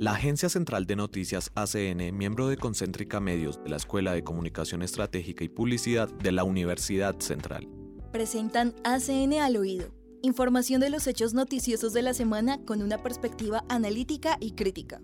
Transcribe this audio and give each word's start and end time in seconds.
La 0.00 0.12
Agencia 0.12 0.48
Central 0.48 0.86
de 0.86 0.96
Noticias 0.96 1.52
ACN, 1.54 2.16
miembro 2.16 2.48
de 2.48 2.56
Concéntrica 2.56 3.20
Medios 3.20 3.62
de 3.62 3.68
la 3.68 3.76
Escuela 3.76 4.14
de 4.14 4.24
Comunicación 4.24 4.80
Estratégica 4.80 5.44
y 5.44 5.50
Publicidad 5.50 6.08
de 6.08 6.32
la 6.32 6.42
Universidad 6.42 7.20
Central. 7.20 7.68
Presentan 8.10 8.74
ACN 8.82 9.34
al 9.34 9.58
oído. 9.58 9.92
Información 10.22 10.80
de 10.80 10.88
los 10.88 11.06
hechos 11.06 11.34
noticiosos 11.34 11.92
de 11.92 12.00
la 12.00 12.14
semana 12.14 12.64
con 12.64 12.80
una 12.80 12.96
perspectiva 12.96 13.62
analítica 13.68 14.38
y 14.40 14.52
crítica. 14.52 15.02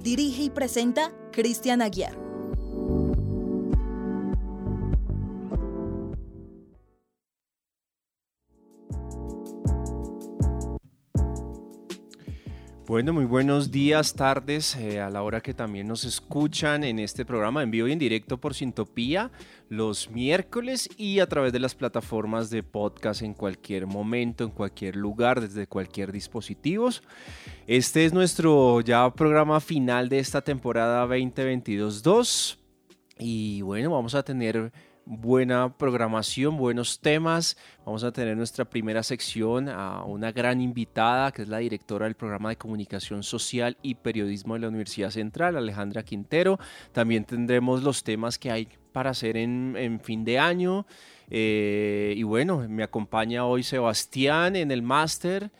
Dirige 0.00 0.42
y 0.42 0.50
presenta 0.50 1.12
Cristian 1.30 1.80
Aguiar. 1.80 2.23
Bueno, 12.86 13.14
muy 13.14 13.24
buenos 13.24 13.70
días, 13.70 14.12
tardes, 14.12 14.76
eh, 14.76 15.00
a 15.00 15.08
la 15.08 15.22
hora 15.22 15.40
que 15.40 15.54
también 15.54 15.88
nos 15.88 16.04
escuchan 16.04 16.84
en 16.84 16.98
este 16.98 17.24
programa 17.24 17.62
en 17.62 17.70
vivo 17.70 17.88
y 17.88 17.92
en 17.92 17.98
directo 17.98 18.36
por 18.36 18.52
Sintopía 18.52 19.30
los 19.70 20.10
miércoles 20.10 20.90
y 20.98 21.20
a 21.20 21.26
través 21.26 21.54
de 21.54 21.60
las 21.60 21.74
plataformas 21.74 22.50
de 22.50 22.62
podcast 22.62 23.22
en 23.22 23.32
cualquier 23.32 23.86
momento, 23.86 24.44
en 24.44 24.50
cualquier 24.50 24.96
lugar, 24.96 25.40
desde 25.40 25.66
cualquier 25.66 26.12
dispositivo. 26.12 26.90
Este 27.66 28.04
es 28.04 28.12
nuestro 28.12 28.82
ya 28.82 29.10
programa 29.14 29.60
final 29.60 30.10
de 30.10 30.18
esta 30.18 30.42
temporada 30.42 31.06
2022-2 31.06 32.58
y 33.18 33.62
bueno, 33.62 33.92
vamos 33.92 34.14
a 34.14 34.22
tener 34.22 34.70
buena 35.06 35.76
programación, 35.76 36.56
buenos 36.56 37.00
temas. 37.00 37.56
Vamos 37.84 38.04
a 38.04 38.12
tener 38.12 38.36
nuestra 38.36 38.64
primera 38.64 39.02
sección 39.02 39.68
a 39.68 40.04
una 40.04 40.32
gran 40.32 40.60
invitada, 40.60 41.32
que 41.32 41.42
es 41.42 41.48
la 41.48 41.58
directora 41.58 42.06
del 42.06 42.14
programa 42.14 42.50
de 42.50 42.56
comunicación 42.56 43.22
social 43.22 43.76
y 43.82 43.96
periodismo 43.96 44.54
de 44.54 44.60
la 44.60 44.68
Universidad 44.68 45.10
Central, 45.10 45.56
Alejandra 45.56 46.02
Quintero. 46.02 46.58
También 46.92 47.24
tendremos 47.24 47.82
los 47.82 48.02
temas 48.02 48.38
que 48.38 48.50
hay 48.50 48.68
para 48.92 49.10
hacer 49.10 49.36
en, 49.36 50.00
fin 50.02 50.24
de 50.24 50.38
año. 50.38 50.86
Eh, 51.28 52.14
y 52.16 52.22
bueno, 52.22 52.66
me 52.68 52.82
acompaña 52.82 53.44
hoy 53.44 53.62
Sebastián 53.62 54.56
en 54.56 54.70
el 54.70 54.82
máster. 54.82 55.50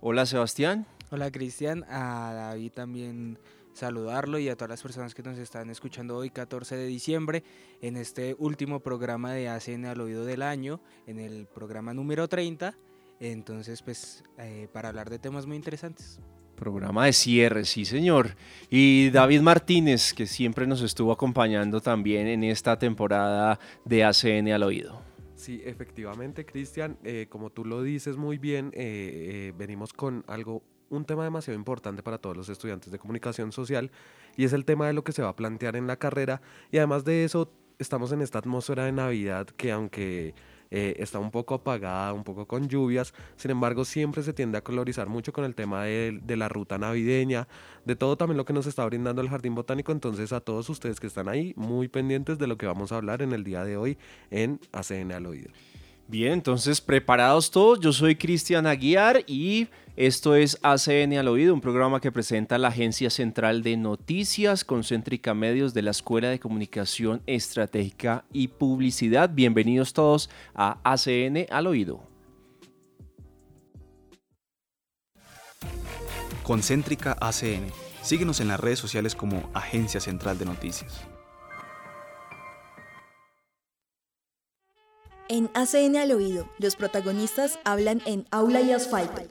Hola 0.00 0.26
Sebastián. 0.26 0.86
Hola 1.10 1.30
Cristian, 1.30 1.84
a 1.88 2.32
David 2.34 2.72
también 2.72 3.38
saludarlo 3.76 4.38
y 4.38 4.48
a 4.48 4.56
todas 4.56 4.70
las 4.70 4.82
personas 4.82 5.14
que 5.14 5.22
nos 5.22 5.36
están 5.38 5.68
escuchando 5.68 6.16
hoy 6.16 6.30
14 6.30 6.76
de 6.76 6.86
diciembre 6.86 7.44
en 7.82 7.96
este 7.96 8.34
último 8.38 8.80
programa 8.80 9.32
de 9.32 9.48
ACN 9.48 9.84
al 9.84 10.00
oído 10.00 10.24
del 10.24 10.42
año, 10.42 10.80
en 11.06 11.18
el 11.20 11.46
programa 11.46 11.92
número 11.92 12.26
30. 12.26 12.74
Entonces, 13.20 13.82
pues, 13.82 14.24
eh, 14.38 14.68
para 14.72 14.88
hablar 14.88 15.10
de 15.10 15.18
temas 15.18 15.46
muy 15.46 15.56
interesantes. 15.56 16.20
Programa 16.56 17.04
de 17.04 17.12
cierre, 17.12 17.64
sí 17.66 17.84
señor. 17.84 18.34
Y 18.70 19.10
David 19.10 19.42
Martínez, 19.42 20.14
que 20.14 20.26
siempre 20.26 20.66
nos 20.66 20.80
estuvo 20.80 21.12
acompañando 21.12 21.82
también 21.82 22.26
en 22.28 22.44
esta 22.44 22.78
temporada 22.78 23.60
de 23.84 24.04
ACN 24.04 24.52
al 24.52 24.62
oído. 24.62 25.02
Sí, 25.34 25.60
efectivamente, 25.66 26.46
Cristian, 26.46 26.96
eh, 27.04 27.26
como 27.28 27.50
tú 27.50 27.66
lo 27.66 27.82
dices 27.82 28.16
muy 28.16 28.38
bien, 28.38 28.70
eh, 28.72 29.52
venimos 29.58 29.92
con 29.92 30.24
algo 30.28 30.62
un 30.90 31.04
tema 31.04 31.24
demasiado 31.24 31.58
importante 31.58 32.02
para 32.02 32.18
todos 32.18 32.36
los 32.36 32.48
estudiantes 32.48 32.92
de 32.92 32.98
comunicación 32.98 33.52
social 33.52 33.90
y 34.36 34.44
es 34.44 34.52
el 34.52 34.64
tema 34.64 34.86
de 34.86 34.92
lo 34.92 35.04
que 35.04 35.12
se 35.12 35.22
va 35.22 35.30
a 35.30 35.36
plantear 35.36 35.76
en 35.76 35.86
la 35.86 35.96
carrera 35.96 36.40
y 36.70 36.78
además 36.78 37.04
de 37.04 37.24
eso 37.24 37.50
estamos 37.78 38.12
en 38.12 38.22
esta 38.22 38.38
atmósfera 38.38 38.84
de 38.84 38.92
Navidad 38.92 39.46
que 39.46 39.72
aunque 39.72 40.34
eh, 40.70 40.96
está 40.98 41.18
un 41.18 41.30
poco 41.30 41.54
apagada, 41.54 42.12
un 42.12 42.24
poco 42.24 42.46
con 42.46 42.68
lluvias, 42.68 43.14
sin 43.36 43.50
embargo 43.52 43.84
siempre 43.84 44.22
se 44.22 44.32
tiende 44.32 44.58
a 44.58 44.64
colorizar 44.64 45.08
mucho 45.08 45.32
con 45.32 45.44
el 45.44 45.54
tema 45.54 45.84
de, 45.84 46.18
de 46.22 46.36
la 46.36 46.48
ruta 46.48 46.76
navideña, 46.76 47.46
de 47.84 47.94
todo 47.94 48.16
también 48.16 48.36
lo 48.36 48.44
que 48.44 48.52
nos 48.52 48.66
está 48.66 48.84
brindando 48.84 49.22
el 49.22 49.28
Jardín 49.28 49.54
Botánico, 49.54 49.92
entonces 49.92 50.32
a 50.32 50.40
todos 50.40 50.68
ustedes 50.68 50.98
que 50.98 51.06
están 51.06 51.28
ahí, 51.28 51.52
muy 51.56 51.88
pendientes 51.88 52.38
de 52.38 52.46
lo 52.46 52.56
que 52.58 52.66
vamos 52.66 52.90
a 52.90 52.96
hablar 52.96 53.22
en 53.22 53.32
el 53.32 53.44
día 53.44 53.64
de 53.64 53.76
hoy 53.76 53.96
en 54.30 54.58
ACN 54.72 55.12
al 55.12 55.26
oído. 55.26 55.50
Bien, 56.08 56.32
entonces 56.32 56.80
preparados 56.80 57.50
todos, 57.50 57.80
yo 57.80 57.92
soy 57.92 58.14
Cristian 58.14 58.66
Aguiar 58.66 59.24
y 59.26 59.68
esto 59.96 60.34
es 60.34 60.58
ACN 60.62 61.14
al 61.14 61.28
Oído, 61.28 61.54
un 61.54 61.62
programa 61.62 62.00
que 62.00 62.12
presenta 62.12 62.58
la 62.58 62.68
Agencia 62.68 63.08
Central 63.08 63.62
de 63.62 63.78
Noticias 63.78 64.62
Concéntrica 64.62 65.32
Medios 65.32 65.72
de 65.72 65.80
la 65.80 65.90
Escuela 65.90 66.28
de 66.28 66.38
Comunicación 66.38 67.22
Estratégica 67.26 68.26
y 68.30 68.48
Publicidad. 68.48 69.30
Bienvenidos 69.30 69.94
todos 69.94 70.28
a 70.54 70.78
ACN 70.84 71.46
al 71.50 71.66
Oído. 71.66 72.02
Concéntrica 76.42 77.16
ACN. 77.18 77.72
Síguenos 78.02 78.40
en 78.40 78.48
las 78.48 78.60
redes 78.60 78.78
sociales 78.78 79.14
como 79.14 79.48
Agencia 79.54 80.00
Central 80.00 80.38
de 80.38 80.44
Noticias. 80.44 81.00
En 85.28 85.50
ACN 85.54 85.96
al 85.96 86.12
oído, 86.12 86.48
los 86.58 86.76
protagonistas 86.76 87.58
hablan 87.64 88.00
en 88.06 88.26
aula 88.30 88.60
y 88.60 88.70
asfalto. 88.70 89.22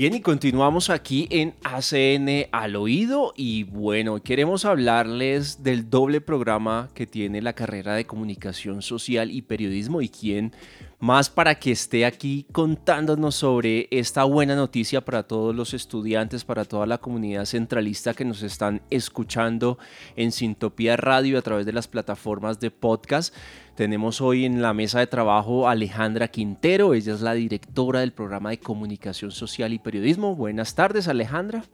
Bien, 0.00 0.14
y 0.14 0.22
continuamos 0.22 0.88
aquí 0.88 1.28
en 1.28 1.52
ACN 1.62 2.48
al 2.52 2.74
oído 2.76 3.34
y 3.36 3.64
bueno, 3.64 4.22
queremos 4.22 4.64
hablarles 4.64 5.62
del 5.62 5.90
doble 5.90 6.22
programa 6.22 6.88
que 6.94 7.06
tiene 7.06 7.42
la 7.42 7.52
carrera 7.52 7.94
de 7.94 8.06
comunicación 8.06 8.80
social 8.80 9.30
y 9.30 9.42
periodismo 9.42 10.00
y 10.00 10.08
quién 10.08 10.54
más 11.00 11.30
para 11.30 11.54
que 11.54 11.72
esté 11.72 12.04
aquí 12.04 12.46
contándonos 12.52 13.34
sobre 13.34 13.88
esta 13.90 14.24
buena 14.24 14.54
noticia 14.54 15.00
para 15.00 15.22
todos 15.22 15.54
los 15.56 15.72
estudiantes, 15.72 16.44
para 16.44 16.66
toda 16.66 16.86
la 16.86 16.98
comunidad 16.98 17.46
centralista 17.46 18.12
que 18.12 18.26
nos 18.26 18.42
están 18.42 18.82
escuchando 18.90 19.78
en 20.14 20.30
Sintopía 20.30 20.98
Radio 20.98 21.38
a 21.38 21.42
través 21.42 21.64
de 21.64 21.72
las 21.72 21.88
plataformas 21.88 22.60
de 22.60 22.70
podcast. 22.70 23.34
Tenemos 23.76 24.20
hoy 24.20 24.44
en 24.44 24.60
la 24.60 24.74
mesa 24.74 24.98
de 24.98 25.06
trabajo 25.06 25.66
a 25.66 25.72
Alejandra 25.72 26.28
Quintero, 26.28 26.92
ella 26.92 27.14
es 27.14 27.22
la 27.22 27.32
directora 27.32 28.00
del 28.00 28.12
programa 28.12 28.50
de 28.50 28.58
comunicación 28.58 29.30
social 29.30 29.72
y 29.72 29.78
periodismo. 29.78 30.36
Buenas 30.36 30.74
tardes, 30.74 31.08
Alejandra. 31.08 31.64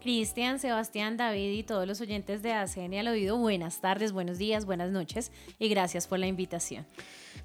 Cristian, 0.00 0.60
Sebastián, 0.60 1.16
David 1.16 1.50
y 1.50 1.64
todos 1.64 1.88
los 1.88 2.00
oyentes 2.00 2.40
de 2.40 2.52
ACN 2.52 2.94
al 2.94 3.08
oído, 3.08 3.36
buenas 3.36 3.80
tardes, 3.80 4.12
buenos 4.12 4.38
días, 4.38 4.64
buenas 4.64 4.92
noches 4.92 5.32
y 5.58 5.68
gracias 5.68 6.06
por 6.06 6.20
la 6.20 6.28
invitación. 6.28 6.86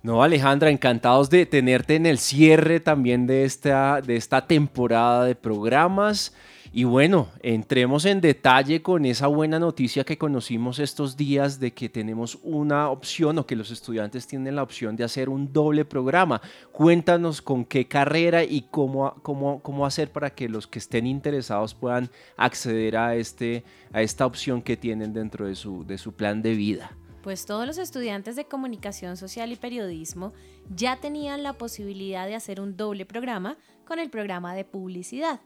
No, 0.03 0.23
Alejandra, 0.23 0.69
encantados 0.69 1.29
de 1.29 1.45
tenerte 1.45 1.95
en 1.95 2.05
el 2.05 2.17
cierre 2.17 2.79
también 2.79 3.27
de 3.27 3.45
esta, 3.45 4.01
de 4.01 4.15
esta 4.15 4.47
temporada 4.47 5.25
de 5.25 5.35
programas. 5.35 6.33
Y 6.73 6.85
bueno, 6.85 7.27
entremos 7.43 8.05
en 8.05 8.21
detalle 8.21 8.81
con 8.81 9.03
esa 9.03 9.27
buena 9.27 9.59
noticia 9.59 10.05
que 10.05 10.17
conocimos 10.17 10.79
estos 10.79 11.17
días 11.17 11.59
de 11.59 11.73
que 11.73 11.89
tenemos 11.89 12.39
una 12.43 12.89
opción 12.89 13.37
o 13.39 13.45
que 13.45 13.57
los 13.57 13.71
estudiantes 13.71 14.25
tienen 14.25 14.55
la 14.55 14.63
opción 14.63 14.95
de 14.95 15.03
hacer 15.03 15.27
un 15.27 15.51
doble 15.51 15.83
programa. 15.83 16.41
Cuéntanos 16.71 17.41
con 17.41 17.65
qué 17.65 17.89
carrera 17.89 18.45
y 18.45 18.67
cómo, 18.71 19.15
cómo, 19.21 19.61
cómo 19.61 19.85
hacer 19.85 20.11
para 20.11 20.29
que 20.29 20.47
los 20.47 20.65
que 20.65 20.79
estén 20.79 21.07
interesados 21.07 21.73
puedan 21.73 22.09
acceder 22.37 22.95
a, 22.95 23.15
este, 23.15 23.65
a 23.91 24.01
esta 24.01 24.25
opción 24.25 24.61
que 24.61 24.77
tienen 24.77 25.11
dentro 25.11 25.47
de 25.47 25.55
su, 25.55 25.85
de 25.85 25.97
su 25.97 26.13
plan 26.13 26.41
de 26.41 26.53
vida. 26.53 26.91
Pues 27.23 27.45
todos 27.45 27.67
los 27.67 27.77
estudiantes 27.77 28.35
de 28.35 28.45
comunicación 28.45 29.15
social 29.15 29.51
y 29.51 29.55
periodismo 29.55 30.33
ya 30.75 30.99
tenían 30.99 31.43
la 31.43 31.53
posibilidad 31.53 32.25
de 32.25 32.33
hacer 32.33 32.59
un 32.59 32.75
doble 32.75 33.05
programa 33.05 33.57
con 33.85 33.99
el 33.99 34.09
programa 34.09 34.55
de 34.55 34.65
publicidad. 34.65 35.39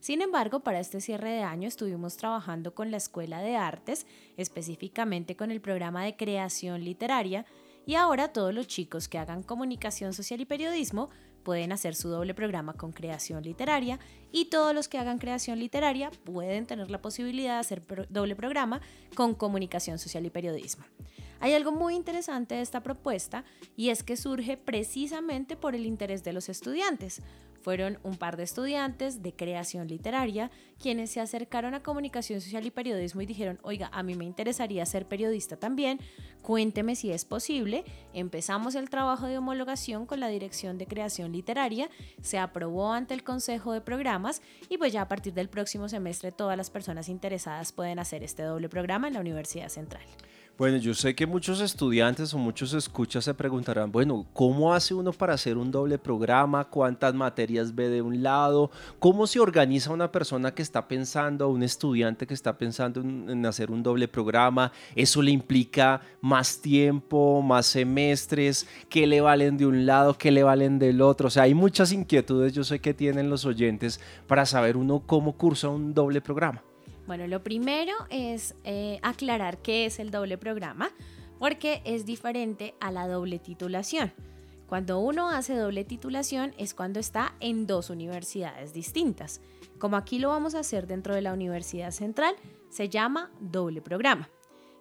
Sin 0.00 0.22
embargo, 0.22 0.60
para 0.60 0.80
este 0.80 1.00
cierre 1.00 1.30
de 1.30 1.42
año 1.42 1.68
estuvimos 1.68 2.16
trabajando 2.16 2.74
con 2.74 2.90
la 2.90 2.96
Escuela 2.96 3.42
de 3.42 3.54
Artes, 3.54 4.06
específicamente 4.36 5.36
con 5.36 5.50
el 5.50 5.60
programa 5.60 6.04
de 6.04 6.16
creación 6.16 6.82
literaria, 6.82 7.44
y 7.86 7.94
ahora 7.94 8.32
todos 8.32 8.52
los 8.52 8.66
chicos 8.66 9.08
que 9.08 9.18
hagan 9.18 9.42
comunicación 9.42 10.12
social 10.12 10.40
y 10.40 10.46
periodismo 10.46 11.10
pueden 11.42 11.72
hacer 11.72 11.94
su 11.94 12.08
doble 12.08 12.34
programa 12.34 12.74
con 12.74 12.92
creación 12.92 13.42
literaria 13.42 13.98
y 14.32 14.46
todos 14.46 14.74
los 14.74 14.88
que 14.88 14.98
hagan 14.98 15.18
creación 15.18 15.58
literaria 15.58 16.10
pueden 16.24 16.66
tener 16.66 16.90
la 16.90 17.00
posibilidad 17.00 17.54
de 17.54 17.60
hacer 17.60 17.82
doble 18.08 18.36
programa 18.36 18.80
con 19.14 19.34
comunicación 19.34 19.98
social 19.98 20.26
y 20.26 20.30
periodismo. 20.30 20.84
Hay 21.40 21.54
algo 21.54 21.72
muy 21.72 21.94
interesante 21.94 22.54
de 22.54 22.60
esta 22.60 22.82
propuesta 22.82 23.44
y 23.76 23.88
es 23.88 24.02
que 24.02 24.16
surge 24.16 24.56
precisamente 24.56 25.56
por 25.56 25.74
el 25.74 25.86
interés 25.86 26.22
de 26.22 26.34
los 26.34 26.48
estudiantes. 26.48 27.22
Fueron 27.62 27.98
un 28.02 28.16
par 28.16 28.36
de 28.36 28.44
estudiantes 28.44 29.22
de 29.22 29.34
creación 29.34 29.86
literaria 29.86 30.50
quienes 30.78 31.10
se 31.10 31.20
acercaron 31.20 31.74
a 31.74 31.82
comunicación 31.82 32.40
social 32.40 32.64
y 32.64 32.70
periodismo 32.70 33.20
y 33.20 33.26
dijeron, 33.26 33.58
oiga, 33.62 33.90
a 33.92 34.02
mí 34.02 34.14
me 34.14 34.24
interesaría 34.24 34.86
ser 34.86 35.06
periodista 35.06 35.58
también, 35.58 36.00
cuénteme 36.40 36.96
si 36.96 37.12
es 37.12 37.26
posible. 37.26 37.84
Empezamos 38.14 38.74
el 38.76 38.88
trabajo 38.88 39.26
de 39.26 39.36
homologación 39.36 40.06
con 40.06 40.20
la 40.20 40.28
Dirección 40.28 40.78
de 40.78 40.86
Creación 40.86 41.32
Literaria, 41.32 41.90
se 42.22 42.38
aprobó 42.38 42.92
ante 42.92 43.12
el 43.12 43.24
Consejo 43.24 43.72
de 43.72 43.82
Programas 43.82 44.40
y 44.70 44.78
pues 44.78 44.94
ya 44.94 45.02
a 45.02 45.08
partir 45.08 45.34
del 45.34 45.50
próximo 45.50 45.88
semestre 45.90 46.32
todas 46.32 46.56
las 46.56 46.70
personas 46.70 47.10
interesadas 47.10 47.72
pueden 47.72 47.98
hacer 47.98 48.22
este 48.22 48.42
doble 48.42 48.70
programa 48.70 49.08
en 49.08 49.14
la 49.14 49.20
Universidad 49.20 49.68
Central. 49.68 50.02
Bueno, 50.60 50.76
yo 50.76 50.92
sé 50.92 51.14
que 51.14 51.26
muchos 51.26 51.62
estudiantes 51.62 52.34
o 52.34 52.38
muchos 52.38 52.74
escuchas 52.74 53.24
se 53.24 53.32
preguntarán, 53.32 53.90
bueno, 53.90 54.26
¿cómo 54.34 54.74
hace 54.74 54.92
uno 54.92 55.10
para 55.10 55.32
hacer 55.32 55.56
un 55.56 55.70
doble 55.70 55.96
programa? 55.96 56.68
¿Cuántas 56.68 57.14
materias 57.14 57.74
ve 57.74 57.88
de 57.88 58.02
un 58.02 58.22
lado? 58.22 58.70
¿Cómo 58.98 59.26
se 59.26 59.40
organiza 59.40 59.90
una 59.90 60.12
persona 60.12 60.52
que 60.52 60.60
está 60.60 60.86
pensando, 60.86 61.48
un 61.48 61.62
estudiante 61.62 62.26
que 62.26 62.34
está 62.34 62.58
pensando 62.58 63.00
en, 63.00 63.46
hacer 63.46 63.70
un 63.70 63.82
doble 63.82 64.06
programa? 64.06 64.70
¿Eso 64.94 65.22
le 65.22 65.30
implica 65.30 66.02
más 66.20 66.60
tiempo, 66.60 67.40
más 67.40 67.64
semestres? 67.64 68.68
¿Qué 68.90 69.06
le 69.06 69.22
valen 69.22 69.56
de 69.56 69.64
un 69.64 69.86
lado? 69.86 70.12
¿Qué 70.12 70.30
le 70.30 70.42
valen 70.42 70.78
del 70.78 71.00
otro? 71.00 71.28
O 71.28 71.30
sea, 71.30 71.44
hay 71.44 71.54
muchas 71.54 71.90
inquietudes, 71.90 72.52
yo 72.52 72.64
sé 72.64 72.80
que 72.80 72.92
tienen 72.92 73.30
los 73.30 73.46
oyentes 73.46 73.98
para 74.26 74.44
saber 74.44 74.76
uno 74.76 75.04
cómo 75.06 75.38
cursa 75.38 75.70
un 75.70 75.94
doble 75.94 76.20
programa. 76.20 76.62
Bueno, 77.10 77.26
lo 77.26 77.42
primero 77.42 77.92
es 78.08 78.54
eh, 78.62 79.00
aclarar 79.02 79.58
qué 79.58 79.84
es 79.84 79.98
el 79.98 80.12
doble 80.12 80.38
programa, 80.38 80.92
porque 81.40 81.82
es 81.84 82.06
diferente 82.06 82.76
a 82.78 82.92
la 82.92 83.08
doble 83.08 83.40
titulación. 83.40 84.12
Cuando 84.68 85.00
uno 85.00 85.28
hace 85.28 85.56
doble 85.56 85.82
titulación 85.82 86.54
es 86.56 86.72
cuando 86.72 87.00
está 87.00 87.34
en 87.40 87.66
dos 87.66 87.90
universidades 87.90 88.72
distintas. 88.72 89.40
Como 89.80 89.96
aquí 89.96 90.20
lo 90.20 90.28
vamos 90.28 90.54
a 90.54 90.60
hacer 90.60 90.86
dentro 90.86 91.12
de 91.12 91.22
la 91.22 91.32
Universidad 91.32 91.90
Central, 91.90 92.36
se 92.68 92.88
llama 92.88 93.32
doble 93.40 93.82
programa. 93.82 94.30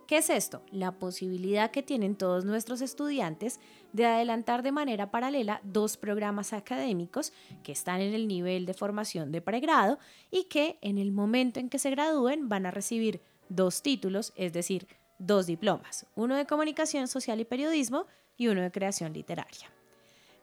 ¿Qué 0.05 0.17
es 0.17 0.29
esto? 0.29 0.61
La 0.69 0.99
posibilidad 0.99 1.71
que 1.71 1.81
tienen 1.81 2.15
todos 2.15 2.45
nuestros 2.45 2.81
estudiantes 2.81 3.59
de 3.93 4.05
adelantar 4.05 4.63
de 4.63 4.71
manera 4.71 5.11
paralela 5.11 5.61
dos 5.63 5.97
programas 5.97 6.53
académicos 6.53 7.33
que 7.63 7.71
están 7.71 8.01
en 8.01 8.13
el 8.13 8.27
nivel 8.27 8.65
de 8.65 8.73
formación 8.73 9.31
de 9.31 9.41
pregrado 9.41 9.99
y 10.31 10.45
que 10.45 10.77
en 10.81 10.97
el 10.97 11.11
momento 11.11 11.59
en 11.59 11.69
que 11.69 11.79
se 11.79 11.89
gradúen 11.89 12.49
van 12.49 12.65
a 12.65 12.71
recibir 12.71 13.21
dos 13.49 13.81
títulos, 13.81 14.33
es 14.35 14.53
decir, 14.53 14.87
dos 15.17 15.47
diplomas, 15.47 16.05
uno 16.15 16.35
de 16.35 16.45
comunicación 16.45 17.07
social 17.07 17.39
y 17.39 17.45
periodismo 17.45 18.05
y 18.37 18.47
uno 18.47 18.61
de 18.61 18.71
creación 18.71 19.13
literaria. 19.13 19.69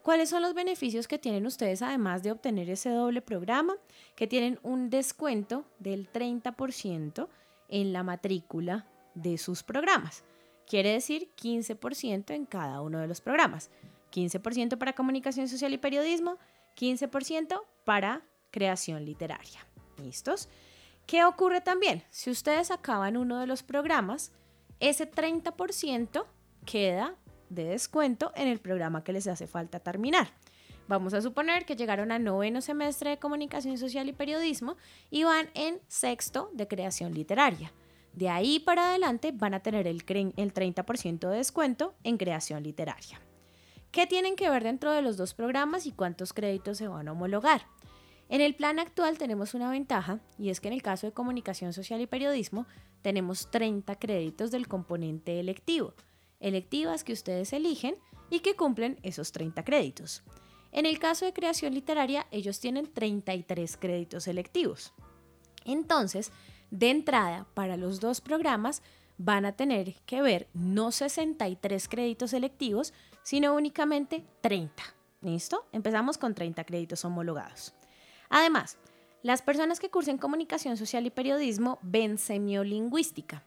¿Cuáles 0.03 0.29
son 0.29 0.43
los 0.43 0.55
beneficios 0.55 1.09
que 1.09 1.19
tienen 1.19 1.47
ustedes 1.47 1.83
además 1.83 2.23
de 2.23 2.31
obtener 2.31 2.71
ese 2.71 2.91
doble 2.91 3.23
programa? 3.23 3.75
Que 4.15 4.29
tienen 4.29 4.61
un 4.63 4.89
descuento 4.89 5.65
del 5.81 6.09
30% 6.13 7.27
en 7.69 7.93
la 7.93 8.05
matrícula 8.05 8.87
de 9.15 9.37
sus 9.37 9.65
programas. 9.65 10.23
Quiere 10.67 10.93
decir 10.93 11.31
15% 11.41 12.35
en 12.35 12.47
cada 12.47 12.81
uno 12.81 12.99
de 12.99 13.07
los 13.07 13.21
programas. 13.21 13.71
15% 14.13 14.79
para 14.79 14.95
comunicación 14.95 15.49
social 15.49 15.73
y 15.73 15.79
periodismo, 15.79 16.39
15% 16.77 17.61
para 17.85 18.23
creación 18.51 19.05
literaria. 19.05 19.67
¿Listos? 20.03 20.49
¿Qué 21.07 21.25
ocurre 21.25 21.61
también? 21.61 22.03
Si 22.11 22.31
ustedes 22.31 22.71
acaban 22.71 23.17
uno 23.17 23.39
de 23.39 23.47
los 23.47 23.63
programas, 23.63 24.33
ese 24.81 25.11
30% 25.11 26.27
queda 26.65 27.15
de 27.49 27.65
descuento 27.65 28.33
en 28.35 28.49
el 28.49 28.59
programa 28.59 29.05
que 29.05 29.13
les 29.13 29.27
hace 29.29 29.47
falta 29.47 29.81
terminar. 29.81 30.29
Vamos 30.89 31.15
a 31.15 31.23
suponer 31.23 31.65
que 31.65 31.77
llegaron 31.77 32.13
a 32.13 32.19
noveno 32.19 32.61
semestre 32.61 33.11
de 33.11 33.19
comunicación 33.19 33.77
social 33.79 34.09
y 34.09 34.13
periodismo 34.13 34.77
y 35.11 35.25
van 35.25 35.49
en 35.55 35.81
sexto 35.89 36.51
de 36.53 36.69
creación 36.69 37.13
literaria. 37.13 37.73
De 38.17 38.31
ahí 38.31 38.59
para 38.59 38.89
adelante 38.89 39.31
van 39.31 39.53
a 39.53 39.61
tener 39.61 39.87
el, 39.87 40.03
el 40.09 40.55
30% 40.55 41.29
de 41.29 41.37
descuento 41.37 41.95
en 42.03 42.17
creación 42.17 42.63
literaria. 42.63 43.21
¿Qué 43.93 44.07
tienen 44.07 44.37
que 44.37 44.49
ver 44.49 44.65
dentro 44.65 44.91
de 44.91 45.03
los 45.03 45.19
dos 45.19 45.35
programas 45.35 45.85
y 45.87 45.93
cuántos 45.93 46.33
créditos 46.33 46.79
se 46.79 46.89
van 46.89 47.09
a 47.09 47.13
homologar? 47.13 47.67
En 48.31 48.41
el 48.41 48.55
plan 48.55 48.79
actual 48.79 49.19
tenemos 49.19 49.53
una 49.53 49.71
ventaja 49.71 50.21
y 50.39 50.49
es 50.49 50.61
que 50.61 50.69
en 50.69 50.75
el 50.75 50.83
caso 50.83 51.07
de 51.07 51.13
comunicación 51.13 51.75
social 51.75 52.01
y 52.01 52.07
periodismo 52.07 52.67
tenemos 53.03 53.51
30 53.51 53.95
créditos 53.97 54.51
del 54.51 54.67
componente 54.67 55.39
electivo, 55.39 55.93
electivas 56.41 57.05
que 57.05 57.13
ustedes 57.13 57.53
eligen 57.53 57.97
y 58.31 58.41
que 58.41 58.57
cumplen 58.57 58.99
esos 59.03 59.31
30 59.31 59.63
créditos. 59.63 60.23
En 60.73 60.87
el 60.87 60.99
caso 60.99 61.27
de 61.27 61.35
creación 61.35 61.75
literaria 61.75 62.27
ellos 62.31 62.61
tienen 62.61 62.91
33 62.91 63.77
créditos 63.77 64.27
electivos. 64.27 64.95
Entonces, 65.67 66.33
de 66.71 66.91
entrada, 66.91 67.47
para 67.55 67.77
los 67.77 68.01
dos 68.01 68.21
programas 68.21 68.83
van 69.19 69.47
a 69.47 69.53
tener 69.53 69.95
que 70.05 70.23
ver 70.23 70.49
no 70.53 70.93
63 70.93 71.89
créditos 71.89 72.31
selectivos, 72.31 72.93
sino 73.23 73.55
únicamente 73.55 74.25
30. 74.41 74.83
¿Listo? 75.23 75.67
Empezamos 75.73 76.19
con 76.19 76.35
30 76.35 76.65
créditos 76.65 77.05
homologados. 77.05 77.75
Además, 78.29 78.79
las 79.23 79.43
personas 79.43 79.81
que 79.81 79.91
cursen 79.91 80.19
comunicación 80.19 80.77
social 80.77 81.07
y 81.07 81.11
periodismo 81.11 81.79
ven 81.83 82.19
semiolingüística. 82.19 83.45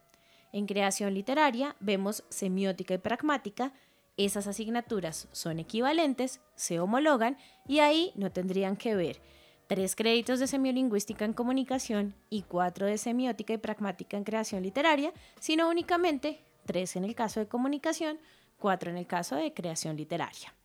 En 0.52 0.66
creación 0.66 1.14
literaria 1.14 1.76
vemos 1.80 2.24
semiótica 2.30 2.96
y 2.96 2.98
pragmática. 2.98 3.72
Esas 4.18 4.48
asignaturas 4.48 5.28
son 5.32 5.60
equivalentes, 5.60 6.42
se 6.56 6.80
homologan 6.80 7.38
y 7.68 7.80
ahí 7.80 8.12
no 8.16 8.32
tendrían 8.32 8.76
que 8.76 8.96
ver 8.96 9.22
tres 9.70 9.96
créditos 9.96 10.40
de 10.40 10.48
semiolingüística 10.48 11.26
en 11.26 11.34
comunicación 11.34 12.16
y 12.32 12.42
cuatro 12.42 12.88
de 12.88 12.98
semiótica 12.98 13.54
y 13.54 13.60
pragmática 13.60 14.18
en 14.18 14.24
creación 14.24 14.64
literaria, 14.64 15.14
sino 15.40 15.70
únicamente 15.70 16.42
tres 16.66 16.96
en 16.96 17.04
el 17.04 17.14
caso 17.14 17.40
de 17.40 17.48
comunicación, 17.48 18.18
cuatro 18.58 18.90
en 18.90 18.98
el 18.98 19.06
caso 19.06 19.36
de 19.36 19.54
creación 19.54 19.96
literaria. 19.96 20.56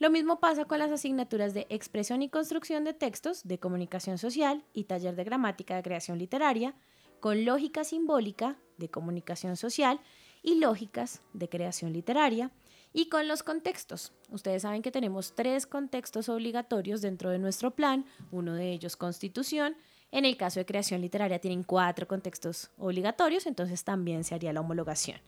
Lo 0.00 0.10
mismo 0.10 0.40
pasa 0.40 0.64
con 0.64 0.80
las 0.80 0.90
asignaturas 0.90 1.54
de 1.54 1.68
expresión 1.70 2.22
y 2.22 2.28
construcción 2.28 2.82
de 2.82 2.92
textos 2.92 3.44
de 3.44 3.60
comunicación 3.60 4.18
social 4.18 4.64
y 4.72 4.84
taller 4.84 5.14
de 5.14 5.22
gramática 5.22 5.76
de 5.76 5.84
creación 5.84 6.18
literaria, 6.18 6.74
con 7.20 7.44
lógica 7.44 7.84
simbólica 7.84 8.56
de 8.78 8.88
comunicación 8.88 9.56
social 9.56 10.00
y 10.42 10.56
lógicas 10.56 11.22
de 11.34 11.48
creación 11.48 11.92
literaria, 11.92 12.50
y 12.92 13.08
con 13.08 13.28
los 13.28 13.42
contextos. 13.42 14.12
Ustedes 14.30 14.62
saben 14.62 14.82
que 14.82 14.90
tenemos 14.90 15.34
tres 15.34 15.66
contextos 15.66 16.28
obligatorios 16.28 17.02
dentro 17.02 17.30
de 17.30 17.38
nuestro 17.38 17.72
plan, 17.72 18.04
uno 18.30 18.54
de 18.54 18.72
ellos 18.72 18.96
constitución. 18.96 19.76
En 20.12 20.24
el 20.24 20.36
caso 20.36 20.58
de 20.58 20.66
creación 20.66 21.00
literaria 21.00 21.38
tienen 21.38 21.62
cuatro 21.62 22.08
contextos 22.08 22.70
obligatorios, 22.78 23.46
entonces 23.46 23.84
también 23.84 24.24
se 24.24 24.34
haría 24.34 24.52
la 24.52 24.60
homologación. 24.60 25.18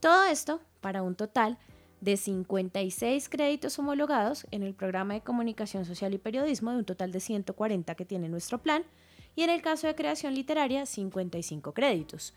Todo 0.00 0.24
esto 0.24 0.60
para 0.80 1.02
un 1.02 1.14
total 1.14 1.58
de 2.00 2.16
56 2.16 3.28
créditos 3.28 3.78
homologados 3.78 4.46
en 4.50 4.62
el 4.62 4.74
programa 4.74 5.14
de 5.14 5.20
comunicación 5.20 5.84
social 5.84 6.14
y 6.14 6.18
periodismo, 6.18 6.70
de 6.70 6.78
un 6.78 6.84
total 6.84 7.12
de 7.12 7.20
140 7.20 7.94
que 7.94 8.04
tiene 8.04 8.28
nuestro 8.28 8.58
plan, 8.58 8.84
y 9.34 9.42
en 9.42 9.50
el 9.50 9.62
caso 9.62 9.86
de 9.86 9.94
creación 9.94 10.34
literaria, 10.34 10.86
55 10.86 11.72
créditos. 11.72 12.34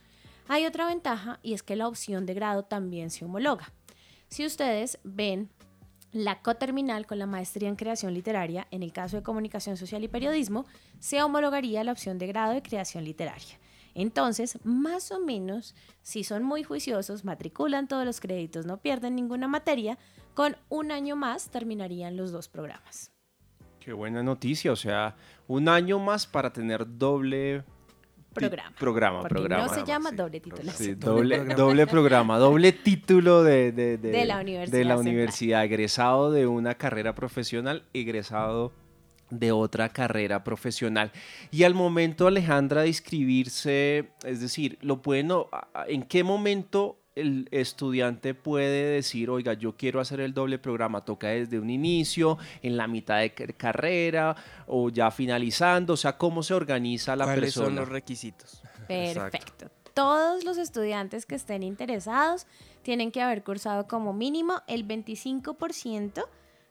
Hay 0.47 0.65
otra 0.65 0.87
ventaja 0.87 1.39
y 1.41 1.53
es 1.53 1.63
que 1.63 1.75
la 1.75 1.87
opción 1.87 2.25
de 2.25 2.33
grado 2.33 2.63
también 2.63 3.09
se 3.09 3.25
homologa. 3.25 3.71
Si 4.31 4.45
ustedes 4.45 4.97
ven 5.03 5.49
la 6.13 6.41
coterminal 6.41 7.05
con 7.05 7.19
la 7.19 7.25
maestría 7.25 7.67
en 7.67 7.75
creación 7.75 8.13
literaria, 8.13 8.65
en 8.71 8.81
el 8.81 8.93
caso 8.93 9.17
de 9.17 9.23
comunicación 9.23 9.75
social 9.75 10.05
y 10.05 10.07
periodismo, 10.07 10.65
se 10.99 11.21
homologaría 11.21 11.83
la 11.83 11.91
opción 11.91 12.17
de 12.17 12.27
grado 12.27 12.53
de 12.53 12.61
creación 12.61 13.03
literaria. 13.03 13.59
Entonces, 13.93 14.57
más 14.63 15.11
o 15.11 15.19
menos, 15.19 15.75
si 16.01 16.23
son 16.23 16.43
muy 16.43 16.63
juiciosos, 16.63 17.25
matriculan 17.25 17.89
todos 17.89 18.05
los 18.05 18.21
créditos, 18.21 18.65
no 18.65 18.77
pierden 18.77 19.17
ninguna 19.17 19.49
materia, 19.49 19.97
con 20.33 20.55
un 20.69 20.93
año 20.93 21.17
más 21.17 21.49
terminarían 21.49 22.15
los 22.15 22.31
dos 22.31 22.47
programas. 22.47 23.11
Qué 23.81 23.91
buena 23.91 24.23
noticia, 24.23 24.71
o 24.71 24.77
sea, 24.77 25.17
un 25.49 25.67
año 25.67 25.99
más 25.99 26.25
para 26.25 26.53
tener 26.53 26.85
doble 26.97 27.65
programa. 28.33 28.75
Programa, 28.77 29.23
programa. 29.23 29.65
No 29.65 29.73
se 29.73 29.83
llama 29.85 30.11
doble 30.11 30.39
título. 30.39 30.71
Sí, 30.71 30.95
doble, 30.95 31.45
doble, 31.55 31.87
programa, 31.87 32.37
doble 32.37 32.71
título 32.71 33.43
de, 33.43 33.71
de, 33.71 33.97
de, 33.97 34.25
la 34.25 34.39
universidad. 34.39 34.77
De 34.77 34.85
la 34.85 34.97
universidad, 34.97 35.63
egresado 35.63 36.31
de 36.31 36.47
una 36.47 36.75
carrera 36.75 37.13
profesional, 37.15 37.83
egresado 37.93 38.71
de 39.29 39.51
otra 39.51 39.89
carrera 39.89 40.43
profesional. 40.43 41.11
Y 41.49 41.63
al 41.63 41.73
momento, 41.73 42.27
Alejandra, 42.27 42.81
de 42.81 42.89
inscribirse, 42.89 44.09
es 44.23 44.39
decir, 44.39 44.77
lo 44.81 45.01
pueden, 45.01 45.31
¿en 45.87 46.03
qué 46.03 46.23
momento 46.23 47.00
el 47.15 47.47
estudiante 47.51 48.33
puede 48.33 48.91
decir, 48.91 49.29
oiga, 49.29 49.53
yo 49.53 49.75
quiero 49.75 49.99
hacer 49.99 50.21
el 50.21 50.33
doble 50.33 50.59
programa, 50.59 51.03
toca 51.03 51.27
desde 51.27 51.59
un 51.59 51.69
inicio, 51.69 52.37
en 52.61 52.77
la 52.77 52.87
mitad 52.87 53.19
de 53.19 53.31
carrera 53.31 54.35
o 54.67 54.89
ya 54.89 55.11
finalizando, 55.11 55.93
o 55.93 55.97
sea, 55.97 56.17
cómo 56.17 56.41
se 56.43 56.53
organiza 56.53 57.15
la 57.15 57.25
¿Cuáles 57.25 57.43
persona. 57.43 57.65
son 57.67 57.75
los 57.75 57.89
requisitos? 57.89 58.61
Perfecto. 58.87 59.69
Todos 59.93 60.45
los 60.45 60.57
estudiantes 60.57 61.25
que 61.25 61.35
estén 61.35 61.63
interesados 61.63 62.47
tienen 62.81 63.11
que 63.11 63.21
haber 63.21 63.43
cursado 63.43 63.87
como 63.87 64.13
mínimo 64.13 64.61
el 64.67 64.87
25% 64.87 66.23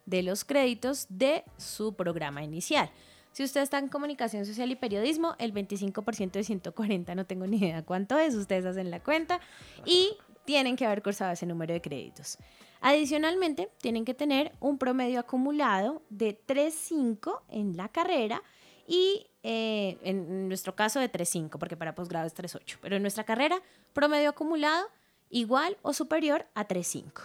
de 0.06 0.22
los 0.22 0.44
créditos 0.44 1.06
de 1.10 1.44
su 1.58 1.92
programa 1.94 2.42
inicial. 2.42 2.90
Si 3.32 3.44
usted 3.44 3.60
está 3.60 3.78
en 3.78 3.88
comunicación 3.88 4.44
social 4.44 4.70
y 4.72 4.76
periodismo, 4.76 5.36
el 5.38 5.54
25% 5.54 6.32
de 6.32 6.42
140, 6.44 7.14
no 7.14 7.26
tengo 7.26 7.46
ni 7.46 7.58
idea 7.58 7.84
cuánto 7.84 8.18
es, 8.18 8.34
ustedes 8.34 8.64
hacen 8.64 8.90
la 8.90 9.00
cuenta. 9.00 9.40
Y 9.84 10.16
tienen 10.44 10.76
que 10.76 10.86
haber 10.86 11.02
cursado 11.02 11.32
ese 11.32 11.46
número 11.46 11.72
de 11.72 11.80
créditos. 11.80 12.38
Adicionalmente, 12.80 13.70
tienen 13.80 14.04
que 14.04 14.14
tener 14.14 14.52
un 14.60 14.78
promedio 14.78 15.20
acumulado 15.20 16.02
de 16.08 16.38
3.5 16.46 17.42
en 17.50 17.76
la 17.76 17.88
carrera 17.88 18.42
y 18.86 19.26
eh, 19.42 19.98
en 20.02 20.48
nuestro 20.48 20.74
caso 20.74 20.98
de 20.98 21.10
3.5, 21.10 21.58
porque 21.58 21.76
para 21.76 21.94
posgrado 21.94 22.26
es 22.26 22.34
3.8, 22.34 22.78
pero 22.80 22.96
en 22.96 23.02
nuestra 23.02 23.24
carrera, 23.24 23.60
promedio 23.92 24.30
acumulado 24.30 24.88
igual 25.30 25.76
o 25.82 25.92
superior 25.92 26.46
a 26.54 26.66
3.5. 26.66 27.22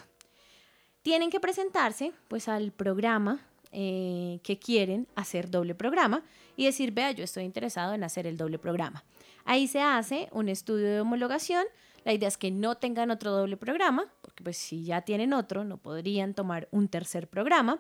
Tienen 1.02 1.30
que 1.30 1.40
presentarse 1.40 2.14
pues 2.28 2.48
al 2.48 2.72
programa 2.72 3.40
eh, 3.72 4.40
que 4.44 4.58
quieren 4.58 5.08
hacer 5.16 5.50
doble 5.50 5.76
programa 5.76 6.24
y 6.56 6.66
decir, 6.66 6.92
vea, 6.92 7.12
yo 7.12 7.24
estoy 7.24 7.44
interesado 7.44 7.94
en 7.94 8.04
hacer 8.04 8.26
el 8.26 8.38
doble 8.38 8.58
programa. 8.58 9.04
Ahí 9.44 9.68
se 9.68 9.82
hace 9.82 10.30
un 10.32 10.50
estudio 10.50 10.88
de 10.88 11.02
homologación. 11.02 11.66
La 12.06 12.14
idea 12.14 12.28
es 12.28 12.38
que 12.38 12.52
no 12.52 12.76
tengan 12.76 13.10
otro 13.10 13.32
doble 13.32 13.58
programa, 13.58 14.06
porque 14.22 14.44
pues 14.44 14.58
si 14.58 14.84
ya 14.84 15.02
tienen 15.02 15.34
otro, 15.34 15.66
no 15.66 15.78
podrían 15.78 16.36
tomar 16.36 16.68
un 16.72 16.88
tercer 16.88 17.28
programa. 17.28 17.80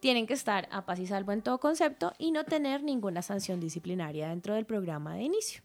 Tienen 0.00 0.26
que 0.26 0.32
estar 0.32 0.66
a 0.72 0.86
paz 0.86 0.98
y 0.98 1.06
salvo 1.06 1.32
en 1.32 1.42
todo 1.42 1.58
concepto 1.58 2.14
y 2.18 2.30
no 2.30 2.44
tener 2.44 2.82
ninguna 2.82 3.20
sanción 3.20 3.60
disciplinaria 3.60 4.30
dentro 4.30 4.54
del 4.54 4.64
programa 4.64 5.14
de 5.14 5.24
inicio. 5.24 5.62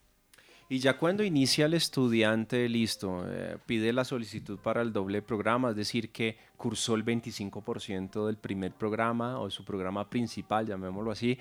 Y 0.67 0.79
ya 0.79 0.97
cuando 0.97 1.23
inicia 1.23 1.65
el 1.65 1.73
estudiante, 1.73 2.67
listo, 2.67 3.25
eh, 3.29 3.57
pide 3.65 3.93
la 3.93 4.03
solicitud 4.03 4.59
para 4.59 4.81
el 4.81 4.91
doble 4.91 5.21
programa, 5.21 5.69
es 5.69 5.75
decir, 5.77 6.11
que 6.11 6.37
cursó 6.57 6.95
el 6.95 7.05
25% 7.05 8.25
del 8.25 8.37
primer 8.37 8.73
programa 8.73 9.39
o 9.39 9.49
su 9.49 9.63
programa 9.63 10.09
principal, 10.09 10.65
llamémoslo 10.67 11.11
así, 11.11 11.37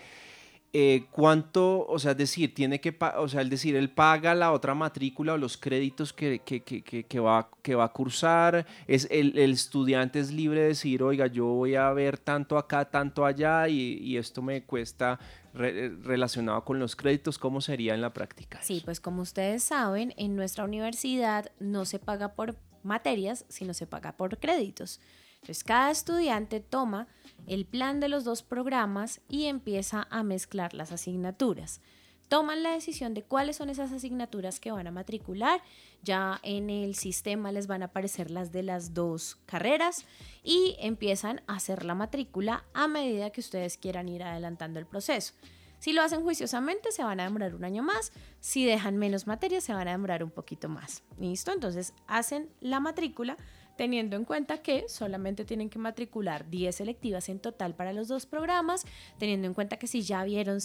eh, 0.73 1.07
cuánto, 1.11 1.85
o 1.87 1.99
sea, 1.99 2.13
es 2.13 2.19
decir, 2.19 2.55
tiene 2.55 2.81
que, 2.81 2.97
o 3.17 3.29
sea, 3.29 3.41
el 3.41 3.51
decir, 3.51 3.75
él 3.75 3.91
paga 3.91 4.35
la 4.37 4.53
otra 4.53 4.75
matrícula 4.75 5.33
o 5.33 5.37
los 5.37 5.57
créditos 5.57 6.13
que, 6.13 6.41
que, 6.45 6.63
que, 6.63 6.83
que 6.83 7.21
va, 7.21 7.51
que 7.63 7.75
va 7.75 7.85
a 7.85 7.93
cursar, 7.93 8.67
es, 8.87 9.09
el, 9.11 9.37
el, 9.37 9.53
estudiante 9.53 10.21
es 10.21 10.31
libre 10.31 10.61
de 10.61 10.69
decir, 10.69 11.03
oiga, 11.03 11.27
yo 11.27 11.47
voy 11.47 11.75
a 11.75 11.91
ver 11.93 12.19
tanto 12.19 12.57
acá, 12.57 12.85
tanto 12.85 13.25
allá 13.25 13.69
y, 13.69 13.99
y 13.99 14.17
esto 14.17 14.43
me 14.43 14.63
cuesta 14.63 15.19
relacionado 15.53 16.65
con 16.65 16.79
los 16.79 16.95
créditos, 16.95 17.39
¿cómo 17.39 17.61
sería 17.61 17.95
en 17.95 18.01
la 18.01 18.13
práctica? 18.13 18.61
Sí, 18.63 18.83
pues 18.85 19.01
como 19.01 19.23
ustedes 19.23 19.65
saben, 19.65 20.15
en 20.17 20.37
nuestra 20.37 20.65
universidad 20.65 21.51
no 21.59 21.85
se 21.85 21.99
paga 21.99 22.35
por 22.35 22.57
materias, 22.85 23.45
sino 23.49 23.75
se 23.75 23.87
paga 23.87 24.13
por 24.13 24.39
créditos. 24.39 25.01
Entonces, 25.43 25.65
cada 25.65 25.91
estudiante 25.91 26.61
toma 26.61 27.09
el 27.47 27.65
plan 27.65 28.01
de 28.01 28.09
los 28.09 28.25
dos 28.25 28.43
programas 28.43 29.21
y 29.29 29.47
empieza 29.47 30.07
a 30.11 30.23
mezclar 30.23 30.75
las 30.75 30.93
asignaturas. 30.93 31.81
Toman 32.29 32.63
la 32.63 32.71
decisión 32.71 33.13
de 33.13 33.25
cuáles 33.25 33.57
son 33.57 33.71
esas 33.71 33.91
asignaturas 33.91 34.61
que 34.61 34.71
van 34.71 34.87
a 34.87 34.93
matricular. 34.93 35.61
Ya 36.03 36.39
en 36.45 36.71
el 36.71 36.95
sistema 36.95 37.51
les 37.51 37.67
van 37.67 37.83
a 37.83 37.87
aparecer 37.87 38.31
las 38.31 38.53
de 38.53 38.63
las 38.63 38.95
dos 38.95 39.39
carreras 39.47 40.05
y 40.45 40.77
empiezan 40.79 41.43
a 41.49 41.57
hacer 41.57 41.85
la 41.85 41.97
matrícula 41.97 42.65
a 42.73 42.87
medida 42.87 43.31
que 43.31 43.41
ustedes 43.41 43.77
quieran 43.79 44.09
ir 44.09 44.23
adelantando 44.23 44.79
el 44.79 44.87
proceso. 44.87 45.35
Si 45.81 45.93
lo 45.93 46.03
hacen 46.03 46.23
juiciosamente, 46.23 46.93
se 46.93 47.03
van 47.03 47.19
a 47.19 47.25
demorar 47.25 47.55
un 47.55 47.65
año 47.65 47.83
más. 47.83 48.13
Si 48.39 48.65
dejan 48.65 48.99
menos 48.99 49.27
materias, 49.27 49.65
se 49.65 49.73
van 49.73 49.89
a 49.89 49.93
demorar 49.93 50.23
un 50.23 50.31
poquito 50.31 50.69
más. 50.69 51.03
¿Listo? 51.19 51.53
Entonces 51.53 51.95
hacen 52.07 52.49
la 52.61 52.79
matrícula 52.79 53.39
teniendo 53.81 54.15
en 54.15 54.27
cuenta 54.27 54.59
que 54.59 54.91
solamente 54.91 55.47
tienen 55.47 55.71
que 55.71 55.79
matricular 55.79 56.51
10 56.51 56.77
selectivas 56.77 57.31
en 57.31 57.41
total 57.41 57.75
para 57.75 57.95
los 57.95 58.09
dos 58.09 58.27
programas, 58.27 58.85
teniendo 59.19 59.47
en 59.47 59.55
cuenta 59.55 59.79
que 59.79 59.87
si 59.87 60.03
ya 60.03 60.23
vieron 60.23 60.59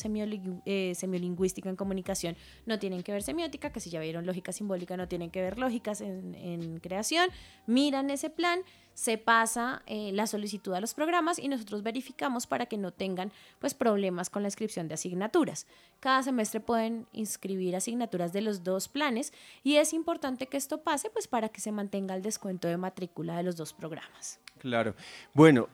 eh, 0.65 0.91
semiolingüística 0.95 1.69
en 1.69 1.77
comunicación, 1.77 2.35
no 2.65 2.77
tienen 2.77 3.03
que 3.03 3.13
ver 3.13 3.23
semiótica, 3.23 3.71
que 3.71 3.79
si 3.79 3.89
ya 3.89 4.01
vieron 4.01 4.25
lógica 4.25 4.51
simbólica, 4.51 4.97
no 4.97 5.07
tienen 5.07 5.31
que 5.31 5.41
ver 5.41 5.57
lógicas 5.57 6.01
en 6.01 6.81
creación, 6.81 7.29
miran 7.67 8.09
ese 8.09 8.29
plan 8.29 8.59
se 8.95 9.17
pasa 9.17 9.83
eh, 9.85 10.11
la 10.13 10.25
solicitud 10.25 10.73
a 10.73 10.81
los 10.81 10.93
programas 10.93 11.37
y 11.37 11.47
nosotros 11.47 11.83
verificamos 11.83 12.47
para 12.47 12.65
que 12.65 12.77
no 12.77 12.91
tengan 12.91 13.31
pues 13.59 13.73
problemas 13.73 14.29
con 14.29 14.41
la 14.41 14.47
inscripción 14.47 14.87
de 14.87 14.95
asignaturas. 14.95 15.67
Cada 15.99 16.23
semestre 16.23 16.61
pueden 16.61 17.05
inscribir 17.11 17.75
asignaturas 17.75 18.33
de 18.33 18.41
los 18.41 18.63
dos 18.63 18.87
planes 18.87 19.33
y 19.63 19.75
es 19.75 19.93
importante 19.93 20.47
que 20.47 20.57
esto 20.57 20.81
pase 20.81 21.09
pues 21.09 21.27
para 21.27 21.49
que 21.49 21.61
se 21.61 21.71
mantenga 21.71 22.15
el 22.15 22.23
descuento 22.23 22.67
de 22.67 22.77
matrícula 22.77 23.35
de 23.37 23.43
los 23.43 23.57
dos 23.57 23.73
programas. 23.73 24.39
Claro. 24.59 24.95
Bueno, 25.33 25.67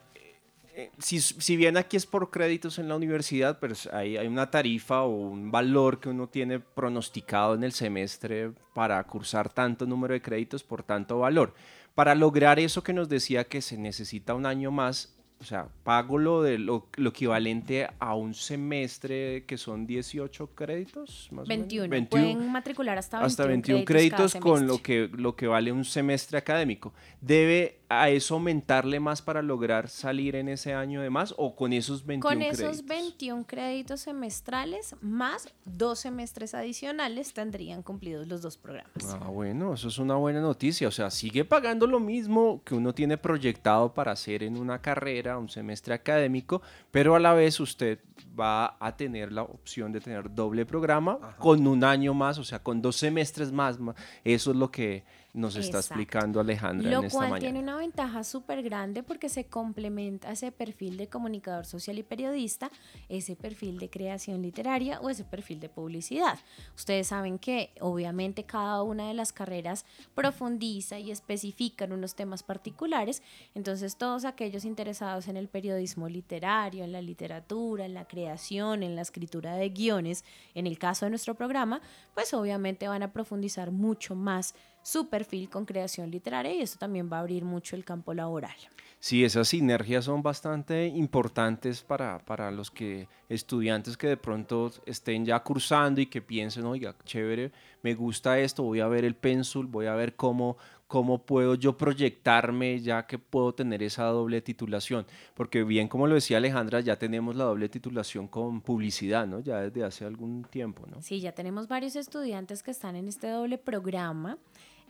eh, 0.74 0.90
si, 0.98 1.20
si, 1.20 1.58
bien 1.58 1.78
aquí 1.78 1.98
es 1.98 2.06
por 2.06 2.32
créditos 2.32 2.80
en 2.80 2.88
la 2.88 2.96
universidad, 2.96 3.60
pero 3.60 3.76
hay, 3.92 4.18
hay, 4.18 4.26
una 4.26 4.50
tarifa 4.50 5.04
o 5.04 5.10
un 5.10 5.52
valor 5.52 6.00
que 6.00 6.10
uno 6.10 6.28
tiene 6.28 6.60
pronosticado 6.60 7.56
en 7.56 7.64
el 7.64 7.74
semestre 7.74 8.54
para 8.74 9.04
cursar 9.04 9.50
tanto 9.50 9.86
número 9.86 10.14
de 10.14 10.22
créditos 10.22 10.64
por 10.64 10.82
tanto 10.82 11.20
valor. 11.20 11.54
Para 11.96 12.16
lograr 12.16 12.60
eso 12.60 12.84
que 12.84 12.94
nos 12.94 13.10
decía 13.10 13.44
que 13.44 13.62
se 13.62 13.78
necesita 13.78 14.34
un 14.34 14.46
año 14.46 14.72
más, 14.72 15.16
o 15.40 15.44
sea, 15.44 15.68
pago 15.84 16.18
lo, 16.18 16.42
de 16.42 16.58
lo, 16.58 16.88
equivalente 16.98 17.88
a 18.00 18.16
un 18.16 18.34
semestre 18.34 19.46
que 19.46 19.58
son 19.58 19.86
18 19.86 20.56
créditos, 20.56 21.28
más 21.32 21.48
21. 21.48 21.86
O 21.86 21.90
menos. 21.90 22.10
21. 22.10 22.34
Pueden 22.34 22.52
matricular 22.52 22.98
hasta 22.98 23.18
21, 23.18 23.28
hasta 23.28 23.46
21 23.48 23.86
créditos, 23.86 24.34
créditos 24.34 24.42
con 24.42 24.68
lo 24.68 24.82
que, 24.82 25.10
lo 25.12 25.36
que 25.36 25.48
vale 25.48 25.72
un 25.72 25.84
semestre 25.84 26.38
académico. 26.38 26.94
¿Debe 27.20 27.81
a 28.00 28.10
eso 28.10 28.36
aumentarle 28.36 29.02
más 29.02 29.22
para 29.22 29.42
lograr 29.42 29.90
salir 29.90 30.38
en 30.38 30.48
ese 30.48 30.74
año 30.74 31.02
de 31.02 31.10
más 31.10 31.34
o 31.38 31.58
con 31.58 31.74
esos 31.74 32.06
21 32.06 32.22
Con 32.22 32.42
esos 32.42 32.60
créditos? 32.60 32.86
21 32.86 33.46
créditos 33.46 34.00
semestrales 34.00 34.96
más 35.02 35.54
dos 35.66 36.00
semestres 36.00 36.54
adicionales 36.54 37.34
tendrían 37.34 37.84
cumplidos 37.84 38.28
los 38.28 38.42
dos 38.42 38.58
programas. 38.58 38.94
Ah, 39.20 39.28
bueno, 39.28 39.74
eso 39.74 39.90
es 39.90 39.98
una 39.98 40.16
buena 40.16 40.40
noticia. 40.40 40.88
O 40.88 40.92
sea, 40.92 41.12
sigue 41.12 41.44
pagando 41.44 41.86
lo 41.86 42.00
mismo 42.00 42.62
que 42.64 42.76
uno 42.76 42.94
tiene 42.94 43.18
proyectado 43.18 43.94
para 43.94 44.14
hacer 44.14 44.44
en 44.44 44.58
una 44.58 44.82
carrera, 44.82 45.38
un 45.38 45.50
semestre 45.50 45.94
académico, 45.94 46.62
pero 46.92 47.16
a 47.16 47.20
la 47.20 47.34
vez 47.34 47.60
usted 47.60 48.00
va 48.40 48.78
a 48.80 48.96
tener 48.96 49.34
la 49.34 49.44
opción 49.44 49.92
de 49.92 50.00
tener 50.00 50.34
doble 50.34 50.66
programa 50.66 51.20
Ajá. 51.22 51.36
con 51.38 51.68
un 51.68 51.84
año 51.84 52.14
más, 52.14 52.38
o 52.38 52.46
sea, 52.46 52.64
con 52.64 52.82
dos 52.82 52.96
semestres 52.96 53.52
más. 53.52 53.78
Eso 54.24 54.52
es 54.52 54.58
lo 54.58 54.72
que 54.72 55.04
nos 55.34 55.56
está 55.56 55.78
explicando 55.78 56.40
Alejandra 56.40 56.90
Lo 56.90 57.00
en 57.00 57.06
esta 57.06 57.18
cual 57.18 57.30
mañana. 57.30 57.40
tiene 57.40 57.60
una 57.60 57.78
ventaja 57.78 58.24
súper 58.24 58.62
grande 58.64 59.04
porque 59.04 59.30
se 59.30 59.46
complementa 59.46 60.32
ese 60.32 60.52
perfil 60.52 60.98
de 60.98 61.08
comunicador 61.08 61.66
social 61.66 61.98
y 61.98 62.04
periodista, 62.04 62.72
ese 63.08 63.36
perfil 63.36 63.80
de 63.80 63.90
creación 63.90 64.42
literaria 64.42 65.00
o 65.00 65.10
ese 65.10 65.24
perfil 65.24 65.60
de 65.60 65.70
publicidad. 65.70 66.38
Ustedes 66.76 67.08
saben 67.08 67.40
que 67.40 67.72
obviamente 67.80 68.44
cada 68.44 68.84
una 68.84 69.08
de 69.08 69.14
las 69.14 69.32
carreras 69.32 69.86
profundiza 70.16 71.00
y 71.00 71.12
especifica 71.12 71.86
en 71.86 71.94
unos 71.94 72.16
temas 72.16 72.44
particulares, 72.44 73.24
entonces 73.56 73.96
todos 73.96 74.26
aquellos 74.26 74.66
interesados 74.66 75.28
en 75.28 75.38
el 75.38 75.48
periodismo 75.48 76.10
literario, 76.10 76.84
en 76.84 76.92
la 76.92 77.02
literatura, 77.02 77.86
en 77.86 77.94
la 77.94 78.06
creación, 78.06 78.84
en 78.84 78.96
la 78.96 79.02
escritura 79.02 79.56
de 79.56 79.70
guiones, 79.70 80.26
en 80.56 80.68
el 80.68 80.78
caso 80.78 81.06
de 81.06 81.12
nuestro 81.12 81.36
programa, 81.36 81.82
pues 82.14 82.34
obviamente 82.34 82.88
van 82.88 83.04
a 83.04 83.14
profundizar 83.14 83.72
mucho 83.72 84.16
más 84.16 84.56
su 84.84 85.10
perfil 85.10 85.50
con 85.50 85.66
creación 85.66 86.10
literaria 86.10 86.54
y 86.54 86.62
esto 86.62 86.80
también 86.80 87.10
va 87.12 87.18
a 87.18 87.20
abrir 87.22 87.46
mucho 87.46 87.76
el 87.76 87.86
campo 87.86 88.14
laboral. 88.14 88.56
Sí, 89.00 89.24
esas 89.24 89.48
sinergias 89.48 90.06
son 90.06 90.22
bastante 90.22 90.86
importantes 90.86 91.82
para, 91.82 92.20
para 92.20 92.52
los 92.52 92.70
que 92.70 93.08
estudiantes 93.30 93.98
que 93.98 94.08
de 94.08 94.18
pronto 94.18 94.72
estén 94.86 95.26
ya 95.26 95.40
cursando 95.42 96.02
y 96.02 96.06
que 96.06 96.22
piensen, 96.22 96.66
oiga, 96.66 96.96
chévere, 97.04 97.52
me 97.82 97.96
gusta 97.96 98.40
esto, 98.40 98.62
voy 98.62 98.80
a 98.80 98.88
ver 98.88 99.04
el 99.04 99.16
pénsul, 99.16 99.66
voy 99.66 99.88
a 99.88 99.96
ver 99.96 100.16
cómo, 100.16 100.56
cómo 100.92 101.26
puedo 101.26 101.56
yo 101.56 101.78
proyectarme 101.78 102.80
ya 102.82 103.08
que 103.08 103.18
puedo 103.18 103.56
tener 103.56 103.82
esa 103.82 104.04
doble 104.04 104.42
titulación. 104.42 105.08
Porque 105.34 105.64
bien, 105.64 105.88
como 105.88 106.06
lo 106.06 106.16
decía 106.16 106.36
Alejandra, 106.38 106.82
ya 106.82 107.00
tenemos 107.00 107.36
la 107.36 107.46
doble 107.46 107.70
titulación 107.70 108.28
con 108.28 108.62
publicidad, 108.62 109.26
¿no? 109.26 109.40
Ya 109.40 109.62
desde 109.62 109.84
hace 109.84 110.06
algún 110.06 110.44
tiempo, 110.44 110.86
¿no? 110.86 111.02
Sí, 111.02 111.22
ya 111.22 111.32
tenemos 111.32 111.68
varios 111.68 111.96
estudiantes 111.96 112.62
que 112.62 112.72
están 112.72 112.96
en 112.98 113.08
este 113.08 113.30
doble 113.30 113.58
programa. 113.58 114.38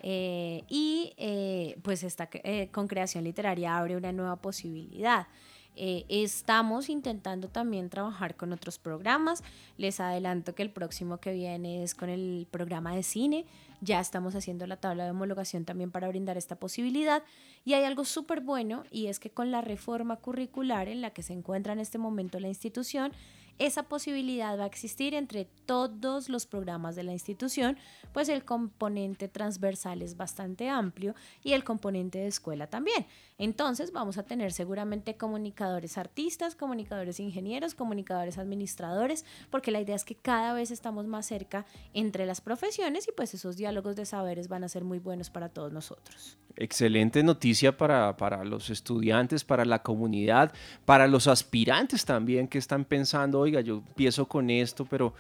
Eh, 0.03 0.63
y 0.67 1.13
eh, 1.17 1.77
pues 1.84 2.03
esta 2.03 2.27
eh, 2.34 2.70
con 2.72 2.88
creación 2.88 3.24
literaria 3.24 3.77
abre 3.77 3.96
una 3.96 4.12
nueva 4.12 4.36
posibilidad. 4.36 5.27
Eh, 5.77 6.05
estamos 6.10 6.89
intentando 6.89 7.48
también 7.48 7.89
trabajar 7.89 8.36
con 8.36 8.51
otros 8.51 8.77
programas. 8.77 9.43
Les 9.77 10.00
adelanto 10.00 10.53
que 10.53 10.63
el 10.63 10.70
próximo 10.70 11.20
que 11.20 11.31
viene 11.31 11.84
es 11.84 11.96
con 11.96 12.10
el 12.10 12.48
programa 12.51 12.96
de 12.96 13.03
cine. 13.03 13.46
Ya 13.79 14.00
estamos 14.00 14.36
haciendo 14.36 14.67
la 14.67 14.77
tabla 14.77 15.05
de 15.05 15.12
homologación 15.12 15.63
también 15.65 15.89
para 15.89 16.08
brindar 16.10 16.38
esta 16.38 16.58
posibilidad. 16.58 17.24
Y 17.63 17.74
hay 17.74 17.86
algo 17.86 18.03
súper 18.03 18.41
bueno 18.41 18.84
y 18.91 19.08
es 19.08 19.20
que 19.20 19.29
con 19.29 19.50
la 19.50 19.62
reforma 19.62 20.17
curricular 20.17 20.88
en 20.88 21.01
la 21.01 21.12
que 21.12 21.24
se 21.24 21.34
encuentra 21.34 21.74
en 21.74 21.79
este 21.79 21.98
momento 21.98 22.39
la 22.39 22.50
institución, 22.50 23.13
esa 23.65 23.84
posibilidad 23.84 24.58
va 24.58 24.63
a 24.63 24.68
existir 24.68 25.13
entre 25.13 25.46
todos 25.68 26.30
los 26.30 26.48
programas 26.48 26.96
de 26.96 27.03
la 27.03 27.12
institución, 27.12 27.77
pues 28.12 28.27
el 28.27 28.44
componente 28.44 29.27
transversal 29.27 30.01
es 30.01 30.18
bastante 30.18 30.68
amplio 30.68 31.13
y 31.44 31.53
el 31.53 31.63
componente 31.63 32.18
de 32.18 32.27
escuela 32.27 32.65
también. 32.65 33.06
Entonces 33.38 33.91
vamos 33.91 34.18
a 34.18 34.24
tener 34.24 34.51
seguramente 34.51 35.15
comunicadores 35.15 36.00
artistas, 36.00 36.56
comunicadores 36.56 37.20
ingenieros, 37.20 37.75
comunicadores 37.75 38.39
administradores, 38.39 39.25
porque 39.51 39.70
la 39.70 39.80
idea 39.80 39.96
es 39.96 40.06
que 40.06 40.15
cada 40.15 40.53
vez 40.53 40.72
estamos 40.72 41.06
más 41.06 41.27
cerca 41.27 41.65
entre 41.94 42.25
las 42.25 42.41
profesiones 42.41 43.08
y 43.08 43.12
pues 43.12 43.36
esos 43.36 43.58
diálogos 43.58 43.96
de 43.96 44.08
saberes 44.08 44.48
van 44.48 44.63
a 44.63 44.70
ser 44.70 44.84
muy 44.84 44.98
buenos 44.98 45.30
para 45.30 45.50
todos 45.50 45.72
nosotros. 45.72 46.38
Excelente 46.58 47.24
noticia 47.24 47.77
para, 47.77 48.18
para 48.18 48.44
los 48.44 48.70
estudiantes, 48.70 49.44
para 49.44 49.65
la 49.65 49.84
comunidad, 49.84 50.51
para 50.86 51.08
los 51.08 51.27
aspirantes 51.27 52.06
también 52.06 52.48
que 52.48 52.58
están 52.58 52.86
pensando, 52.86 53.50
oiga, 53.51 53.62
yo 53.62 53.84
empiezo 53.88 54.27
con 54.27 54.50
esto, 54.50 54.86
pero 54.86 55.13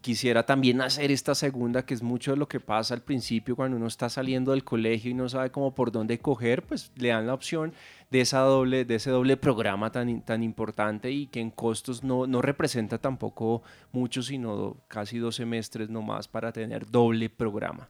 quisiera 0.00 0.44
también 0.46 0.80
hacer 0.80 1.10
esta 1.10 1.34
segunda, 1.34 1.84
que 1.84 1.94
es 1.94 2.02
mucho 2.02 2.30
de 2.32 2.36
lo 2.36 2.48
que 2.48 2.60
pasa 2.60 2.94
al 2.94 3.02
principio 3.02 3.56
cuando 3.56 3.76
uno 3.76 3.86
está 3.86 4.08
saliendo 4.08 4.52
del 4.52 4.64
colegio 4.64 5.10
y 5.10 5.14
no 5.14 5.28
sabe 5.28 5.50
cómo 5.50 5.74
por 5.74 5.92
dónde 5.92 6.18
coger, 6.18 6.62
pues 6.62 6.92
le 6.96 7.08
dan 7.08 7.26
la 7.26 7.34
opción 7.34 7.72
de, 8.10 8.20
esa 8.20 8.40
doble, 8.40 8.84
de 8.84 8.94
ese 8.94 9.10
doble 9.10 9.36
programa 9.36 9.90
tan, 9.90 10.22
tan 10.22 10.42
importante 10.42 11.10
y 11.10 11.26
que 11.26 11.40
en 11.40 11.50
costos 11.50 12.04
no, 12.04 12.26
no 12.26 12.40
representa 12.40 12.98
tampoco 12.98 13.62
mucho, 13.90 14.22
sino 14.22 14.76
casi 14.88 15.18
dos 15.18 15.36
semestres 15.36 15.90
nomás 15.90 16.28
para 16.28 16.52
tener 16.52 16.90
doble 16.90 17.28
programa. 17.28 17.88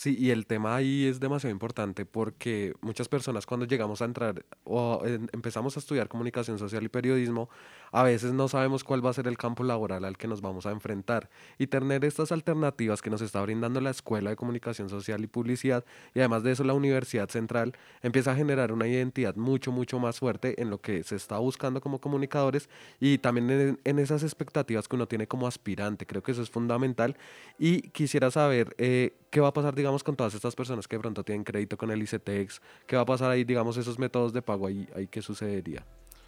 Sí, 0.00 0.16
y 0.18 0.30
el 0.30 0.46
tema 0.46 0.76
ahí 0.76 1.04
es 1.04 1.20
demasiado 1.20 1.52
importante 1.52 2.06
porque 2.06 2.72
muchas 2.80 3.06
personas 3.06 3.44
cuando 3.44 3.66
llegamos 3.66 4.00
a 4.00 4.06
entrar 4.06 4.46
o 4.64 5.02
empezamos 5.04 5.76
a 5.76 5.80
estudiar 5.80 6.08
comunicación 6.08 6.58
social 6.58 6.82
y 6.82 6.88
periodismo, 6.88 7.50
a 7.92 8.02
veces 8.02 8.32
no 8.32 8.48
sabemos 8.48 8.84
cuál 8.84 9.04
va 9.04 9.10
a 9.10 9.14
ser 9.14 9.26
el 9.26 9.36
campo 9.36 9.64
laboral 9.64 10.04
al 10.04 10.16
que 10.16 10.28
nos 10.28 10.40
vamos 10.40 10.66
a 10.66 10.70
enfrentar. 10.70 11.30
Y 11.58 11.66
tener 11.66 12.04
estas 12.04 12.32
alternativas 12.32 13.02
que 13.02 13.10
nos 13.10 13.20
está 13.20 13.42
brindando 13.42 13.80
la 13.80 13.90
Escuela 13.90 14.30
de 14.30 14.36
Comunicación 14.36 14.88
Social 14.88 15.22
y 15.22 15.26
Publicidad 15.26 15.84
y 16.14 16.20
además 16.20 16.42
de 16.42 16.52
eso 16.52 16.64
la 16.64 16.74
Universidad 16.74 17.28
Central 17.28 17.72
empieza 18.02 18.32
a 18.32 18.36
generar 18.36 18.72
una 18.72 18.86
identidad 18.86 19.36
mucho, 19.36 19.72
mucho 19.72 19.98
más 19.98 20.18
fuerte 20.18 20.60
en 20.60 20.70
lo 20.70 20.80
que 20.80 21.02
se 21.02 21.16
está 21.16 21.38
buscando 21.38 21.80
como 21.80 22.00
comunicadores 22.00 22.68
y 23.00 23.18
también 23.18 23.78
en, 23.84 23.98
esas 23.98 24.22
expectativas 24.22 24.88
que 24.88 24.96
uno 24.96 25.06
tiene 25.06 25.26
como 25.26 25.46
aspirante. 25.46 26.06
Creo 26.06 26.22
que 26.22 26.32
eso 26.32 26.42
es 26.42 26.50
fundamental. 26.50 27.16
Y 27.58 27.82
quisiera 27.90 28.30
saber 28.30 28.74
eh, 28.78 29.14
qué 29.30 29.40
va 29.40 29.48
a 29.48 29.52
pasar, 29.52 29.74
digamos, 29.74 30.02
con 30.02 30.16
todas 30.16 30.34
estas 30.34 30.54
personas 30.54 30.88
que 30.88 30.96
de 30.96 31.00
pronto 31.00 31.24
tienen 31.24 31.44
crédito 31.44 31.76
con 31.76 31.90
el 31.90 32.02
ICETEX, 32.02 32.60
qué 32.86 32.96
va 32.96 33.02
a 33.02 33.06
pasar 33.06 33.30
ahí, 33.30 33.44
digamos, 33.44 33.76
esos 33.76 33.98
métodos 33.98 34.32
de 34.32 34.42
pago 34.42 34.66
ahí, 34.66 34.88
ahí 34.94 35.06
qué 35.06 35.22
sucedería. 35.22 35.84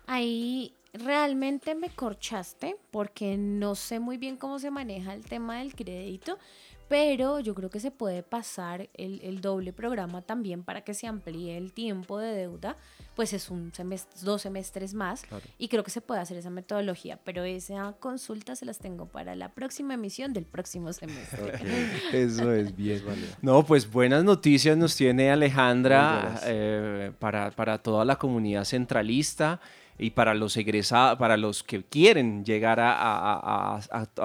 Ahí 0.07 0.75
realmente 0.93 1.75
me 1.75 1.91
corchaste 1.91 2.77
porque 2.91 3.37
no 3.37 3.75
sé 3.75 4.01
muy 4.01 4.19
bien 4.19 4.37
cómo 4.37 4.59
se 4.59 4.71
maneja 4.71 5.15
el 5.15 5.25
tema 5.25 5.59
del 5.59 5.75
crédito, 5.75 6.39
pero 6.89 7.41
yo 7.41 7.55
creo 7.55 7.71
que 7.71 7.81
se 7.81 7.91
puede 7.91 8.23
pasar 8.23 8.91
el, 8.93 9.41
doble 9.41 9.73
programa 9.73 10.21
también 10.21 10.63
para 10.63 10.83
que 10.83 10.93
se 10.93 11.07
amplíe 11.07 11.57
el 11.57 11.73
tiempo 11.73 12.19
de 12.19 12.35
deuda, 12.35 12.77
pues 13.17 13.33
es 13.33 13.49
un 13.49 13.73
semestre, 13.73 14.21
dos 14.23 14.43
semestres 14.43 14.93
más 14.93 15.23
y 15.57 15.69
creo 15.69 15.83
que 15.85 15.91
se 15.91 16.03
puede 16.03 16.21
hacer 16.21 16.37
esa 16.37 16.51
metodología, 16.51 17.19
pero 17.25 17.45
esa 17.45 17.95
consulta 17.99 18.57
se 18.57 18.67
las 18.67 18.79
tengo 18.79 19.07
para 19.07 19.35
la 19.35 19.49
próxima 19.49 19.95
emisión 19.95 20.35
del 20.35 20.45
próximo 20.45 20.93
semestre. 20.93 21.55
Eso 22.13 22.53
es 22.53 22.77
bien. 22.77 23.03
No, 23.41 23.65
pues 23.65 23.91
buenas 23.91 24.23
noticias 24.23 24.77
nos 24.77 24.95
tiene 24.95 25.31
Alejandra 25.31 26.39
eh, 26.45 27.13
para, 27.19 27.53
para 27.53 27.79
toda 27.79 28.05
la 28.05 28.17
comunidad 28.17 28.65
centralista 28.65 29.63
y 29.99 30.11
para 30.11 30.35
los 30.35 30.57
egresados, 30.57 31.19
para 31.19 31.37
los 31.37 31.63
que 31.63 31.83
quieren 31.83 32.45
llegar 32.45 32.79
a, 32.81 33.81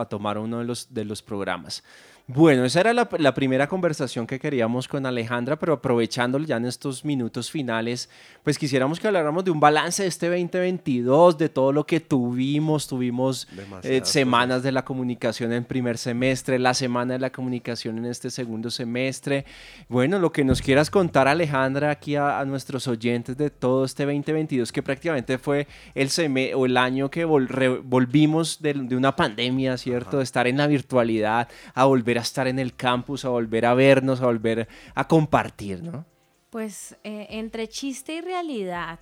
tomar 0.09 0.37
uno 0.37 0.59
de 0.59 0.65
los, 0.65 0.93
de 0.93 1.05
los 1.05 1.21
programas. 1.21 1.83
Bueno, 2.29 2.65
esa 2.65 2.81
era 2.81 2.91
la, 2.91 3.33
primera 3.33 3.67
conversación 3.67 4.27
que 4.27 4.37
queríamos 4.37 4.89
con 4.89 5.05
Alejandra, 5.05 5.57
pero 5.57 5.71
aprovechándolo 5.71 6.43
ya 6.43 6.57
en 6.57 6.65
estos 6.65 7.05
minutos 7.05 7.49
finales, 7.49 8.09
pues 8.43 8.57
quisiéramos 8.57 8.99
que 8.99 9.07
habláramos 9.07 9.45
de 9.45 9.51
un 9.51 9.61
balance 9.61 10.03
de 10.03 10.09
este 10.09 10.27
2022, 10.27 11.37
de 11.37 11.47
todo 11.47 11.71
lo 11.71 11.85
que 11.85 12.01
tuvimos. 12.01 12.85
Tuvimos 12.85 13.47
eh, 13.81 14.01
semanas 14.03 14.61
de 14.61 14.73
la 14.73 14.83
comunicación 14.83 15.53
en 15.53 15.63
primer 15.63 15.97
semestre, 15.97 16.59
la 16.59 16.73
semana 16.73 17.13
de 17.13 17.19
la 17.19 17.29
comunicación 17.29 17.97
en 17.97 18.07
este 18.07 18.29
segundo 18.29 18.71
semestre. 18.71 19.45
Bueno, 19.87 20.19
lo 20.19 20.33
que 20.33 20.43
nos 20.43 20.61
quieras 20.61 20.89
contar, 20.89 21.29
Alejandra, 21.29 21.91
aquí 21.91 22.17
a, 22.17 22.43
nuestros 22.43 22.89
oyentes 22.89 23.37
de 23.37 23.49
todo 23.49 23.85
este 23.85 24.03
2022, 24.03 24.73
que 24.73 24.83
prácticamente 24.83 25.37
fue 25.37 25.65
el, 25.95 26.09
o 26.55 26.65
el 26.65 26.75
año 26.75 27.09
que 27.09 27.23
volvimos 27.23 28.61
de, 28.61 28.73
una 28.97 29.15
pandemia, 29.15 29.77
¿cierto? 29.77 30.17
De 30.17 30.23
estar 30.25 30.45
en 30.45 30.57
la 30.57 30.67
virtualidad, 30.67 31.47
a 31.73 31.85
volver 31.85 32.16
a 32.17 32.21
estar 32.21 32.47
en 32.47 32.59
el 32.59 32.75
campus, 32.75 33.25
a 33.25 33.29
volver 33.29 33.65
a 33.65 33.73
vernos, 33.73 34.21
a 34.21 34.25
volver 34.25 34.67
a 34.95 35.07
compartir, 35.07 35.83
¿no? 35.83 36.05
Pues 36.49 36.95
eh, 37.03 37.27
entre 37.29 37.67
chiste 37.67 38.15
y 38.15 38.21
realidad 38.21 38.99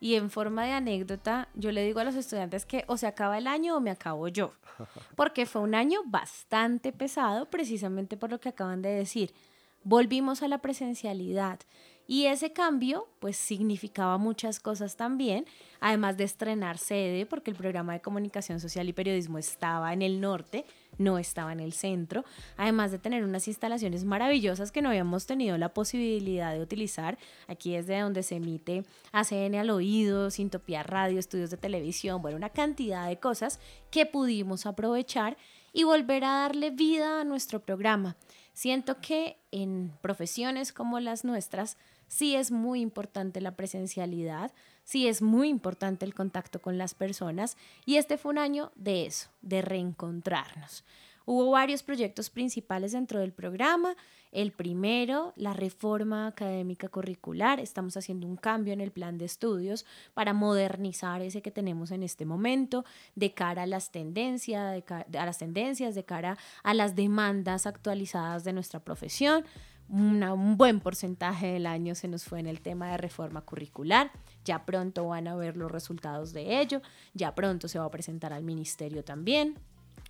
y 0.00 0.14
en 0.14 0.30
forma 0.30 0.64
de 0.64 0.72
anécdota, 0.72 1.48
yo 1.54 1.72
le 1.72 1.84
digo 1.84 2.00
a 2.00 2.04
los 2.04 2.14
estudiantes 2.14 2.64
que 2.64 2.84
o 2.86 2.96
se 2.96 3.06
acaba 3.06 3.38
el 3.38 3.46
año 3.46 3.76
o 3.76 3.80
me 3.80 3.90
acabo 3.90 4.28
yo, 4.28 4.52
porque 5.16 5.46
fue 5.46 5.62
un 5.62 5.74
año 5.74 6.00
bastante 6.06 6.92
pesado 6.92 7.50
precisamente 7.50 8.16
por 8.16 8.30
lo 8.30 8.40
que 8.40 8.50
acaban 8.50 8.82
de 8.82 8.90
decir. 8.90 9.34
Volvimos 9.84 10.42
a 10.42 10.48
la 10.48 10.58
presencialidad 10.58 11.60
y 12.10 12.24
ese 12.24 12.54
cambio, 12.54 13.06
pues 13.18 13.36
significaba 13.36 14.16
muchas 14.16 14.60
cosas 14.60 14.96
también, 14.96 15.44
además 15.78 16.16
de 16.16 16.24
estrenar 16.24 16.78
sede, 16.78 17.26
porque 17.26 17.50
el 17.50 17.56
programa 17.56 17.92
de 17.92 18.00
comunicación 18.00 18.60
social 18.60 18.88
y 18.88 18.94
periodismo 18.94 19.36
estaba 19.36 19.92
en 19.92 20.00
el 20.00 20.18
norte, 20.18 20.64
no 20.96 21.18
estaba 21.18 21.52
en 21.52 21.60
el 21.60 21.74
centro, 21.74 22.24
además 22.56 22.92
de 22.92 22.98
tener 22.98 23.24
unas 23.24 23.46
instalaciones 23.46 24.04
maravillosas 24.04 24.72
que 24.72 24.80
no 24.80 24.88
habíamos 24.88 25.26
tenido 25.26 25.58
la 25.58 25.74
posibilidad 25.74 26.54
de 26.54 26.62
utilizar. 26.62 27.18
Aquí 27.46 27.74
es 27.74 27.86
de 27.86 28.00
donde 28.00 28.22
se 28.22 28.36
emite 28.36 28.84
ACN 29.12 29.56
al 29.56 29.68
oído, 29.68 30.30
Sintopía 30.30 30.82
Radio, 30.82 31.18
estudios 31.18 31.50
de 31.50 31.58
televisión, 31.58 32.22
bueno, 32.22 32.38
una 32.38 32.48
cantidad 32.48 33.06
de 33.06 33.20
cosas 33.20 33.60
que 33.90 34.06
pudimos 34.06 34.64
aprovechar 34.64 35.36
y 35.74 35.84
volver 35.84 36.24
a 36.24 36.38
darle 36.38 36.70
vida 36.70 37.20
a 37.20 37.24
nuestro 37.24 37.60
programa. 37.60 38.16
Siento 38.54 39.00
que 39.00 39.36
en 39.52 39.92
profesiones 40.00 40.72
como 40.72 40.98
las 40.98 41.22
nuestras, 41.24 41.76
sí 42.08 42.34
es 42.34 42.50
muy 42.50 42.80
importante 42.80 43.40
la 43.40 43.54
presencialidad, 43.54 44.52
sí 44.84 45.06
es 45.06 45.22
muy 45.22 45.48
importante 45.48 46.04
el 46.04 46.14
contacto 46.14 46.60
con 46.60 46.78
las 46.78 46.94
personas 46.94 47.56
y 47.86 47.96
este 47.96 48.18
fue 48.18 48.32
un 48.32 48.38
año 48.38 48.72
de 48.74 49.06
eso, 49.06 49.28
de 49.42 49.62
reencontrarnos. 49.62 50.84
Hubo 51.30 51.50
varios 51.50 51.82
proyectos 51.82 52.30
principales 52.30 52.92
dentro 52.92 53.20
del 53.20 53.34
programa. 53.34 53.94
El 54.32 54.50
primero, 54.50 55.34
la 55.36 55.52
reforma 55.52 56.26
académica 56.26 56.88
curricular. 56.88 57.60
Estamos 57.60 57.98
haciendo 57.98 58.26
un 58.26 58.36
cambio 58.36 58.72
en 58.72 58.80
el 58.80 58.92
plan 58.92 59.18
de 59.18 59.26
estudios 59.26 59.84
para 60.14 60.32
modernizar 60.32 61.20
ese 61.20 61.42
que 61.42 61.50
tenemos 61.50 61.90
en 61.90 62.02
este 62.02 62.24
momento 62.24 62.86
de 63.14 63.34
cara 63.34 63.64
a 63.64 63.66
las 63.66 63.90
tendencias, 63.90 64.72
de, 64.72 65.18
a 65.18 65.26
las 65.26 65.36
tendencias, 65.36 65.94
de 65.94 66.04
cara 66.04 66.38
a 66.62 66.72
las 66.72 66.96
demandas 66.96 67.66
actualizadas 67.66 68.42
de 68.44 68.54
nuestra 68.54 68.80
profesión 68.80 69.44
un 69.88 70.56
buen 70.56 70.80
porcentaje 70.80 71.52
del 71.52 71.66
año 71.66 71.94
se 71.94 72.08
nos 72.08 72.24
fue 72.24 72.40
en 72.40 72.46
el 72.46 72.60
tema 72.60 72.90
de 72.90 72.96
reforma 72.98 73.40
curricular. 73.40 74.10
Ya 74.44 74.64
pronto 74.64 75.08
van 75.08 75.28
a 75.28 75.36
ver 75.36 75.56
los 75.56 75.70
resultados 75.70 76.32
de 76.32 76.60
ello, 76.60 76.82
ya 77.14 77.34
pronto 77.34 77.68
se 77.68 77.78
va 77.78 77.86
a 77.86 77.90
presentar 77.90 78.32
al 78.32 78.44
ministerio 78.44 79.04
también. 79.04 79.58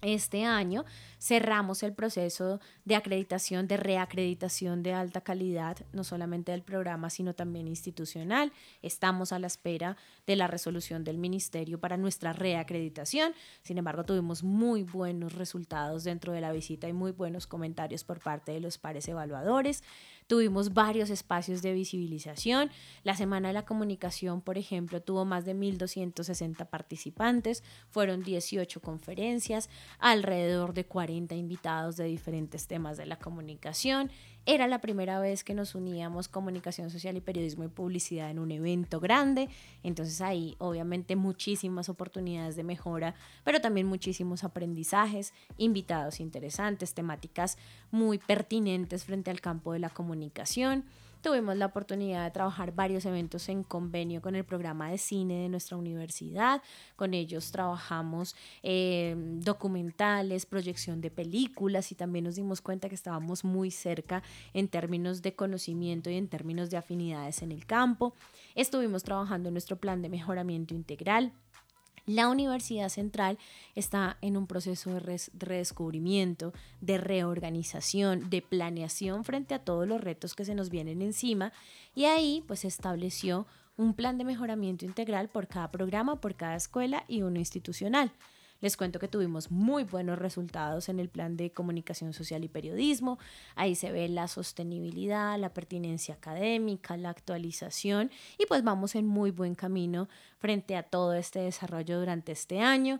Este 0.01 0.45
año 0.45 0.85
cerramos 1.19 1.83
el 1.83 1.93
proceso 1.93 2.61
de 2.85 2.95
acreditación, 2.95 3.67
de 3.67 3.77
reacreditación 3.77 4.85
de 4.85 4.93
alta 4.93 5.23
calidad, 5.23 5.77
no 5.93 6.05
solamente 6.05 6.53
del 6.53 6.63
programa, 6.63 7.11
sino 7.11 7.35
también 7.35 7.67
institucional. 7.67 8.53
Estamos 8.81 9.33
a 9.33 9.41
la 9.41 9.49
espera 9.49 9.97
de 10.25 10.37
la 10.37 10.47
resolución 10.47 11.03
del 11.03 11.19
ministerio 11.19 11.81
para 11.81 11.97
nuestra 11.97 12.33
reacreditación. 12.33 13.33
Sin 13.63 13.77
embargo, 13.77 14.05
tuvimos 14.05 14.45
muy 14.45 14.85
buenos 14.85 15.33
resultados 15.35 16.05
dentro 16.05 16.33
de 16.33 16.43
la 16.43 16.53
visita 16.53 16.89
y 16.89 16.93
muy 16.93 17.11
buenos 17.11 17.49
comentarios 17.49 18.05
por 18.05 18.21
parte 18.21 18.53
de 18.53 18.61
los 18.61 18.79
pares 18.79 19.09
evaluadores. 19.09 19.83
Tuvimos 20.29 20.75
varios 20.75 21.09
espacios 21.09 21.63
de 21.63 21.73
visibilización. 21.73 22.71
La 23.03 23.17
Semana 23.17 23.49
de 23.49 23.55
la 23.55 23.65
Comunicación, 23.65 24.43
por 24.43 24.59
ejemplo, 24.59 25.01
tuvo 25.01 25.25
más 25.25 25.47
de 25.47 25.57
1.260 25.57 26.69
participantes, 26.69 27.65
fueron 27.89 28.23
18 28.23 28.81
conferencias, 28.83 29.71
alrededor 29.99 30.75
de 30.75 30.85
40 30.85 31.35
invitados 31.35 31.97
de 31.97 32.05
diferentes 32.05 32.67
temas 32.67 32.99
de 32.99 33.07
la 33.07 33.19
comunicación. 33.19 34.11
Era 34.51 34.67
la 34.67 34.81
primera 34.81 35.21
vez 35.21 35.45
que 35.45 35.53
nos 35.53 35.75
uníamos 35.75 36.27
comunicación 36.27 36.89
social 36.89 37.19
y 37.19 37.21
periodismo 37.21 37.65
y 37.65 37.69
publicidad 37.69 38.31
en 38.31 38.39
un 38.39 38.51
evento 38.51 38.99
grande. 38.99 39.51
Entonces 39.83 40.23
ahí 40.23 40.57
obviamente 40.57 41.17
muchísimas 41.17 41.91
oportunidades 41.91 42.57
de 42.57 42.65
mejora, 42.65 43.15
pero 43.45 43.61
también 43.61 43.87
muchísimos 43.87 44.45
aprendizajes, 44.45 45.35
invitados 45.59 46.19
interesantes, 46.19 46.95
temáticas 46.95 47.59
muy 47.91 48.17
pertinentes 48.17 49.05
frente 49.05 49.31
al 49.31 49.43
campo 49.43 49.75
de 49.75 49.81
la 49.81 49.91
comunicación. 49.91 50.87
Tuvimos 51.21 51.57
la 51.57 51.67
oportunidad 51.67 52.25
de 52.25 52.31
trabajar 52.31 52.73
varios 52.73 53.05
eventos 53.05 53.49
en 53.49 53.65
convenio 53.65 54.23
con 54.23 54.37
el 54.37 54.45
programa 54.45 54.91
de 54.91 54.99
cine 54.99 55.43
de 55.43 55.49
nuestra 55.49 55.77
universidad. 55.77 56.63
Con 56.95 57.13
ellos 57.13 57.51
trabajamos 57.51 58.37
eh, 58.63 59.17
documentales, 59.17 60.47
proyección 60.47 61.01
de 61.01 61.11
películas 61.11 61.91
y 61.91 61.97
también 61.97 62.25
nos 62.25 62.37
dimos 62.37 62.61
cuenta 62.61 62.89
que 62.89 62.95
estábamos 62.95 63.43
muy 63.43 63.73
cerca 63.73 64.23
en 64.55 64.69
términos 64.69 65.21
de 65.21 65.35
conocimiento 65.35 66.09
y 66.09 66.15
en 66.15 66.29
términos 66.29 66.71
de 66.71 66.77
afinidades 66.77 67.43
en 67.43 67.51
el 67.51 67.67
campo. 67.67 68.15
Estuvimos 68.55 69.03
trabajando 69.03 69.49
en 69.49 69.55
nuestro 69.55 69.77
plan 69.77 70.03
de 70.03 70.09
mejoramiento 70.09 70.75
integral 70.75 71.33
la 72.09 72.29
Universidad 72.29 72.89
Central 72.89 73.39
está 73.75 74.17
en 74.23 74.39
un 74.39 74.47
proceso 74.47 74.95
de 74.95 75.21
redescubrimiento, 75.39 76.55
de 76.81 76.97
reorganización, 76.97 78.31
de 78.31 78.41
planeación 78.41 79.25
frente 79.25 79.55
a 79.55 79.59
todos 79.59 79.87
los 79.87 80.01
retos 80.01 80.35
que 80.35 80.47
se 80.47 80.55
nos 80.55 80.71
vienen 80.71 81.03
encima 81.03 81.53
y 81.95 82.07
ahí 82.07 82.43
pues 82.47 82.65
estableció 82.65 83.47
un 83.77 83.93
plan 83.93 84.17
de 84.17 84.25
mejoramiento 84.25 84.87
integral 84.87 85.29
por 85.29 85.49
cada 85.49 85.71
programa, 85.71 86.19
por 86.19 86.35
cada 86.35 86.57
escuela 86.57 87.05
y 87.09 87.21
uno 87.21 87.39
institucional. 87.39 88.11
Les 88.61 88.77
cuento 88.77 88.99
que 88.99 89.07
tuvimos 89.07 89.53
muy 89.53 89.85
buenos 89.85 90.19
resultados 90.19 90.89
en 90.89 90.99
el 90.99 91.09
plan 91.09 91.37
de 91.37 91.53
comunicación 91.53 92.13
social 92.13 92.43
y 92.43 92.49
periodismo. 92.49 93.19
Ahí 93.55 93.77
se 93.77 93.93
ve 93.93 94.09
la 94.09 94.27
sostenibilidad, 94.27 95.39
la 95.39 95.55
pertinencia 95.55 96.15
académica, 96.15 96.97
la 96.97 97.11
actualización 97.11 98.11
y 98.37 98.47
pues 98.47 98.65
vamos 98.65 98.97
en 98.97 99.07
muy 99.07 99.31
buen 99.31 99.55
camino 99.55 100.09
frente 100.39 100.77
a 100.77 100.83
todo 100.83 101.15
este 101.15 101.39
desarrollo 101.39 102.01
durante 102.01 102.33
este 102.33 102.61
año. 102.61 102.99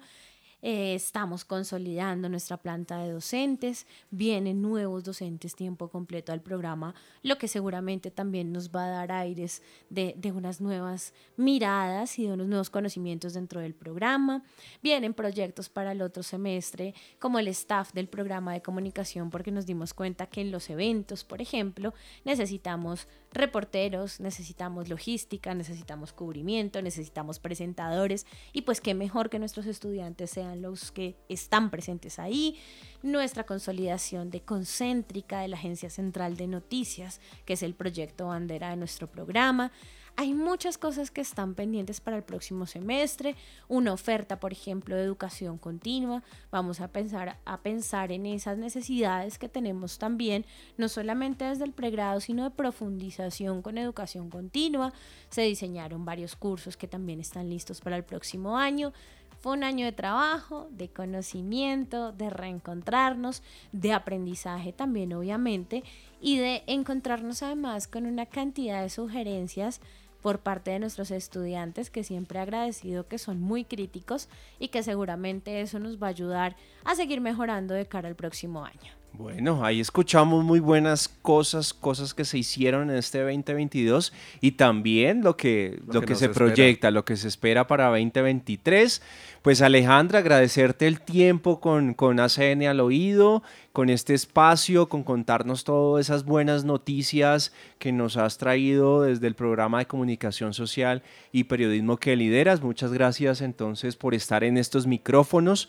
Eh, 0.61 0.95
estamos 0.95 1.45
consolidando 1.45 2.29
nuestra 2.29 2.57
planta 2.57 2.99
de 2.99 3.13
docentes, 3.13 3.87
vienen 4.11 4.61
nuevos 4.61 5.05
docentes 5.05 5.55
tiempo 5.55 5.89
completo 5.89 6.33
al 6.33 6.41
programa, 6.41 6.97
lo 7.23 7.39
que 7.39 7.47
seguramente 7.47 8.11
también 8.11 8.53
nos 8.53 8.71
va 8.71 8.87
a 8.87 8.91
dar 8.91 9.13
aires 9.13 9.63
de, 9.89 10.15
de 10.17 10.33
unas 10.33 10.61
nuevas 10.61 11.15
miradas 11.37 12.19
y 12.19 12.27
de 12.27 12.33
unos 12.33 12.49
nuevos 12.49 12.71
conocimientos 12.71 13.35
dentro 13.35 13.61
del 13.61 13.73
programa. 13.75 14.43
Vienen 14.83 15.15
proyectos 15.15 15.69
para 15.69 15.93
el 15.93 16.03
otro 16.03 16.25
semestre, 16.25 16.93
como 17.21 17.39
el 17.39 17.47
staff 17.49 17.93
del 17.93 18.09
programa 18.09 18.53
de 18.53 18.63
comunicación, 18.63 19.31
porque 19.31 19.53
nos 19.53 19.65
dimos 19.65 19.95
cuenta 19.95 20.27
que 20.27 20.41
en 20.41 20.51
los 20.51 20.71
eventos, 20.71 21.23
por 21.23 21.41
ejemplo, 21.41 21.95
necesitamos 22.25 23.07
reporteros, 23.33 24.21
necesitamos 24.21 24.89
logística, 24.89 25.55
necesitamos 25.55 26.13
cubrimiento, 26.13 26.83
necesitamos 26.83 27.39
presentadores 27.39 28.27
y 28.53 28.63
pues 28.63 28.81
qué 28.81 28.95
mejor 28.95 29.31
que 29.31 29.39
nuestros 29.39 29.67
estudiantes 29.67 30.31
sean 30.31 30.48
los 30.57 30.93
que 30.93 31.17
están 31.29 31.71
presentes 31.71 32.19
ahí. 32.19 32.59
Nuestra 33.03 33.45
consolidación 33.45 34.31
de 34.31 34.41
Concéntrica 34.41 35.41
de 35.41 35.49
la 35.49 35.57
Agencia 35.57 35.91
Central 35.91 36.37
de 36.37 36.47
Noticias, 36.47 37.21
que 37.45 37.55
es 37.55 37.63
el 37.63 37.75
proyecto 37.75 38.29
bandera 38.29 38.71
de 38.71 38.77
nuestro 38.77 39.11
programa. 39.11 39.73
Hay 40.21 40.35
muchas 40.35 40.79
cosas 40.79 41.13
que 41.13 41.21
están 41.21 41.55
pendientes 41.55 42.01
para 42.01 42.17
el 42.17 42.25
próximo 42.25 42.67
semestre. 42.67 43.37
Una 43.69 43.93
oferta, 43.93 44.41
por 44.41 44.51
ejemplo, 44.51 44.97
de 44.97 45.05
educación 45.05 45.59
continua. 45.59 46.25
Vamos 46.51 46.81
a 46.81 46.89
pensar, 46.89 47.39
a 47.45 47.61
pensar 47.61 48.11
en 48.11 48.27
esas 48.27 48.59
necesidades 48.59 49.39
que 49.39 49.49
tenemos 49.49 49.99
también, 49.99 50.45
no 50.77 50.89
solamente 50.89 51.45
desde 51.45 51.63
el 51.63 51.71
pregrado, 51.71 52.21
sino 52.21 52.43
de 52.43 52.51
profundización 52.51 53.63
con 53.63 53.79
educación 53.79 54.29
continua. 54.29 54.93
Se 55.31 55.43
diseñaron 55.43 56.05
varios 56.05 56.35
cursos 56.35 56.77
que 56.77 56.89
también 56.89 57.21
están 57.21 57.49
listos 57.49 57.81
para 57.81 57.97
el 57.97 58.03
próximo 58.03 58.59
año. 58.59 58.93
Fue 59.41 59.53
un 59.53 59.63
año 59.63 59.87
de 59.87 59.93
trabajo, 59.93 60.69
de 60.73 60.89
conocimiento, 60.89 62.13
de 62.13 62.29
reencontrarnos, 62.29 63.43
de 63.73 63.93
aprendizaje 63.93 64.73
también 64.73 65.13
obviamente 65.13 65.85
y 66.21 66.39
de 66.39 66.65
encontrarnos 66.67 67.43
además 67.43 67.87
con 67.87 68.07
una 68.07 68.27
cantidad 68.27 68.83
de 68.83 68.91
sugerencias 68.91 69.81
por 70.23 70.41
parte 70.41 70.73
de 70.73 70.81
nuestros 70.81 71.13
estudiantes 71.13 71.91
que 71.91 72.03
siempre 72.03 72.41
he 72.41 72.43
agradecido 72.43 73.07
que 73.07 73.19
son 73.19 73.41
muy 73.41 73.65
críticos 73.65 74.29
y 74.59 74.69
que 74.69 74.83
seguramente 74.83 75.61
eso 75.61 75.79
nos 75.79 76.03
va 76.03 76.09
a 76.09 76.11
ayudar 76.11 76.57
a 76.85 76.97
seguir 76.97 77.21
mejorando 77.21 77.75
de 77.75 77.87
cara 77.87 78.09
al 78.09 78.17
próximo 78.17 78.65
año. 78.65 78.98
Bueno, 79.19 79.65
ahí 79.65 79.81
escuchamos 79.81 80.45
muy 80.45 80.61
buenas 80.61 81.09
cosas, 81.09 81.75
cosas 81.75 82.15
que 82.15 82.25
se 82.25 82.39
hicieron 82.39 82.89
en 82.89 82.97
este 82.99 83.19
2022 83.19 84.13
y 84.41 84.53
también 84.53 85.25
lo 85.25 85.37
que, 85.37 85.81
lo, 85.93 86.03
que, 86.03 86.15
se 86.15 86.29
proyecta, 86.29 86.93
lo 86.93 87.05
que 87.05 87.17
se 87.17 87.27
espera 87.27 87.67
para 87.67 87.89
2023. 87.89 89.03
Pues 89.43 89.61
Alejandra, 89.61 90.21
agradecerte 90.21 90.87
el 90.87 91.01
tiempo 91.01 91.59
con, 91.59 91.95
con 91.95 92.21
ACN 92.21 92.63
al 92.69 92.79
oído, 92.79 93.43
con 93.73 93.91
este 93.91 94.15
espacio, 94.15 94.89
con 94.89 95.03
contarnos 95.03 95.65
todas 95.65 96.07
esas 96.07 96.25
buenas 96.25 96.65
noticias 96.65 97.53
que 97.81 97.91
nos 97.91 98.17
has 98.17 98.39
traído 98.39 99.03
desde 99.03 99.27
el 99.27 99.35
programa 99.35 99.81
de 99.81 99.87
comunicación 99.87 100.55
social 100.55 101.03
y 101.33 101.45
periodismo 101.45 101.97
que 101.97 102.15
lideras. 102.15 102.63
Muchas 102.63 102.93
gracias 102.93 103.41
entonces 103.41 103.97
por 103.97 104.15
estar 104.15 104.45
en 104.45 104.59
estos 104.59 104.87
micrófonos 104.87 105.69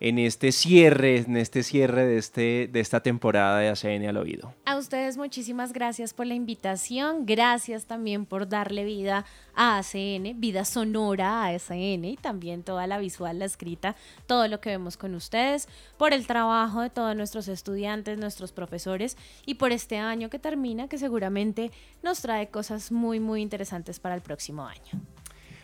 en 0.00 0.18
este 0.18 0.50
cierre, 0.50 1.18
en 1.18 1.36
este 1.36 1.62
cierre 1.62 2.06
de, 2.06 2.16
este, 2.16 2.68
de 2.72 2.80
esta 2.80 3.00
temporada 3.00 3.58
de 3.58 3.68
ACN 3.68 4.06
al 4.06 4.16
oído. 4.16 4.54
A 4.64 4.76
ustedes 4.76 5.18
muchísimas 5.18 5.72
gracias 5.72 6.14
por 6.14 6.26
la 6.26 6.34
invitación, 6.34 7.26
gracias 7.26 7.84
también 7.84 8.24
por 8.24 8.48
darle 8.48 8.84
vida 8.84 9.26
a 9.54 9.78
ACN, 9.78 10.40
vida 10.40 10.64
sonora 10.64 11.44
a 11.44 11.48
ACN 11.48 12.04
y 12.06 12.16
también 12.16 12.62
toda 12.62 12.86
la 12.86 12.98
visual, 12.98 13.38
la 13.38 13.44
escrita, 13.44 13.94
todo 14.26 14.48
lo 14.48 14.60
que 14.60 14.70
vemos 14.70 14.96
con 14.96 15.14
ustedes, 15.14 15.68
por 15.98 16.14
el 16.14 16.26
trabajo 16.26 16.80
de 16.80 16.90
todos 16.90 17.14
nuestros 17.14 17.48
estudiantes, 17.48 18.18
nuestros 18.18 18.52
profesores 18.52 19.18
y 19.44 19.54
por 19.54 19.70
este 19.70 19.98
año 19.98 20.30
que 20.30 20.38
termina 20.38 20.88
que 20.88 20.98
seguramente 20.98 21.70
nos 22.02 22.22
trae 22.22 22.48
cosas 22.48 22.90
muy 22.90 23.20
muy 23.20 23.42
interesantes 23.42 24.00
para 24.00 24.14
el 24.14 24.22
próximo 24.22 24.66
año. 24.66 25.19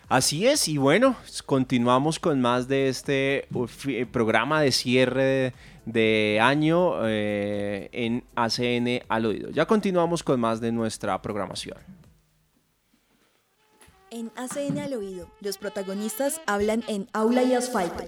Así 0.08 0.46
es, 0.46 0.68
y 0.68 0.78
bueno, 0.78 1.16
continuamos 1.46 2.20
con 2.20 2.40
más 2.40 2.68
de 2.68 2.88
este 2.88 3.48
eh, 3.88 4.06
programa 4.06 4.60
de 4.60 4.70
cierre 4.70 5.52
de, 5.84 6.38
año 6.40 7.04
eh, 7.08 7.88
en 7.90 8.22
ACN 8.36 9.04
al 9.08 9.26
oído. 9.26 9.50
Ya 9.50 9.66
continuamos 9.66 10.22
con 10.22 10.38
más 10.38 10.60
de 10.60 10.70
nuestra 10.70 11.20
programación. 11.20 11.78
En 14.10 14.30
ACN 14.36 14.78
al 14.78 14.94
oído, 14.94 15.28
los 15.40 15.58
protagonistas 15.58 16.40
hablan 16.46 16.84
en 16.86 17.08
aula 17.12 17.42
y 17.42 17.54
asfalto. 17.54 18.04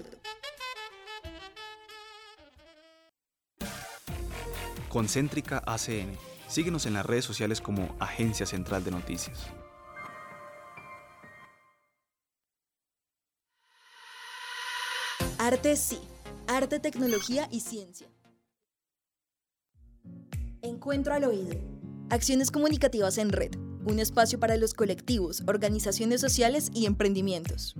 Concéntrica 4.87 5.61
ACN. 5.65 6.17
Síguenos 6.47 6.85
en 6.85 6.93
las 6.93 7.05
redes 7.05 7.25
sociales 7.25 7.59
como 7.59 7.93
Agencia 7.99 8.45
Central 8.45 8.85
de 8.85 8.91
Noticias. 8.91 9.49
Arte 15.51 15.75
sí, 15.77 15.97
arte, 16.45 16.79
tecnología 16.79 17.47
y 17.49 17.61
ciencia. 17.61 18.05
Encuentro 20.61 21.15
al 21.15 21.23
oído. 21.23 21.55
Acciones 22.11 22.51
comunicativas 22.51 23.17
en 23.17 23.31
red. 23.31 23.55
Un 23.83 23.97
espacio 23.97 24.39
para 24.39 24.57
los 24.57 24.75
colectivos, 24.75 25.41
organizaciones 25.47 26.21
sociales 26.21 26.69
y 26.75 26.85
emprendimientos. 26.85 27.75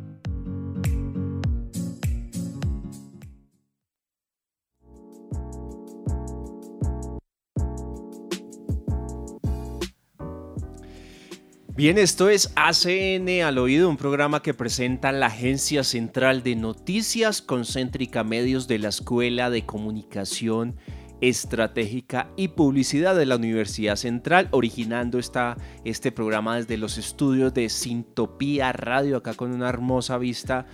Bien, 11.80 11.98
esto 11.98 12.28
es 12.28 12.52
ACN 12.58 13.42
al 13.42 13.58
oído, 13.58 13.88
un 13.88 13.96
programa 13.96 14.42
que 14.42 14.54
presenta 14.54 15.14
la 15.14 15.28
Agencia 15.28 15.86
Central 15.86 16.44
de 16.44 16.58
Noticias 16.58 17.42
Concéntrica 17.42 18.26
Medios 18.26 18.68
de 18.68 18.80
la 18.80 18.90
Escuela 18.90 19.50
de 19.50 19.66
Comunicación 19.66 20.76
Estratégica 21.22 22.32
y 22.36 22.50
Publicidad 22.50 23.16
de 23.16 23.26
la 23.26 23.38
Universidad 23.38 23.96
Central, 23.96 24.50
originando 24.52 25.20
esta, 25.20 25.56
este 25.86 26.12
programa 26.12 26.58
desde 26.58 26.76
los 26.76 26.98
estudios 26.98 27.54
de 27.54 27.70
Sintopía 27.70 28.74
Radio, 28.74 29.16
acá 29.16 29.34
con 29.34 29.54
una 29.54 29.70
hermosa 29.70 30.18
vista 30.18 30.66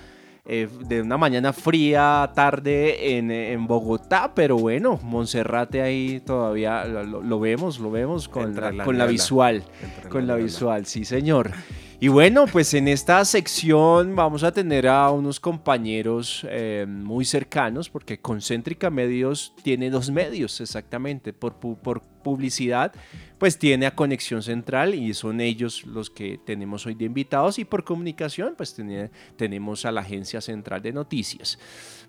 eh, 0.47 0.67
de 0.87 1.01
una 1.01 1.17
mañana 1.17 1.53
fría, 1.53 2.31
tarde 2.35 3.17
en, 3.17 3.65
Bogotá, 3.65 4.31
pero 4.35 4.57
bueno, 4.57 4.99
Monserrate 5.01 5.81
ahí 5.81 6.19
todavía 6.19 6.85
lo, 6.85 7.39
vemos, 7.39 7.79
lo 7.79 7.89
vemos 7.89 8.27
con, 8.27 8.55
la, 8.55 8.83
con 8.83 8.97
la, 8.97 9.07
visual, 9.07 9.63
con 10.09 10.27
la, 10.27 10.35
visual, 10.35 10.85
sí 10.85 11.03
señor. 11.03 11.51
Y 12.05 12.07
bueno, 12.07 12.45
pues 12.45 12.75
en 12.75 12.87
esta 12.87 13.25
sección 13.25 14.15
vamos 14.15 14.43
a 14.43 14.51
tener 14.51 14.87
a 14.87 15.09
unos 15.09 15.39
compañeros 15.39 16.45
eh, 16.47 16.85
muy 16.87 17.25
cercanos, 17.25 17.89
porque 17.89 18.19
Concéntrica 18.19 18.91
Medios 18.91 19.55
tiene 19.63 19.89
dos 19.89 20.11
medios 20.11 20.61
exactamente, 20.61 21.33
por, 21.33 21.55
por 21.55 22.01
publicidad 22.23 22.93
pues 23.39 23.57
tiene 23.57 23.87
a 23.87 23.95
Conexión 23.95 24.43
Central 24.43 24.93
y 24.93 25.15
son 25.15 25.41
ellos 25.41 25.83
los 25.83 26.11
que 26.11 26.39
tenemos 26.45 26.85
hoy 26.85 26.93
de 26.93 27.05
invitados 27.05 27.57
y 27.57 27.65
por 27.65 27.83
comunicación 27.83 28.53
pues 28.55 28.79
tenemos 29.35 29.83
a 29.85 29.91
la 29.91 30.01
Agencia 30.01 30.41
Central 30.41 30.83
de 30.83 30.93
Noticias. 30.93 31.57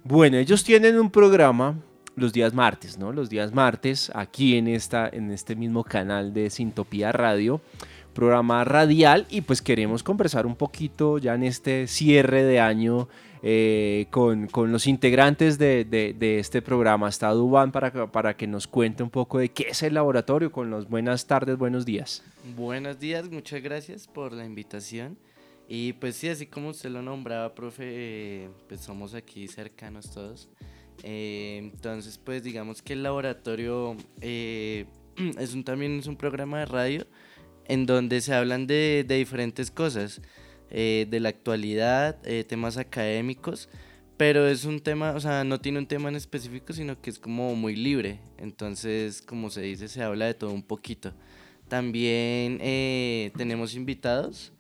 Bueno, 0.04 0.37
ellos 0.37 0.62
tienen 0.62 0.98
un 0.98 1.11
programa 1.11 1.74
los 2.16 2.35
días 2.35 2.52
martes, 2.52 2.98
¿no? 2.98 3.12
Los 3.12 3.30
días 3.30 3.54
martes 3.54 4.11
aquí 4.14 4.56
en, 4.56 4.68
esta, 4.68 5.09
en 5.11 5.30
este 5.30 5.56
mismo 5.56 5.85
canal 5.85 6.35
de 6.35 6.50
Sintopía 6.50 7.12
Radio 7.12 7.62
programa 8.16 8.64
radial 8.64 9.26
y 9.29 9.42
pues 9.42 9.61
queremos 9.61 10.02
conversar 10.02 10.46
un 10.46 10.57
poquito 10.57 11.18
ya 11.18 11.35
en 11.35 11.44
este 11.44 11.87
cierre 11.87 12.44
de 12.44 12.59
año 12.61 13.09
eh, 13.42 14.07
con, 14.11 14.46
con, 14.46 14.72
los 14.72 14.87
integrantes 14.87 15.59
de, 15.59 15.85
de, 15.85 16.38
este 16.38 16.62
programa. 16.62 17.11
Está 17.11 17.29
Dubán 17.33 17.72
para, 17.72 18.11
para 18.11 18.35
que 18.35 18.46
nos 18.46 18.66
cuente 18.66 19.02
un 19.02 19.11
poco 19.11 19.38
de 19.38 19.50
qué 19.50 19.66
es 19.68 19.83
el 19.83 19.94
laboratorio. 19.94 20.50
Con 20.50 20.70
los 20.70 20.88
buenas 20.88 21.26
tardes, 21.26 21.59
buenos 21.59 21.85
días. 21.85 22.24
Buenos 22.57 22.98
días, 22.98 23.31
muchas 23.31 23.62
gracias 23.62 24.07
por 24.07 24.33
la 24.33 24.46
invitación. 24.46 25.18
Y 25.68 25.92
pues 25.92 26.16
sí, 26.16 26.31
así 26.31 26.46
como 26.46 26.70
usted 26.70 26.88
lo 26.88 27.02
nombraba, 27.02 27.55
profe, 27.55 27.85
eh, 27.87 28.48
pues 28.66 28.81
somos 28.81 29.12
aquí 29.14 29.46
cercanos 29.46 30.11
todos. 30.11 30.48
Eh, 31.02 31.59
entonces, 31.59 32.16
pues 32.16 32.42
digamos 32.42 32.81
que 32.81 32.94
el 32.94 33.02
laboratorio 33.02 33.94
es 34.22 35.55
un, 35.55 35.64
también 35.64 35.98
es 35.98 36.07
un 36.07 36.16
programa 36.16 36.61
de 36.61 36.66
radio 36.66 37.07
en 37.68 37.87
donde 37.87 38.20
se 38.20 38.35
hablan 38.35 38.66
de, 38.66 39.05
de 39.07 39.16
diferentes 39.16 39.70
cosas. 39.70 40.20
Eh, 40.68 41.07
de 41.09 41.20
la 41.20 41.29
actualidad, 41.29 42.18
eh, 42.24 42.42
temas 42.42 42.76
académicos, 42.76 43.68
pero 44.16 44.48
es 44.48 44.64
un 44.64 44.81
tema, 44.81 45.12
o 45.12 45.20
sea, 45.20 45.44
no 45.44 45.61
tiene 45.61 45.79
un 45.79 45.87
tema 45.87 46.09
en 46.09 46.16
específico, 46.16 46.72
sino 46.72 47.00
que 47.00 47.11
es 47.11 47.20
como 47.20 47.55
muy 47.55 47.76
libre. 47.76 48.18
Entonces, 48.38 49.22
como 49.22 49.48
se 49.50 49.61
dice, 49.61 49.87
se 49.88 50.02
habla 50.02 50.26
de 50.26 50.35
todo 50.35 50.50
un 50.50 50.64
poquito. 50.64 51.12
También 51.68 52.59
eh, 52.61 53.31
tenemos 53.37 53.74
invitados, 53.74 54.52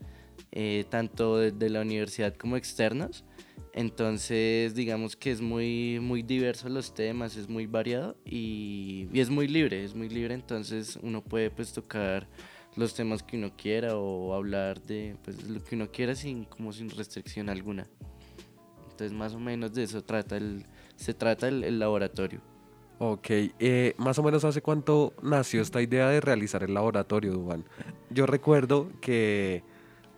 eh, 0.52 0.84
tanto 0.90 1.38
de, 1.38 1.70
la 1.70 1.80
universidad 1.80 2.34
como 2.36 2.56
externos. 2.56 3.24
Entonces, 3.72 4.74
digamos 4.74 5.16
que 5.16 5.30
es 5.32 5.40
muy, 5.40 5.98
muy 6.00 6.22
diverso 6.22 6.68
los 6.68 6.94
temas, 6.94 7.36
es 7.36 7.48
muy 7.48 7.66
variado 7.66 8.16
y, 8.24 9.08
y, 9.12 9.20
es 9.20 9.28
muy 9.28 9.48
libre, 9.48 9.84
es 9.84 9.94
muy 9.94 10.08
libre. 10.08 10.34
Entonces, 10.34 10.98
uno 11.02 11.22
puede 11.22 11.50
pues 11.50 11.72
tocar 11.72 12.28
los 12.76 12.94
temas 12.94 13.22
que 13.22 13.36
uno 13.36 13.50
quiera 13.56 13.96
o 13.96 14.34
hablar 14.34 14.80
de 14.82 15.16
pues, 15.24 15.48
lo 15.48 15.62
que 15.64 15.74
uno 15.74 15.90
quiera 15.90 16.14
sin, 16.14 16.44
como 16.44 16.72
sin 16.72 16.90
restricción 16.90 17.48
alguna. 17.48 17.86
Entonces 18.82 19.12
más 19.12 19.34
o 19.34 19.40
menos 19.40 19.74
de 19.74 19.82
eso 19.82 20.02
trata 20.04 20.36
el, 20.36 20.66
se 20.94 21.14
trata 21.14 21.48
el, 21.48 21.78
laboratorio. 21.78 22.40
Ok, 22.98 23.26
eh, 23.30 23.94
más 23.98 24.18
o 24.18 24.22
menos 24.22 24.44
hace 24.44 24.62
cuánto 24.62 25.12
nació 25.22 25.60
esta 25.60 25.82
idea 25.82 26.08
de 26.08 26.20
realizar 26.20 26.62
el 26.62 26.72
laboratorio, 26.72 27.32
Duan. 27.32 27.64
Yo 28.08 28.24
recuerdo 28.24 28.90
que 29.02 29.62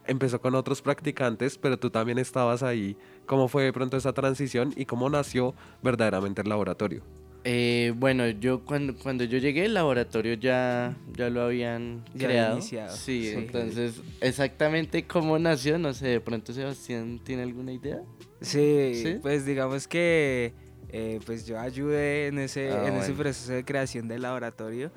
empezó 0.07 0.41
con 0.41 0.55
otros 0.55 0.81
practicantes, 0.81 1.59
pero 1.59 1.79
tú 1.79 1.91
también 1.91 2.19
estabas 2.19 2.63
ahí. 2.63 2.97
¿Cómo 3.27 3.49
fue 3.49 3.65
de 3.65 3.73
pronto 3.73 3.97
esa 3.97 4.13
transición 4.13 4.73
y 4.77 4.85
cómo 4.85 5.11
nació 5.11 5.55
verdaderamente 5.83 6.43
el 6.43 6.49
laboratorio? 6.49 7.03
Eh, 7.45 7.93
bueno, 7.97 8.29
yo 8.29 8.65
cuando, 8.65 8.97
cuando 8.97 9.25
yo 9.25 9.39
llegué 9.39 9.65
el 9.65 9.75
laboratorio 9.75 10.35
ya, 10.35 10.97
ya 11.17 11.31
lo 11.31 11.43
habían 11.43 12.05
creado. 12.17 12.57
Iniciado. 12.57 12.97
Sí, 12.97 13.31
entonces 13.31 14.01
exactamente 14.21 15.07
cómo 15.07 15.39
nació, 15.39 15.79
no 15.79 15.95
sé, 15.95 16.09
de 16.09 16.21
pronto 16.21 16.53
Sebastián 16.53 17.21
tiene 17.23 17.43
alguna 17.43 17.73
idea. 17.73 18.03
Sí, 18.41 19.19
pues 19.23 19.47
digamos 19.47 19.89
que 19.89 20.53
eh, 20.91 21.21
pues 21.27 21.47
yo 21.47 21.59
ayudé 21.59 22.27
en 22.29 22.39
ese, 22.39 22.71
ah, 22.71 22.89
en 22.89 22.95
ese 22.95 23.13
proceso 23.13 23.53
de 23.53 23.65
creación 23.65 24.09
del 24.09 24.23
laboratorio 24.23 24.91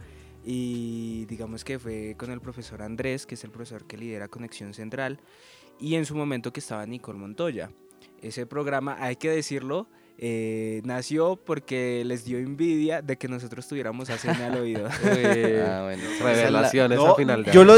y 0.43 1.25
digamos 1.25 1.63
que 1.63 1.80
fue 1.80 2.15
con 2.17 2.32
el 2.32 2.41
profesor 2.41 2.82
Andrés, 2.82 3.25
que 3.25 3.36
es 3.36 3.43
el 3.43 3.51
profesor 3.51 3.86
que 3.86 3.97
lidera 3.97 4.27
Conexión 4.27 4.73
Central, 4.73 5.19
y 5.80 5.95
en 5.95 6.06
su 6.06 6.15
momento 6.15 6.51
que 6.54 6.60
estaba 6.60 6.86
Nicole 6.86 7.19
Montoya. 7.19 7.71
Ese 8.21 8.45
programa, 8.45 8.97
hay 8.99 9.15
que 9.15 9.30
decirlo, 9.30 9.88
eh, 10.23 10.81
nació 10.86 11.36
porque 11.36 12.03
les 12.05 12.23
dio 12.23 12.38
envidia 12.38 13.01
de 13.01 13.17
que 13.17 13.27
nosotros 13.27 13.67
tuviéramos 13.67 14.07
ACN 14.12 14.39
al 14.39 14.55
oído. 14.60 14.88
ah, 15.65 15.81
bueno, 15.84 16.03
revelaciones 16.21 16.99
al 16.99 17.15
final. 17.15 17.45
yo 17.51 17.63
lo, 17.63 17.73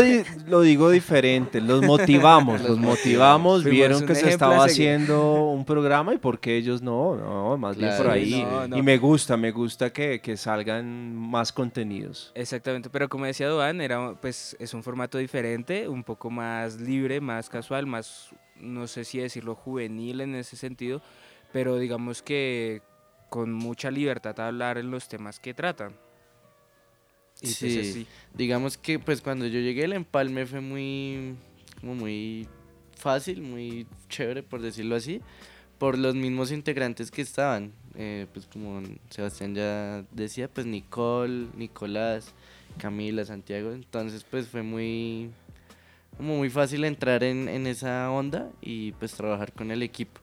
lo, 0.47 0.59
digo 0.59 0.89
diferente, 0.89 1.61
los 1.61 1.81
motivamos, 1.83 2.61
los, 2.67 2.77
motivamos, 2.77 3.63
vieron 3.63 4.05
que 4.05 4.13
se 4.13 4.27
estaba 4.29 4.65
haciendo 4.65 5.45
un 5.45 5.63
programa 5.63 6.13
y 6.13 6.17
porque 6.17 6.57
ellos 6.57 6.81
no, 6.81 7.15
no, 7.15 7.57
más 7.57 7.77
bien 7.77 7.95
por 7.95 8.09
ahí. 8.09 8.45
Y 8.75 8.81
me 8.81 8.97
gusta, 8.97 9.37
me 9.37 9.51
gusta 9.51 9.93
que, 9.93 10.19
que, 10.19 10.35
salgan 10.35 11.15
más 11.15 11.53
contenidos. 11.53 12.33
Exactamente, 12.35 12.89
pero 12.89 13.07
como 13.07 13.23
decía 13.25 13.47
Duan, 13.47 13.79
era, 13.79 14.15
pues, 14.19 14.57
es 14.59 14.73
un 14.73 14.83
formato 14.83 15.17
diferente, 15.17 15.87
un 15.87 16.03
poco 16.03 16.29
más 16.29 16.77
libre, 16.77 17.21
más 17.21 17.47
casual, 17.47 17.85
más, 17.85 18.31
no 18.57 18.85
sé 18.87 19.05
si 19.05 19.19
decirlo 19.19 19.55
juvenil 19.55 20.19
en 20.19 20.35
ese 20.35 20.57
sentido 20.57 21.01
pero 21.53 21.77
digamos 21.77 22.21
que 22.21 22.81
con 23.29 23.53
mucha 23.53 23.89
libertad 23.89 24.37
a 24.39 24.47
hablar 24.47 24.77
en 24.77 24.91
los 24.91 25.07
temas 25.07 25.39
que 25.39 25.53
tratan. 25.53 25.93
Pues, 27.39 27.55
sí, 27.55 28.07
digamos 28.33 28.77
que 28.77 28.99
pues 28.99 29.21
cuando 29.21 29.45
yo 29.47 29.59
llegué 29.59 29.85
el 29.85 29.93
empalme 29.93 30.45
fue 30.45 30.61
muy, 30.61 31.35
como 31.79 31.95
muy 31.95 32.47
fácil, 32.95 33.41
muy 33.41 33.87
chévere 34.09 34.43
por 34.43 34.61
decirlo 34.61 34.95
así, 34.95 35.21
por 35.77 35.97
los 35.97 36.15
mismos 36.15 36.51
integrantes 36.51 37.11
que 37.11 37.21
estaban, 37.21 37.73
eh, 37.95 38.27
pues 38.33 38.47
como 38.47 38.81
Sebastián 39.09 39.55
ya 39.55 40.05
decía, 40.11 40.47
pues 40.47 40.65
Nicole, 40.65 41.47
Nicolás, 41.55 42.33
Camila, 42.77 43.25
Santiago, 43.25 43.73
entonces 43.73 44.25
pues 44.29 44.47
fue 44.47 44.63
muy, 44.63 45.31
como 46.17 46.37
muy 46.37 46.49
fácil 46.49 46.85
entrar 46.85 47.23
en, 47.23 47.47
en 47.49 47.67
esa 47.67 48.09
onda 48.09 48.49
y 48.61 48.93
pues 48.93 49.13
trabajar 49.13 49.51
con 49.53 49.69
el 49.69 49.83
equipo. 49.83 50.22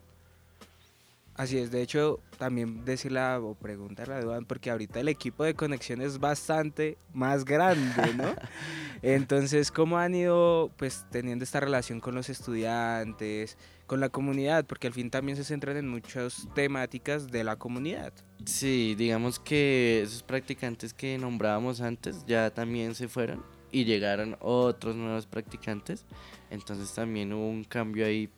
Así 1.40 1.56
es, 1.56 1.70
de 1.70 1.80
hecho, 1.80 2.20
también 2.36 2.84
decirle 2.84 3.18
o 3.36 3.54
preguntarle 3.54 4.12
a 4.12 4.20
Duan, 4.20 4.44
porque 4.44 4.70
ahorita 4.70 5.00
el 5.00 5.08
equipo 5.08 5.42
de 5.42 5.54
conexión 5.54 6.02
es 6.02 6.18
bastante 6.18 6.98
más 7.14 7.46
grande, 7.46 8.12
¿no? 8.14 8.34
Entonces, 9.00 9.70
¿cómo 9.70 9.96
han 9.96 10.14
ido 10.14 10.70
pues 10.76 11.06
teniendo 11.10 11.42
esta 11.42 11.58
relación 11.58 11.98
con 11.98 12.14
los 12.14 12.28
estudiantes, 12.28 13.56
con 13.86 14.00
la 14.00 14.10
comunidad? 14.10 14.66
Porque 14.66 14.88
al 14.88 14.92
fin 14.92 15.08
también 15.08 15.34
se 15.34 15.44
centran 15.44 15.78
en 15.78 15.88
muchas 15.88 16.46
temáticas 16.54 17.30
de 17.30 17.42
la 17.42 17.56
comunidad. 17.56 18.12
Sí, 18.44 18.94
digamos 18.94 19.40
que 19.40 20.02
esos 20.02 20.22
practicantes 20.22 20.92
que 20.92 21.16
nombrábamos 21.16 21.80
antes 21.80 22.22
ya 22.26 22.50
también 22.50 22.94
se 22.94 23.08
fueron 23.08 23.42
y 23.72 23.86
llegaron 23.86 24.36
otros 24.40 24.94
nuevos 24.94 25.24
practicantes, 25.24 26.04
entonces 26.50 26.92
también 26.92 27.32
hubo 27.32 27.48
un 27.48 27.64
cambio 27.64 28.04
ahí 28.04 28.28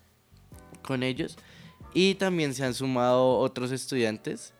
con 0.82 1.02
ellos 1.02 1.36
y 1.94 2.14
también 2.14 2.54
se 2.54 2.64
han 2.64 2.74
sumado 2.74 3.38
otros 3.38 3.70
estudiantes 3.72 4.54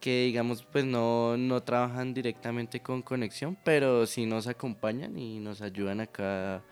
que 0.00 0.24
digamos 0.24 0.62
pues 0.62 0.84
no, 0.84 1.36
no 1.36 1.62
trabajan 1.62 2.14
directamente 2.14 2.80
con 2.80 3.02
conexión, 3.02 3.58
pero 3.64 4.06
sí 4.06 4.26
nos 4.26 4.46
acompañan 4.46 5.18
y 5.18 5.40
nos 5.40 5.60
ayudan 5.60 6.00
acá 6.00 6.62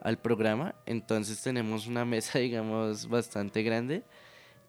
al 0.00 0.18
programa. 0.18 0.74
Entonces 0.86 1.42
tenemos 1.42 1.86
una 1.86 2.04
mesa 2.04 2.38
digamos 2.38 3.08
bastante 3.08 3.62
grande 3.62 4.04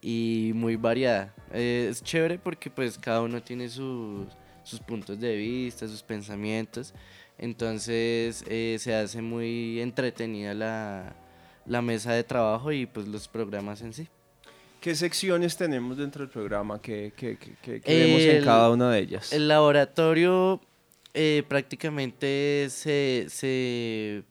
y 0.01 0.51
muy 0.55 0.75
variada. 0.75 1.33
Eh, 1.53 1.87
es 1.91 2.03
chévere 2.03 2.39
porque 2.39 2.69
pues 2.69 2.97
cada 2.97 3.21
uno 3.21 3.41
tiene 3.41 3.69
sus, 3.69 4.27
sus 4.63 4.79
puntos 4.79 5.19
de 5.19 5.35
vista, 5.35 5.87
sus 5.87 6.03
pensamientos. 6.03 6.93
Entonces 7.37 8.43
eh, 8.47 8.77
se 8.79 8.93
hace 8.95 9.21
muy 9.21 9.79
entretenida 9.81 10.53
la, 10.53 11.15
la 11.65 11.81
mesa 11.81 12.13
de 12.13 12.23
trabajo 12.23 12.71
y 12.71 12.85
pues 12.85 13.07
los 13.07 13.27
programas 13.27 13.81
en 13.81 13.93
sí. 13.93 14.09
¿Qué 14.79 14.95
secciones 14.95 15.57
tenemos 15.57 15.97
dentro 15.97 16.21
del 16.21 16.29
programa? 16.29 16.81
¿Qué, 16.81 17.11
qué, 17.15 17.37
qué, 17.37 17.81
vemos 17.85 18.21
en 18.21 18.43
cada 18.43 18.69
una 18.69 18.91
de 18.91 18.99
ellas? 18.99 19.33
El 19.33 19.49
laboratorio 19.49 20.61
eh, 21.13 21.43
prácticamente 21.47 22.67
se, 22.69 23.25
se, 23.27 24.23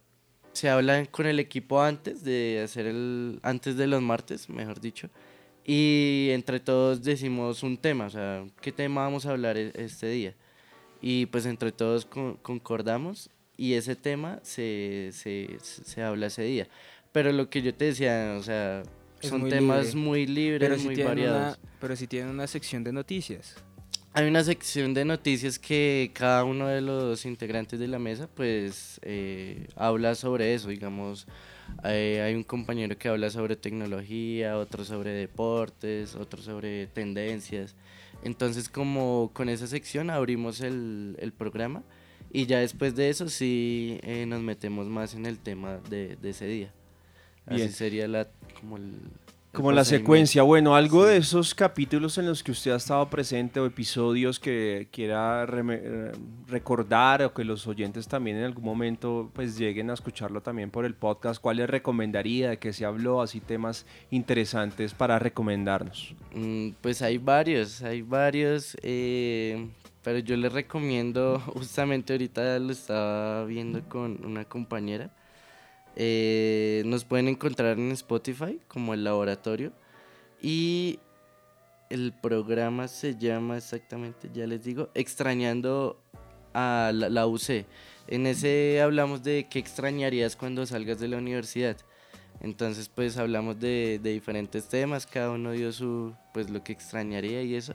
se 0.53 0.71
habla 0.71 1.05
con 1.07 1.27
el 1.27 1.39
equipo 1.39 1.83
antes 1.83 2.25
de 2.25 2.63
hacer 2.65 2.87
el 2.87 3.41
antes 3.43 3.77
de 3.77 3.87
los 3.87 4.01
martes, 4.01 4.49
mejor 4.49 4.81
dicho. 4.81 5.11
Y 5.67 6.31
entre 6.33 6.61
todos 6.61 7.03
decimos 7.03 7.63
un 7.63 7.77
tema, 7.77 8.07
o 8.07 8.11
sea, 8.11 8.47
¿qué 8.63 8.73
tema 8.73 9.03
vamos 9.03 9.27
a 9.27 9.33
hablar 9.33 9.59
e, 9.59 9.73
este 9.75 10.09
día? 10.09 10.35
Y 11.03 11.27
pues 11.27 11.45
entre 11.45 11.73
todos 11.73 12.07
concordamos 12.07 13.29
y 13.59 13.75
ese 13.75 13.97
tema 13.97 14.41
se, 14.43 15.11
se, 15.13 15.59
se 15.61 16.03
habla 16.03 16.29
ese 16.29 16.43
día. 16.43 16.69
Pero 17.13 17.33
lo 17.33 17.51
que 17.51 17.61
yo 17.61 17.75
te 17.75 17.87
decía, 17.87 18.37
o 18.39 18.43
sea, 18.43 18.83
son 19.21 19.49
temas 19.49 19.95
muy 19.95 20.27
libres, 20.27 20.85
muy 20.85 20.97
variados. 21.03 21.59
pero 21.81 21.97
si 21.97 22.07
tienen 22.07 22.31
una 22.31 22.47
sección 22.47 22.85
de 22.85 22.93
noticias. 22.93 23.57
Hay 24.15 24.27
una 24.27 24.43
sección 24.43 24.95
de 24.95 25.05
noticias 25.05 25.59
que 25.59 26.11
cada 26.13 26.43
uno 26.43 26.67
de 26.67 26.81
los 26.81 27.25
integrantes 27.27 27.79
de 27.79 27.87
la 27.87 27.99
mesa 27.99 28.29
pues 28.35 28.99
eh, 29.03 29.69
habla 29.77 30.15
sobre 30.15 30.55
eso, 30.55 30.71
digamos, 30.71 31.27
eh, 31.85 32.23
hay 32.25 32.35
un 32.35 32.43
compañero 32.43 32.97
que 32.99 33.09
habla 33.09 33.31
sobre 33.31 33.55
tecnología, 33.55 34.59
otro 34.59 34.85
sobre 34.85 35.11
deportes, 35.13 36.17
otro 36.17 36.43
sobre 36.43 36.87
tendencias. 36.87 37.77
Entonces 38.25 38.69
como 38.69 39.31
con 39.35 39.49
esa 39.49 39.67
sección 39.67 40.11
abrimos 40.11 40.63
el, 40.63 41.17
el 41.21 41.33
programa 41.33 41.85
y 42.33 42.47
ya 42.47 42.59
después 42.59 42.97
de 42.97 43.11
eso 43.11 43.29
sí 43.29 44.01
eh, 44.03 44.27
nos 44.27 44.43
metemos 44.43 44.89
más 44.89 45.15
en 45.15 45.27
el 45.27 45.39
tema 45.39 45.79
de, 45.91 46.17
de 46.17 46.31
ese 46.31 46.47
día. 46.47 46.73
Así 47.49 47.69
sería 47.69 48.07
la, 48.09 48.29
como 48.61 48.77
el, 48.77 48.95
como 49.53 49.73
la 49.73 49.85
secuencia, 49.85 50.43
bueno, 50.43 50.77
algo 50.77 51.07
de 51.07 51.17
esos 51.17 51.55
capítulos 51.55 52.19
en 52.19 52.27
los 52.27 52.43
que 52.43 52.53
usted 52.53 52.71
ha 52.71 52.77
estado 52.77 53.09
presente 53.09 53.59
o 53.59 53.67
episodios 53.67 54.39
que 54.39 54.89
quiera 54.93 55.47
eh, 55.51 56.13
recordar 56.47 57.23
o 57.23 57.33
que 57.33 57.45
los 57.45 57.67
oyentes 57.67 58.07
también 58.07 58.37
en 58.37 58.45
algún 58.45 58.63
momento 58.63 59.31
pues 59.33 59.59
lleguen 59.59 59.89
a 59.91 59.95
escucharlo 59.95 60.43
también 60.43 60.71
por 60.71 60.85
el 60.85 60.95
podcast, 60.95 61.41
¿cuál 61.41 61.57
les 61.57 61.69
recomendaría? 61.69 62.51
¿De 62.51 62.59
qué 62.59 62.73
se 62.75 62.85
habló? 62.85 63.23
Así 63.23 63.41
temas 63.41 63.87
interesantes 64.11 64.93
para 64.93 65.19
recomendarnos. 65.19 66.15
Mm, 66.35 66.71
pues 66.83 67.01
hay 67.01 67.17
varios, 67.17 67.83
hay 67.83 68.03
varios, 68.03 68.77
eh, 68.83 69.67
pero 70.05 70.19
yo 70.19 70.37
les 70.37 70.53
recomiendo, 70.53 71.41
justamente 71.47 72.13
ahorita 72.13 72.59
lo 72.59 72.71
estaba 72.71 73.45
viendo 73.47 73.83
con 73.89 74.25
una 74.25 74.45
compañera, 74.45 75.11
eh, 76.01 76.85
nos 76.87 77.05
pueden 77.05 77.27
encontrar 77.27 77.77
en 77.77 77.91
Spotify 77.91 78.61
como 78.69 78.95
el 78.95 79.03
laboratorio. 79.03 79.73
Y 80.41 81.01
el 81.91 82.13
programa 82.13 82.87
se 82.87 83.17
llama 83.17 83.57
exactamente, 83.57 84.31
ya 84.33 84.47
les 84.47 84.63
digo, 84.63 84.91
Extrañando 84.95 86.01
a 86.55 86.93
la, 86.95 87.27
UC. 87.27 87.67
En 88.07 88.29
ese 88.29 88.81
hablamos 88.81 89.25
de 89.25 89.49
qué 89.51 89.59
extrañarías 89.59 90.37
cuando 90.37 90.65
salgas 90.67 91.01
de 91.01 91.09
la 91.09 91.17
universidad. 91.17 91.77
Entonces 92.41 92.89
pues 92.89 93.17
hablamos 93.17 93.59
de, 93.59 93.99
de 94.01 94.13
diferentes 94.13 94.69
temas, 94.69 95.05
cada 95.05 95.33
uno 95.33 95.51
dio 95.51 95.73
su, 95.73 96.15
pues 96.33 96.49
lo 96.49 96.63
que 96.63 96.73
extrañaría 96.73 97.43
y 97.43 97.57
eso. 97.57 97.75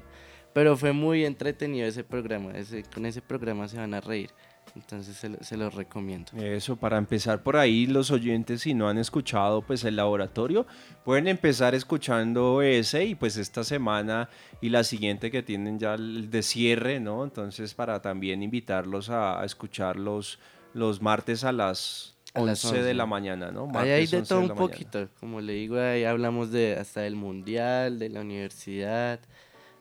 Pero 0.54 0.78
fue 0.78 0.94
muy 0.94 1.26
entretenido 1.26 1.86
ese 1.86 2.06
programa, 2.06 2.52
ese, 2.52 2.84
con 2.84 3.06
ese 3.06 3.22
programa 3.22 3.68
se 3.68 3.78
van 3.78 3.94
a 3.94 4.00
reír. 4.00 4.30
Entonces 4.76 5.16
se, 5.18 5.30
lo- 5.30 5.38
se 5.44 5.56
los 5.56 5.74
recomiendo. 5.74 6.32
Eso, 6.36 6.76
para 6.76 6.98
empezar 6.98 7.44
por 7.44 7.58
ahí, 7.58 7.86
los 7.86 8.10
oyentes, 8.10 8.62
si 8.62 8.74
no 8.74 8.90
han 8.90 8.98
escuchado 8.98 9.62
pues 9.62 9.84
el 9.84 9.96
laboratorio, 9.96 10.66
pueden 11.06 11.28
empezar 11.28 11.76
escuchando 11.76 12.62
ese 12.64 13.06
y 13.06 13.16
pues 13.16 13.38
esta 13.38 13.64
semana 13.64 14.30
y 14.62 14.70
la 14.70 14.84
siguiente 14.84 15.30
que 15.30 15.44
tienen 15.44 15.78
ya 15.78 15.94
el 15.94 16.32
de 16.32 16.42
cierre, 16.42 17.00
¿no? 17.00 17.24
Entonces 17.24 17.74
para 17.76 18.02
también 18.02 18.42
invitarlos 18.42 19.10
a, 19.12 19.42
a 19.42 19.46
escuchar 19.46 19.98
los, 19.98 20.40
los 20.74 21.02
martes 21.04 21.44
a 21.44 21.52
las 21.52 22.16
A 22.34 22.40
11, 22.42 22.50
las 22.50 22.64
de 22.64 22.80
11. 22.80 22.94
la 22.96 23.06
mañana, 23.06 23.52
¿no? 23.52 23.66
Ahí 23.76 23.90
hay 23.92 24.08
Martes, 24.08 24.12
de 24.12 24.18
11 24.18 24.30
todo 24.30 24.40
un 24.40 24.48
mañana. 24.48 24.68
poquito, 24.68 25.10
como 25.20 25.40
le 25.40 25.54
digo, 25.54 25.80
ahí 25.80 26.04
hablamos 26.04 26.50
de 26.52 26.78
hasta 26.78 27.02
del 27.02 27.16
mundial, 27.16 28.00
de 28.00 28.10
la 28.10 28.22
universidad, 28.22 29.20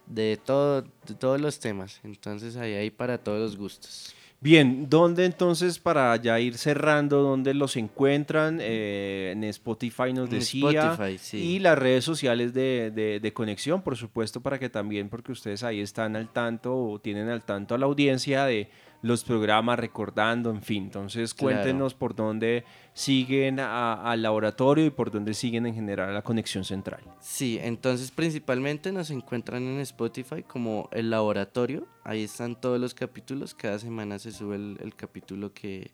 de 0.06 0.38
todo, 0.44 0.82
de 0.82 1.14
todos 1.18 1.40
los 1.40 1.58
temas. 1.60 1.98
Entonces 2.04 2.56
ahí 2.56 2.74
hay 2.74 2.90
para 2.90 3.16
todos 3.18 3.40
los 3.40 3.56
gustos. 3.56 4.14
Bien, 4.42 4.88
¿dónde 4.90 5.24
entonces 5.24 5.78
para 5.78 6.16
ya 6.16 6.40
ir 6.40 6.58
cerrando, 6.58 7.22
dónde 7.22 7.54
los 7.54 7.76
encuentran? 7.76 8.58
Eh, 8.60 9.30
en 9.36 9.44
Spotify 9.44 10.12
nos 10.12 10.28
En 10.32 10.40
decía. 10.40 10.90
Spotify, 10.90 11.16
sí. 11.16 11.36
Y 11.38 11.58
las 11.60 11.78
redes 11.78 12.04
sociales 12.04 12.52
de, 12.52 12.90
de- 12.90 13.20
de 13.20 13.32
conexión, 13.32 13.82
por 13.82 13.96
supuesto, 13.96 14.40
para 14.40 14.58
que 14.58 14.68
también, 14.68 15.08
porque 15.08 15.30
ustedes 15.30 15.62
ahí 15.62 15.80
están 15.80 16.16
al 16.16 16.32
tanto 16.32 16.76
o 16.76 16.98
tienen 16.98 17.28
al 17.28 17.44
tanto 17.44 17.76
a 17.76 17.78
la 17.78 17.86
audiencia 17.86 18.44
de 18.44 18.68
los 19.02 19.24
programas, 19.24 19.78
recordando, 19.78 20.50
en 20.50 20.62
fin. 20.62 20.84
Entonces, 20.84 21.34
Claro. 21.34 21.56
cuéntenos 21.56 21.94
por 21.94 22.14
dónde 22.14 22.64
siguen 22.94 23.58
al 23.60 24.22
laboratorio 24.22 24.86
y 24.86 24.90
por 24.90 25.10
dónde 25.10 25.34
siguen 25.34 25.66
en 25.66 25.74
general 25.74 26.10
a 26.10 26.12
la 26.12 26.22
conexión 26.22 26.64
central. 26.64 27.00
Sí, 27.20 27.58
entonces 27.60 28.10
principalmente 28.12 28.92
nos 28.92 29.10
encuentran 29.10 29.62
en 29.64 29.80
Spotify 29.80 30.42
como 30.42 30.88
el 30.92 31.10
laboratorio. 31.10 31.86
Ahí 32.04 32.22
están 32.22 32.54
todos 32.60 32.80
los 32.80 32.94
capítulos. 32.94 33.54
Cada 33.54 33.78
semana 33.78 34.18
se 34.18 34.30
sube 34.32 34.56
el, 34.56 34.78
el 34.80 34.94
capítulo 34.94 35.52
que, 35.52 35.90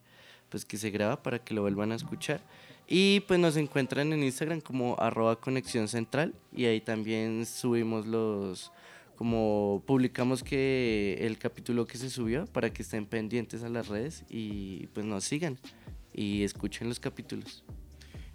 pues, 0.51 0.65
que 0.65 0.77
se 0.77 0.91
graba 0.91 1.23
para 1.23 1.39
que 1.39 1.55
lo 1.55 1.63
vuelvan 1.63 1.93
a 1.93 1.95
escuchar. 1.95 2.41
Y 2.91 3.21
pues 3.21 3.39
nos 3.39 3.57
encuentran 3.59 4.13
en 4.15 4.23
Instagram 4.23 4.61
como 4.63 4.97
arroba 4.99 5.37
conexión 5.37 5.89
central. 5.89 6.35
Y 6.55 6.65
ahí 6.65 6.81
también 6.81 7.45
subimos 7.47 8.07
los, 8.07 8.73
como 9.19 9.83
publicamos 9.85 10.45
que 10.45 11.19
el 11.23 11.39
capítulo 11.39 11.89
que 11.89 11.99
se 11.99 12.09
subió 12.09 12.47
para 12.47 12.73
que 12.73 12.83
estén 12.83 13.05
pendientes 13.05 13.65
a 13.65 13.69
las 13.69 13.89
redes 13.89 14.25
y 14.31 14.87
pues 14.95 15.05
nos 15.05 15.25
sigan 15.25 15.59
y 16.15 16.45
escuchen 16.45 16.89
los 16.89 17.01
capítulos. 17.01 17.65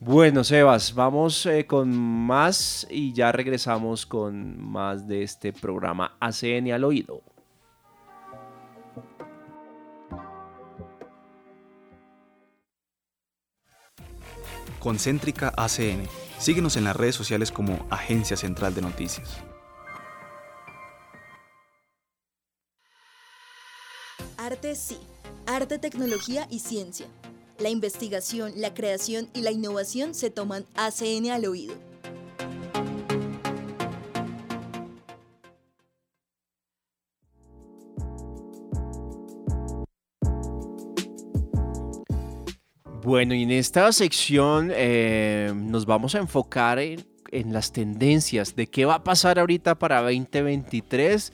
Bueno, 0.00 0.44
Sebas, 0.44 0.94
vamos 0.94 1.44
eh, 1.46 1.66
con 1.66 1.96
más 1.96 2.86
y 2.88 3.12
ya 3.12 3.32
regresamos 3.32 4.06
con 4.06 4.62
más 4.62 5.08
de 5.08 5.24
este 5.24 5.52
programa 5.52 6.16
ACN 6.20 6.70
al 6.70 6.84
oído. 6.84 7.20
Concéntrica 14.78 15.52
ACN. 15.56 16.06
Síguenos 16.38 16.76
en 16.76 16.84
las 16.84 16.94
redes 16.94 17.16
sociales 17.16 17.50
como 17.50 17.84
Agencia 17.90 18.36
Central 18.36 18.76
de 18.76 18.82
Noticias. 18.82 19.42
Arte 24.36 24.76
sí, 24.76 25.00
arte, 25.46 25.80
tecnología 25.80 26.46
y 26.48 26.60
ciencia. 26.60 27.08
La 27.58 27.70
investigación, 27.70 28.52
la 28.54 28.72
creación 28.72 29.28
y 29.34 29.40
la 29.40 29.50
innovación 29.50 30.14
se 30.14 30.30
toman 30.30 30.64
ACN 30.76 31.30
al 31.30 31.44
oído. 31.44 31.74
Bueno, 43.02 43.34
y 43.34 43.42
en 43.42 43.50
esta 43.50 43.90
sección 43.90 44.70
eh, 44.72 45.52
nos 45.52 45.84
vamos 45.84 46.14
a 46.14 46.18
enfocar 46.18 46.78
en, 46.78 47.04
en 47.32 47.52
las 47.52 47.72
tendencias 47.72 48.54
de 48.54 48.68
qué 48.68 48.84
va 48.84 48.96
a 48.96 49.04
pasar 49.04 49.38
ahorita 49.38 49.78
para 49.78 50.00
2023 50.02 51.32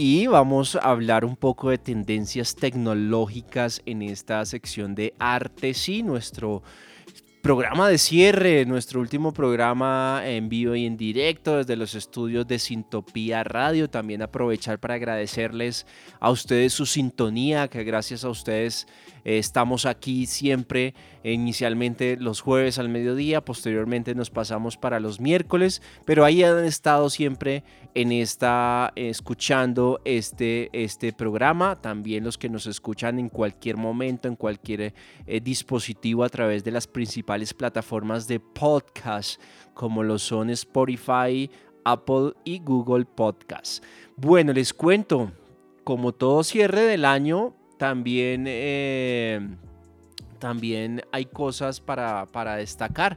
y 0.00 0.28
vamos 0.28 0.76
a 0.76 0.90
hablar 0.90 1.24
un 1.24 1.34
poco 1.34 1.70
de 1.70 1.78
tendencias 1.78 2.54
tecnológicas 2.54 3.82
en 3.84 4.02
esta 4.02 4.44
sección 4.44 4.94
de 4.94 5.12
arte, 5.18 5.74
sí, 5.74 6.04
nuestro 6.04 6.62
programa 7.42 7.88
de 7.88 7.98
cierre, 7.98 8.64
nuestro 8.64 9.00
último 9.00 9.32
programa 9.32 10.22
en 10.24 10.48
vivo 10.48 10.76
y 10.76 10.86
en 10.86 10.96
directo 10.96 11.56
desde 11.56 11.74
los 11.74 11.96
estudios 11.96 12.46
de 12.46 12.60
Sintopía 12.60 13.42
Radio. 13.42 13.90
También 13.90 14.22
aprovechar 14.22 14.78
para 14.78 14.94
agradecerles 14.94 15.84
a 16.20 16.30
ustedes 16.30 16.72
su 16.72 16.86
sintonía, 16.86 17.66
que 17.66 17.82
gracias 17.82 18.22
a 18.22 18.28
ustedes 18.28 18.86
estamos 19.36 19.84
aquí 19.84 20.24
siempre, 20.24 20.94
eh, 21.22 21.32
inicialmente 21.32 22.16
los 22.16 22.40
jueves 22.40 22.78
al 22.78 22.88
mediodía, 22.88 23.44
posteriormente 23.44 24.14
nos 24.14 24.30
pasamos 24.30 24.78
para 24.78 25.00
los 25.00 25.20
miércoles, 25.20 25.82
pero 26.06 26.24
ahí 26.24 26.42
han 26.42 26.64
estado 26.64 27.10
siempre 27.10 27.62
en 27.94 28.10
esta, 28.10 28.92
eh, 28.96 29.10
escuchando 29.10 30.00
este, 30.06 30.70
este 30.72 31.12
programa, 31.12 31.76
también 31.76 32.24
los 32.24 32.38
que 32.38 32.48
nos 32.48 32.66
escuchan 32.66 33.18
en 33.18 33.28
cualquier 33.28 33.76
momento, 33.76 34.28
en 34.28 34.36
cualquier 34.36 34.94
eh, 35.26 35.40
dispositivo 35.40 36.24
a 36.24 36.30
través 36.30 36.64
de 36.64 36.70
las 36.70 36.86
principales 36.86 37.52
plataformas 37.52 38.28
de 38.28 38.40
podcast, 38.40 39.40
como 39.74 40.02
lo 40.02 40.18
son 40.18 40.48
Spotify, 40.48 41.50
Apple 41.84 42.32
y 42.44 42.60
Google 42.60 43.04
Podcast. 43.04 43.84
Bueno, 44.16 44.54
les 44.54 44.72
cuento, 44.72 45.32
como 45.84 46.12
todo 46.12 46.44
cierre 46.44 46.82
del 46.82 47.04
año, 47.04 47.57
también, 47.78 48.44
eh, 48.46 49.40
también 50.38 51.02
hay 51.12 51.26
cosas 51.26 51.80
para, 51.80 52.26
para 52.26 52.56
destacar. 52.56 53.16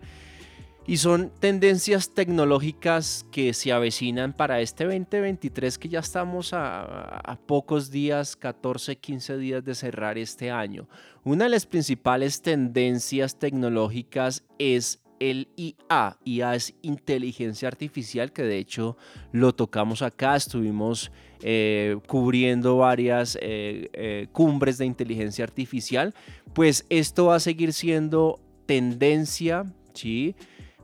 Y 0.88 0.98
son 0.98 1.32
tendencias 1.40 2.10
tecnológicas 2.10 3.26
que 3.32 3.54
se 3.54 3.72
avecinan 3.72 4.34
para 4.34 4.62
este 4.62 4.86
2023 4.86 5.78
que 5.78 5.90
ya 5.90 6.00
estamos 6.00 6.54
a, 6.54 6.82
a, 7.18 7.36
pocos 7.36 7.92
días, 7.92 8.36
14, 8.36 8.98
15 8.98 9.38
días 9.38 9.64
de 9.64 9.76
cerrar 9.76 10.18
este 10.18 10.50
año. 10.50 10.88
Una 11.24 11.44
de 11.44 11.52
las 11.52 11.68
principales 11.68 12.42
tendencias 12.42 13.38
tecnológicas 13.38 14.44
es 14.58 15.02
el 15.22 15.50
IA. 15.56 16.18
IA 16.26 16.56
es 16.56 16.74
inteligencia 16.82 17.68
artificial, 17.68 18.34
que 18.34 18.42
de 18.42 18.58
hecho 18.58 18.98
lo 19.32 19.54
tocamos 19.54 20.02
acá, 20.02 20.36
estuvimos 20.36 21.12
eh, 21.44 21.98
cubriendo 22.08 22.78
varias 22.78 23.38
eh, 23.42 23.90
eh, 23.94 24.28
cumbres 24.32 24.78
de 24.78 24.86
inteligencia 24.86 25.44
artificial. 25.44 26.14
Pues 26.54 26.86
esto 26.90 27.28
va 27.28 27.36
a 27.36 27.40
seguir 27.40 27.74
siendo 27.74 28.40
tendencia, 28.66 29.66
¿sí? 29.94 30.36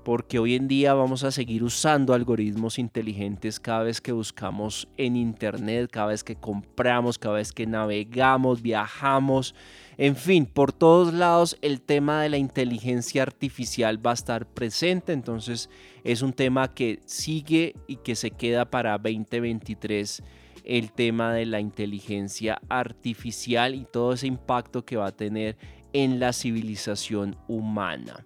porque 0.08 0.40
hoy 0.40 0.56
en 0.56 0.70
día 0.70 0.94
vamos 0.94 1.26
a 1.26 1.32
seguir 1.32 1.66
usando 1.66 2.14
algoritmos 2.14 2.80
inteligentes 2.80 3.60
cada 3.60 3.84
vez 3.84 4.00
que 4.00 4.14
buscamos 4.14 4.88
en 4.96 5.18
internet, 5.18 5.90
cada 5.92 6.08
vez 6.08 6.24
que 6.24 6.38
compramos, 6.38 7.20
cada 7.20 7.36
vez 7.36 7.52
que 7.52 7.68
navegamos, 7.68 8.62
viajamos, 8.62 9.54
en 9.98 10.16
fin, 10.16 10.46
por 10.46 10.72
todos 10.72 11.14
lados 11.14 11.58
el 11.62 11.82
tema 11.82 12.22
de 12.22 12.30
la 12.30 12.38
inteligencia 12.38 13.22
artificial 13.22 14.06
va 14.06 14.12
a 14.12 14.14
estar 14.14 14.46
presente, 14.46 15.12
entonces 15.12 15.70
es 16.06 16.22
un 16.22 16.32
tema 16.32 16.74
que 16.74 17.02
sigue 17.06 17.76
y 17.86 17.98
que 17.98 18.16
se 18.16 18.32
queda 18.32 18.64
para 18.64 18.98
2023 18.98 20.24
el 20.68 20.92
tema 20.92 21.34
de 21.34 21.46
la 21.46 21.62
inteligencia 21.62 22.62
artificial 22.68 23.74
y 23.74 23.86
todo 23.86 24.14
ese 24.14 24.28
impacto 24.28 24.84
que 24.86 24.98
va 24.98 25.08
a 25.08 25.16
tener 25.16 25.58
en 25.94 26.20
la 26.20 26.34
civilización 26.34 27.38
humana. 27.48 28.26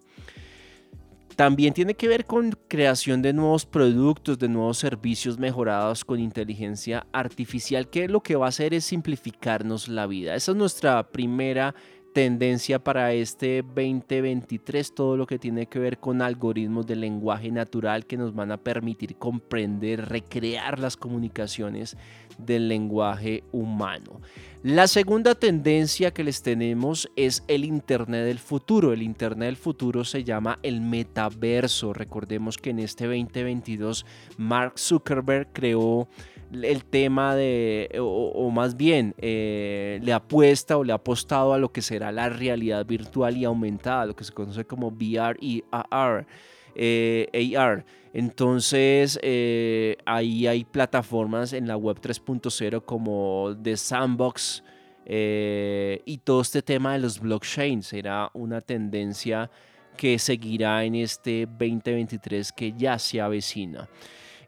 También 1.36 1.74
tiene 1.74 1.94
que 1.94 2.08
ver 2.08 2.26
con 2.26 2.52
creación 2.68 3.22
de 3.22 3.34
nuevos 3.34 3.66
productos, 3.66 4.38
de 4.38 4.50
nuevos 4.50 4.78
servicios 4.78 5.40
mejorados 5.40 6.04
con 6.04 6.20
inteligencia 6.20 7.06
artificial, 7.14 7.90
que 7.90 8.08
lo 8.08 8.22
que 8.22 8.36
va 8.36 8.48
a 8.48 8.50
hacer 8.50 8.74
es 8.74 8.86
simplificarnos 8.86 9.88
la 9.88 10.08
vida. 10.08 10.36
Esa 10.36 10.52
es 10.52 10.58
nuestra 10.58 11.04
primera 11.12 11.74
tendencia 12.14 12.84
para 12.84 13.14
este 13.14 13.64
2023, 13.64 14.94
todo 14.94 15.16
lo 15.18 15.26
que 15.26 15.40
tiene 15.40 15.68
que 15.68 15.80
ver 15.80 15.98
con 15.98 16.22
algoritmos 16.22 16.86
de 16.86 16.96
lenguaje 16.96 17.52
natural 17.52 18.06
que 18.06 18.18
nos 18.18 18.36
van 18.36 18.52
a 18.52 18.58
permitir 18.58 19.16
comprender, 19.16 20.10
recrear 20.10 20.80
las 20.80 20.98
comunicaciones 20.98 21.98
del 22.38 22.68
lenguaje 22.68 23.44
humano. 23.52 24.22
La 24.64 24.88
segunda 24.88 25.34
tendencia 25.34 26.12
que 26.12 26.24
les 26.24 26.44
tenemos 26.44 27.10
es 27.16 27.44
el 27.48 27.66
Internet 27.66 28.26
del 28.26 28.38
futuro. 28.38 28.94
El 28.94 29.02
Internet 29.02 29.48
del 29.48 29.58
futuro 29.58 30.04
se 30.04 30.24
llama 30.24 30.60
el 30.62 30.82
metaverso. 30.82 31.94
Recordemos 31.94 32.58
que 32.58 32.70
en 32.70 32.78
este 32.78 33.06
2022 33.06 34.06
Mark 34.38 34.78
Zuckerberg 34.78 35.52
creó 35.52 36.08
el 36.54 36.86
tema 36.86 37.36
de, 37.36 37.90
o, 38.00 38.52
más 38.52 38.78
bien, 38.78 39.16
eh, 39.18 40.00
le 40.04 40.14
apuesta 40.14 40.78
o 40.78 40.84
le 40.84 40.92
ha 40.92 40.98
apostado 40.98 41.54
a 41.54 41.58
lo 41.58 41.72
que 41.72 41.82
será 41.82 42.12
la 42.12 42.30
realidad 42.30 42.86
virtual 42.86 43.38
y 43.38 43.46
aumentada, 43.46 44.06
lo 44.06 44.16
que 44.16 44.24
se 44.24 44.34
conoce 44.34 44.66
como 44.66 44.90
VR 44.90 45.38
y 45.42 45.64
AR. 45.72 46.28
Eh, 46.76 47.54
AR. 47.58 47.86
Entonces, 48.14 49.20
eh, 49.22 49.98
ahí 50.06 50.48
hay 50.48 50.66
plataformas 50.66 51.54
en 51.54 51.68
la 51.68 51.78
web 51.78 52.00
3.0 52.02 52.84
como 52.84 53.56
The 53.62 53.78
Sandbox 53.78 54.64
y 55.04 56.18
todo 56.24 56.42
este 56.42 56.62
tema 56.62 56.94
de 56.94 57.00
los 57.00 57.20
blockchains 57.20 57.88
será 57.88 58.30
una 58.34 58.62
tendencia 58.62 59.50
que 59.98 60.18
seguirá 60.20 60.84
en 60.84 60.96
este 60.96 61.46
2023 61.46 62.52
que 62.52 62.74
ya 62.74 62.98
se 62.98 63.20
avecina. 63.20 63.90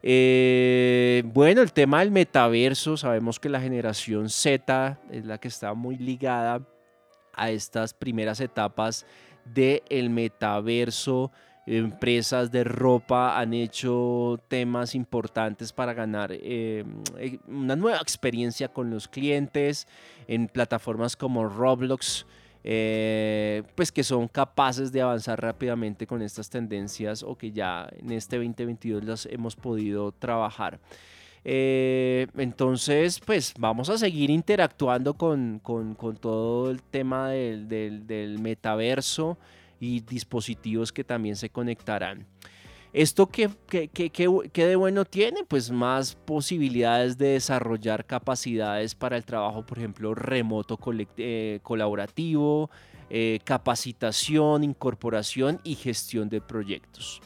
Eh, 0.02 1.22
bueno, 1.24 1.62
el 1.62 1.72
tema 1.72 2.00
del 2.00 2.10
metaverso, 2.10 2.96
sabemos 2.98 3.40
que 3.40 3.48
la 3.48 3.60
generación 3.60 4.28
Z 4.28 4.98
es 5.10 5.24
la 5.24 5.38
que 5.38 5.48
está 5.48 5.72
muy 5.72 5.96
ligada 5.96 6.60
a 7.32 7.50
estas 7.50 7.94
primeras 7.94 8.40
etapas 8.40 9.06
del 9.46 10.10
metaverso. 10.10 11.32
Empresas 11.66 12.52
de 12.52 12.62
ropa 12.62 13.38
han 13.38 13.54
hecho 13.54 14.38
temas 14.48 14.94
importantes 14.94 15.72
para 15.72 15.94
ganar 15.94 16.30
eh, 16.30 16.84
eh, 17.18 17.38
una 17.48 17.74
nueva 17.74 17.98
experiencia 17.98 18.68
con 18.68 18.90
los 18.90 19.08
clientes 19.08 19.88
en 20.28 20.46
plataformas 20.48 21.16
como 21.16 21.48
Roblox. 21.48 22.26
Eh, 22.66 23.62
pues 23.74 23.92
que 23.92 24.02
son 24.02 24.26
capaces 24.26 24.90
de 24.90 25.02
avanzar 25.02 25.38
rápidamente 25.38 26.06
con 26.06 26.22
estas 26.22 26.48
tendencias 26.48 27.22
o 27.22 27.36
que 27.36 27.52
ya 27.52 27.86
en 27.98 28.10
este 28.12 28.36
2022 28.36 29.04
las 29.04 29.26
hemos 29.26 29.54
podido 29.54 30.12
trabajar. 30.12 30.80
Entonces, 31.44 33.20
pues 33.20 33.52
vamos 33.58 33.90
a 33.90 33.98
seguir 33.98 34.30
interactuando 34.30 35.12
con, 35.12 35.60
todo 36.18 36.70
el 36.70 36.82
tema 36.82 37.28
del, 37.28 37.68
del 37.68 38.38
metaverso 38.38 39.36
y 39.80 40.00
dispositivos 40.00 40.92
que 40.92 41.04
también 41.04 41.36
se 41.36 41.50
conectarán. 41.50 42.26
¿Esto 42.94 43.26
qué, 43.26 43.50
de 44.54 44.76
bueno 44.76 45.04
tiene? 45.04 45.42
Pues 45.42 45.72
más 45.72 46.14
posibilidades 46.14 47.18
de 47.18 47.30
desarrollar 47.30 48.06
capacidades 48.06 48.94
para 48.94 49.16
el 49.16 49.24
trabajo, 49.24 49.66
por 49.66 49.78
ejemplo, 49.78 50.14
remoto 50.14 50.78
eh, 51.16 51.58
colaborativo, 51.64 52.70
eh, 53.10 53.40
capacitación, 53.42 54.62
incorporación 54.62 55.60
y 55.64 55.74
gestión 55.74 56.28
de 56.28 56.40
proyectos. 56.40 57.20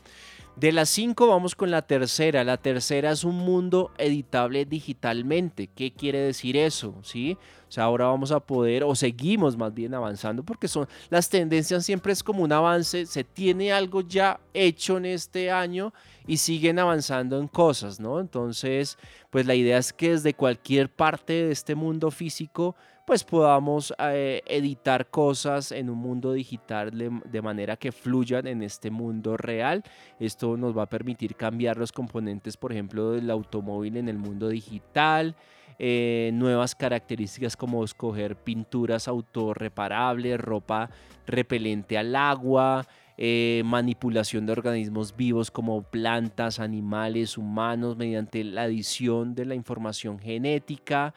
De 0.56 0.72
las 0.72 0.88
cinco 0.88 1.28
vamos 1.28 1.54
con 1.54 1.70
la 1.70 1.82
tercera. 1.82 2.42
La 2.44 2.56
tercera 2.56 3.12
es 3.12 3.22
un 3.22 3.36
mundo 3.36 3.92
editable 3.98 4.64
digitalmente. 4.64 5.68
¿Qué 5.68 5.92
quiere 5.92 6.18
decir 6.18 6.56
eso? 6.56 6.94
¿Sí? 7.02 7.36
O 7.68 7.72
sea, 7.72 7.84
ahora 7.84 8.06
vamos 8.06 8.32
a 8.32 8.40
poder, 8.40 8.82
o 8.84 8.94
seguimos 8.94 9.56
más 9.56 9.74
bien 9.74 9.94
avanzando, 9.94 10.42
porque 10.42 10.68
son 10.68 10.88
las 11.10 11.28
tendencias 11.28 11.84
siempre 11.84 12.12
es 12.12 12.22
como 12.22 12.42
un 12.42 12.52
avance, 12.52 13.06
se 13.06 13.24
tiene 13.24 13.72
algo 13.72 14.00
ya 14.00 14.40
hecho 14.54 14.96
en 14.96 15.06
este 15.06 15.50
año 15.50 15.92
y 16.26 16.38
siguen 16.38 16.78
avanzando 16.78 17.38
en 17.38 17.48
cosas, 17.48 18.00
¿no? 18.00 18.20
Entonces, 18.20 18.96
pues 19.30 19.46
la 19.46 19.54
idea 19.54 19.78
es 19.78 19.92
que 19.92 20.10
desde 20.10 20.34
cualquier 20.34 20.90
parte 20.90 21.32
de 21.32 21.52
este 21.52 21.74
mundo 21.74 22.10
físico 22.10 22.74
pues 23.08 23.24
podamos 23.24 23.94
eh, 24.00 24.42
editar 24.44 25.08
cosas 25.08 25.72
en 25.72 25.88
un 25.88 25.96
mundo 25.96 26.34
digital 26.34 26.90
de, 27.24 27.40
manera 27.40 27.78
que 27.78 27.90
fluyan 27.90 28.46
en 28.46 28.62
este 28.62 28.90
mundo 28.90 29.38
real. 29.38 29.82
Esto 30.20 30.58
nos 30.58 30.76
va 30.76 30.82
a 30.82 30.90
permitir 30.90 31.34
cambiar 31.34 31.78
los 31.78 31.90
componentes, 31.90 32.58
por 32.58 32.70
ejemplo, 32.70 33.12
del 33.12 33.30
automóvil 33.30 33.96
en 33.96 34.10
el 34.10 34.18
mundo 34.18 34.48
digital. 34.48 35.34
Eh, 35.78 36.30
nuevas 36.34 36.74
características 36.74 37.56
como 37.56 37.84
escoger 37.84 38.34
pinturas 38.34 39.06
autorreparables, 39.06 40.40
ropa 40.40 40.90
repelente 41.24 41.96
al 41.96 42.16
agua, 42.16 42.86
eh, 43.16 43.62
manipulación 43.64 44.46
de 44.46 44.52
organismos 44.52 45.14
vivos 45.16 45.50
como 45.50 45.82
plantas, 45.82 46.58
animales, 46.58 47.38
humanos, 47.38 47.96
mediante 47.96 48.42
la 48.42 48.62
adición 48.62 49.34
de 49.34 49.44
la 49.44 49.54
información 49.54 50.18
genética 50.18 51.14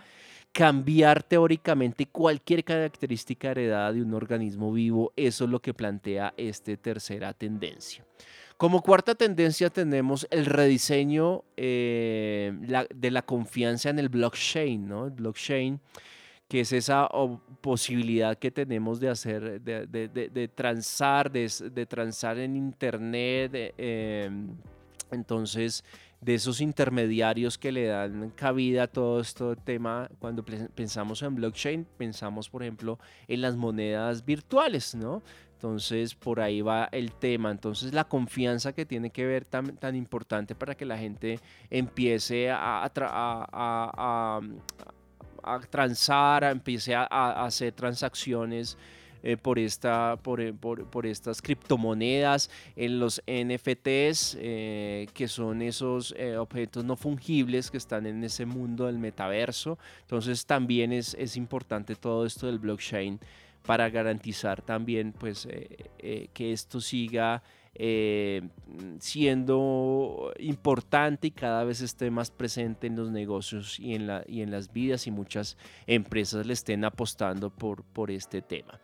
cambiar 0.52 1.24
teóricamente 1.24 2.06
cualquier 2.06 2.64
característica 2.64 3.52
heredada 3.52 3.94
de 3.94 4.02
un 4.02 4.14
organismo 4.14 4.72
vivo. 4.74 5.14
Eso 5.16 5.46
es 5.46 5.50
lo 5.50 5.62
que 5.62 5.74
plantea 5.74 6.34
esta 6.38 6.76
tercera 6.76 7.34
tendencia. 7.34 8.06
Como 8.62 8.84
cuarta 8.84 9.16
tendencia 9.16 9.72
tenemos 9.72 10.28
el 10.30 10.46
rediseño 10.46 11.44
eh, 11.58 12.54
de 12.94 13.10
la 13.10 13.24
confianza 13.24 13.90
en 13.90 13.98
el 13.98 14.08
blockchain, 14.08 14.88
¿no? 14.88 15.08
El 15.08 15.14
blockchain, 15.14 15.80
que 16.48 16.60
es 16.60 16.72
esa 16.72 17.10
posibilidad 17.60 18.38
que 18.38 18.52
tenemos 18.52 19.00
de 19.00 19.10
hacer, 19.10 19.60
de, 19.62 20.52
transar, 20.54 21.32
de, 21.32 21.86
transar 21.90 22.38
en 22.38 22.56
Internet. 22.56 23.74
Eh, 23.80 24.30
entonces, 25.10 25.84
de 26.22 26.36
esos 26.36 26.62
intermediarios 26.62 27.58
que 27.58 27.72
le 27.72 27.88
dan 27.88 28.30
cabida 28.30 28.84
a 28.84 28.88
todo 28.88 29.22
este 29.22 29.56
tema. 29.56 30.08
Cuando 30.20 30.46
pensamos 30.46 31.24
en 31.24 31.34
blockchain, 31.34 31.88
pensamos, 31.98 32.48
por 32.48 32.62
ejemplo, 32.62 33.00
en 33.28 33.42
las 33.42 33.56
monedas 33.56 34.24
virtuales, 34.24 34.94
¿no? 34.94 35.24
Entonces, 35.62 36.16
por 36.16 36.40
ahí 36.40 36.62
va 36.62 36.90
el 36.92 37.12
tema. 37.12 37.52
Entonces, 37.52 37.94
la 37.94 38.06
confianza 38.06 38.74
que 38.74 38.84
tiene 38.84 39.12
que 39.12 39.28
ver 39.28 39.46
tan, 39.46 39.78
tan 39.78 39.96
importante 39.96 40.56
para 40.56 40.74
que 40.74 40.86
la 40.86 40.98
gente 40.98 41.40
empiece 41.70 42.50
a, 42.50 42.84
a, 42.84 44.42
a, 45.44 45.60
transar, 45.70 46.46
empiece 46.46 46.96
a, 46.96 47.04
hacer 47.46 47.74
transacciones 47.74 48.76
eh, 49.22 49.38
por, 49.38 49.60
esta, 49.60 50.18
eh, 50.40 50.54
por, 50.60 50.86
por, 50.88 51.06
estas 51.06 51.44
criptomonedas, 51.44 52.50
en 52.76 53.00
los 53.00 53.22
NFTs, 53.28 54.38
eh, 54.40 55.08
que 55.14 55.28
son 55.28 55.62
esos 55.62 56.16
objetos 56.40 56.84
no 56.84 56.96
fungibles 56.96 57.70
que 57.70 57.78
están 57.78 58.08
en 58.08 58.24
ese 58.24 58.48
mundo 58.48 58.88
del 58.88 58.98
metaverso. 58.98 59.78
Entonces 60.02 60.44
también 60.44 60.92
es, 60.92 61.16
es 61.20 61.38
importante 61.38 61.96
todo 61.96 62.26
esto 62.26 62.48
del 62.48 62.58
blockchain 62.58 63.20
para 63.66 63.90
garantizar 63.90 64.62
también 64.62 65.14
pues, 65.14 65.48
que 65.98 66.52
esto 66.52 66.82
siga 66.82 67.44
siendo 69.00 70.34
importante 70.40 71.28
y 71.28 71.32
cada 71.32 71.64
vez 71.64 71.82
esté 71.82 72.12
más 72.12 72.30
presente 72.30 72.88
en 72.88 72.96
los 72.96 73.12
negocios 73.12 73.80
y 73.80 73.96
en, 73.96 74.08
la, 74.08 74.24
y 74.28 74.42
en 74.42 74.52
las 74.52 74.74
vidas 74.74 75.08
y 75.08 75.12
muchas 75.12 75.58
empresas 75.88 76.46
le 76.46 76.54
estén 76.54 76.84
apostando 76.84 77.50
por, 77.50 77.84
por 77.84 78.12
este 78.12 78.42
tema. 78.42 78.80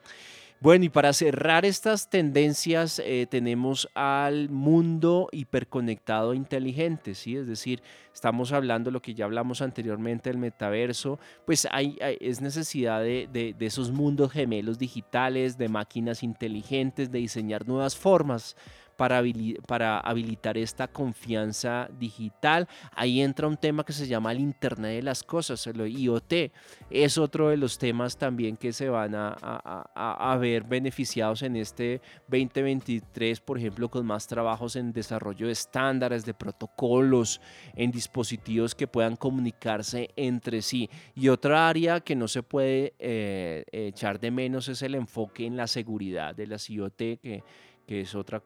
Bueno, 0.60 0.86
y 0.86 0.90
para 0.90 1.14
cerrar 1.14 1.66
estas 1.66 2.10
tendencias 2.10 3.00
eh, 3.06 3.28
tenemos 3.30 3.88
al 3.94 4.50
mundo 4.50 5.30
hiperconectado 5.32 6.34
inteligente, 6.34 7.14
¿sí? 7.14 7.38
Es 7.38 7.46
decir, 7.46 7.84
estamos 8.12 8.52
hablando 8.52 8.90
de 8.90 8.94
lo 8.94 9.02
que 9.02 9.14
ya 9.14 9.26
hablamos 9.26 9.62
anteriormente 9.62 10.32
del 10.32 10.40
metaverso, 10.40 11.20
pues 11.46 11.68
hay, 11.72 11.96
es 12.02 12.42
necesidad 12.42 13.02
de, 13.02 13.30
de, 13.32 13.54
de 13.54 13.66
esos 13.68 13.92
mundos 13.92 14.32
gemelos 14.32 14.80
digitales, 14.80 15.60
de 15.60 15.70
máquinas 15.70 16.24
inteligentes, 16.24 17.12
de 17.12 17.20
diseñar 17.20 17.68
nuevas 17.68 17.96
formas 17.96 18.56
para, 18.98 20.00
habilitar 20.00 20.58
esta 20.58 20.88
confianza 20.88 21.88
digital. 21.98 22.68
Ahí 22.94 23.22
entra 23.22 23.48
un 23.48 23.56
tema 23.56 23.86
que 23.86 23.94
se 23.94 24.08
llama 24.08 24.32
el 24.32 24.40
Internet 24.40 24.96
de 24.96 25.04
las 25.04 25.24
Cosas, 25.24 25.66
el 25.68 25.88
IoT. 25.88 26.52
Es 26.90 27.18
otro 27.18 27.50
de 27.50 27.58
los 27.58 27.78
temas 27.78 28.18
también 28.18 28.58
que 28.58 28.74
se 28.74 28.90
van 28.90 29.14
a, 29.16 29.34
a, 29.34 30.38
ver 30.38 30.64
beneficiados 30.64 31.44
en 31.44 31.56
este 31.56 32.02
2023, 32.28 33.40
por 33.40 33.58
ejemplo, 33.58 33.90
con 33.90 34.06
más 34.06 34.28
trabajos 34.28 34.76
en 34.76 34.92
desarrollo 34.92 35.48
de 35.48 35.54
estándares, 35.54 36.26
de 36.26 36.34
protocolos, 36.34 37.40
en 37.76 37.92
dispositivos 37.92 38.74
que 38.74 38.88
puedan 38.88 39.16
comunicarse 39.16 40.10
entre 40.16 40.62
sí. 40.62 40.90
Y 41.16 41.30
otra 41.30 41.70
área 41.70 42.00
que 42.00 42.16
no 42.16 42.28
se 42.28 42.42
puede 42.42 42.94
eh, 42.98 43.64
echar 43.72 44.20
de 44.20 44.32
menos 44.32 44.68
es 44.68 44.82
el 44.82 44.96
enfoque 44.96 45.46
en 45.46 45.56
la 45.56 45.68
seguridad 45.68 46.34
de 46.34 46.48
las 46.48 46.70
IoT, 46.70 46.98
que 46.98 47.44
es 47.88 48.16
otra 48.16 48.42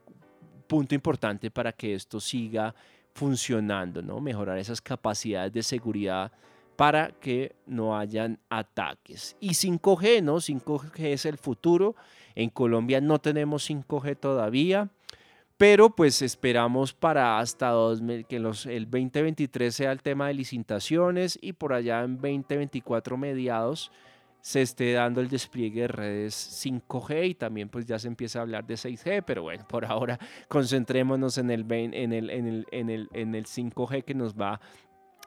punto 0.71 0.95
importante 0.95 1.51
para 1.51 1.73
que 1.73 1.93
esto 1.93 2.21
siga 2.21 2.73
funcionando, 3.13 4.01
¿no? 4.01 4.21
Mejorar 4.21 4.57
esas 4.57 4.79
capacidades 4.79 5.51
de 5.51 5.63
seguridad 5.63 6.31
para 6.77 7.09
que 7.11 7.57
no 7.65 7.97
hayan 7.97 8.39
ataques. 8.49 9.35
Y 9.41 9.49
5G, 9.49 10.23
¿no? 10.23 10.37
5G 10.37 11.07
es 11.07 11.25
el 11.25 11.37
futuro. 11.37 11.97
En 12.35 12.49
Colombia 12.49 13.01
no 13.01 13.19
tenemos 13.19 13.69
5G 13.69 14.17
todavía, 14.17 14.87
pero 15.57 15.89
pues 15.89 16.21
esperamos 16.21 16.93
para 16.93 17.39
hasta 17.39 17.73
que 18.29 18.39
los, 18.39 18.65
el 18.65 18.89
2023 18.89 19.75
sea 19.75 19.91
el 19.91 20.01
tema 20.01 20.29
de 20.29 20.35
licitaciones 20.35 21.37
y 21.41 21.51
por 21.51 21.73
allá 21.73 22.01
en 22.05 22.15
2024 22.15 23.17
mediados 23.17 23.91
se 24.41 24.61
esté 24.61 24.93
dando 24.93 25.21
el 25.21 25.29
despliegue 25.29 25.81
de 25.81 25.87
redes 25.87 26.63
5G 26.65 27.29
y 27.29 27.35
también 27.35 27.69
pues 27.69 27.85
ya 27.85 27.99
se 27.99 28.07
empieza 28.07 28.39
a 28.39 28.41
hablar 28.41 28.65
de 28.65 28.73
6G, 28.73 29.23
pero 29.25 29.43
bueno, 29.43 29.65
por 29.67 29.85
ahora 29.85 30.19
concentrémonos 30.47 31.37
en 31.37 31.51
el, 31.51 31.71
en 31.71 32.13
el, 32.13 32.29
en 32.29 32.47
el, 32.47 32.67
en 32.71 32.89
el, 32.89 33.09
en 33.13 33.35
el 33.35 33.45
5G 33.45 34.03
que 34.03 34.13
nos 34.13 34.33
va 34.33 34.59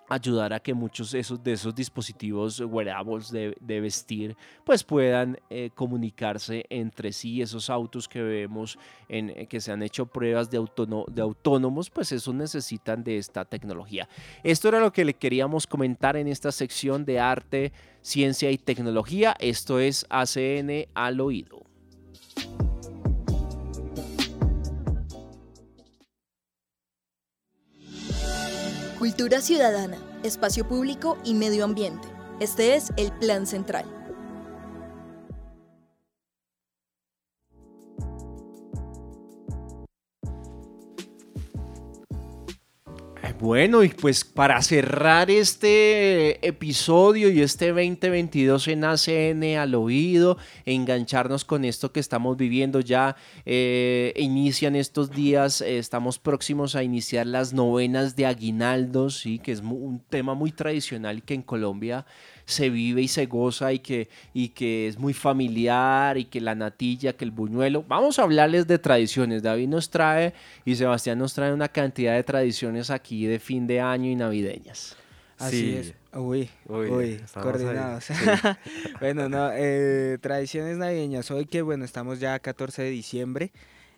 ayudar 0.09 0.53
a 0.53 0.61
que 0.61 0.75
muchos 0.75 1.15
esos, 1.15 1.43
de 1.43 1.53
esos 1.53 1.75
dispositivos 1.75 2.61
wearables 2.61 3.31
de, 3.31 3.57
de 3.61 3.81
vestir 3.81 4.37
pues 4.65 4.85
puedan 4.85 5.39
eh, 5.51 5.71
comunicarse 5.75 6.65
entre 6.71 7.13
sí. 7.13 7.43
Esos 7.43 7.71
autos 7.71 8.09
que 8.09 8.23
vemos 8.23 8.79
en 9.09 9.31
eh, 9.31 9.47
que 9.47 9.61
se 9.61 9.73
han 9.73 9.83
hecho 9.83 10.07
pruebas 10.07 10.51
de, 10.51 10.65
de 11.09 11.23
autónomos 11.23 11.91
pues 11.91 12.13
eso 12.13 12.33
necesitan 12.33 13.03
de 13.03 13.19
esta 13.19 13.45
tecnología. 13.45 14.09
Esto 14.43 14.69
era 14.69 14.81
lo 14.81 14.93
que 14.93 15.05
le 15.05 15.15
queríamos 15.15 15.67
comentar 15.67 16.17
en 16.17 16.29
esta 16.29 16.53
sección 16.53 17.05
de 17.05 17.21
arte 17.21 17.73
ciencia 18.03 18.51
y 18.51 18.59
tecnología. 18.59 19.35
Esto 19.39 19.81
es 19.81 20.07
ACN 20.11 20.87
al 20.95 21.21
oído 21.21 21.74
Cultura 29.05 29.43
ciudadana, 29.43 29.99
espacio 30.23 30.67
público 30.67 31.19
y 31.25 31.35
medio 31.35 31.65
ambiente. 31.65 32.09
Este 32.41 32.75
es 32.75 32.91
el 32.97 33.13
Plan 33.13 33.47
Central. 33.47 33.85
Bueno, 43.45 43.85
y 43.85 43.91
pues 43.91 44.25
para 44.25 44.63
cerrar 44.63 45.31
este 45.31 46.49
episodio 46.49 47.29
y 47.29 47.43
este 47.43 47.75
2022 47.75 48.69
en 48.69 48.85
ACN 48.85 49.59
al 49.59 49.75
oído, 49.75 50.39
engancharnos 50.65 51.45
con 51.45 51.67
esto 51.67 51.93
que 51.93 52.01
estamos 52.01 52.39
viviendo 52.39 52.81
ya, 52.81 53.17
eh, 53.45 54.15
inician 54.17 54.77
estos 54.77 55.11
días, 55.11 55.61
eh, 55.61 55.77
estamos 55.77 56.19
próximos 56.19 56.75
a 56.75 56.85
iniciar 56.85 57.27
las 57.27 57.53
novenas 57.53 58.17
de 58.17 58.25
aguinaldos, 58.25 59.19
¿sí? 59.19 59.39
que 59.39 59.53
es 59.53 59.61
un 59.61 60.01
tema 60.09 60.33
muy 60.33 60.51
tradicional 60.51 61.23
que 61.23 61.35
en 61.35 61.43
Colombia 61.43 62.07
se 62.47 62.71
vive 62.71 63.03
y 63.03 63.09
se 63.09 63.27
goza 63.27 63.73
y 63.73 63.79
que, 63.79 64.09
y 64.33 64.49
que 64.49 64.89
es 64.89 64.99
muy 64.99 65.15
familiar 65.15 66.19
y 66.19 66.27
que 66.27 66.41
la 66.41 66.55
natilla, 66.55 67.15
que 67.15 67.25
el 67.25 67.31
buñuelo. 67.31 67.85
Vamos 67.89 68.19
a 68.19 68.23
hablarles 68.23 68.67
de 68.67 68.79
tradiciones. 68.79 69.43
David 69.43 69.69
nos 69.69 69.91
trae 69.91 70.35
y 70.65 70.75
Sebastián 70.77 71.19
nos 71.19 71.35
trae 71.35 71.53
una 71.53 71.69
cantidad 71.69 72.15
de 72.15 72.23
tradiciones 72.23 72.91
aquí 72.91 73.27
de 73.27 73.39
fin 73.39 73.67
de 73.67 73.81
año 73.81 74.11
y 74.11 74.17
navideñas. 74.17 74.97
Así 75.39 75.75
es. 75.77 75.95
Uy, 76.13 76.49
uy, 76.67 77.21
coordinados. 77.35 78.07
bueno, 79.01 79.29
no, 79.29 79.51
eh, 79.53 80.19
tradiciones 80.21 80.77
navideñas. 80.77 81.31
Hoy 81.31 81.47
que, 81.47 81.63
bueno, 81.63 81.85
estamos 81.85 82.21
ya 82.21 82.35
a 82.35 82.39
14 82.39 82.83
de 82.83 82.91
diciembre. 82.91 83.51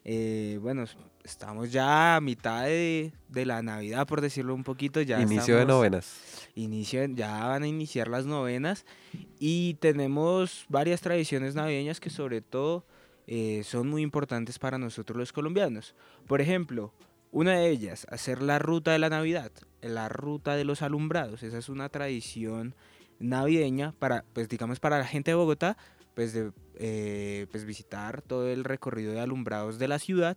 Eh, 0.04 0.58
bueno, 0.62 0.84
estamos 1.26 1.72
ya 1.72 2.16
a 2.16 2.20
mitad 2.20 2.64
de, 2.64 3.12
la 3.28 3.62
Navidad, 3.62 4.06
por 4.06 4.20
decirlo 4.20 4.54
un 4.54 4.64
poquito. 4.64 5.02
Ya 5.02 5.20
Inicio 5.20 5.56
de 5.56 5.66
novenas. 5.66 6.48
Inicio, 6.54 7.04
ya 7.06 7.46
van 7.46 7.64
a 7.64 7.66
iniciar 7.66 8.08
las 8.08 8.24
novenas 8.26 8.86
y 9.38 9.74
tenemos 9.74 10.64
varias 10.68 11.00
tradiciones 11.00 11.54
navideñas 11.54 12.00
que 12.00 12.10
sobre 12.10 12.40
todo 12.40 12.86
eh, 13.26 13.62
son 13.64 13.88
muy 13.88 14.02
importantes 14.02 14.58
para 14.58 14.78
nosotros 14.78 15.18
los 15.18 15.32
colombianos. 15.32 15.94
Por 16.26 16.40
ejemplo, 16.40 16.92
una 17.32 17.58
de 17.58 17.68
ellas, 17.68 18.06
hacer 18.10 18.40
la 18.40 18.58
ruta 18.58 18.92
de 18.92 18.98
la 18.98 19.10
Navidad, 19.10 19.52
la 19.82 20.08
ruta 20.08 20.54
de 20.56 20.64
los 20.64 20.80
alumbrados. 20.82 21.42
Esa 21.42 21.58
es 21.58 21.68
una 21.68 21.88
tradición 21.88 22.74
navideña 23.18 23.92
para, 23.98 24.24
pues 24.32 24.48
digamos, 24.48 24.80
para 24.80 24.98
la 24.98 25.06
gente 25.06 25.32
de 25.32 25.34
Bogotá, 25.34 25.76
pues, 26.14 26.32
de, 26.32 26.52
eh, 26.76 27.46
pues 27.50 27.64
visitar 27.64 28.22
todo 28.22 28.48
el 28.48 28.64
recorrido 28.64 29.12
de 29.12 29.20
alumbrados 29.20 29.78
de 29.78 29.88
la 29.88 29.98
ciudad. 29.98 30.36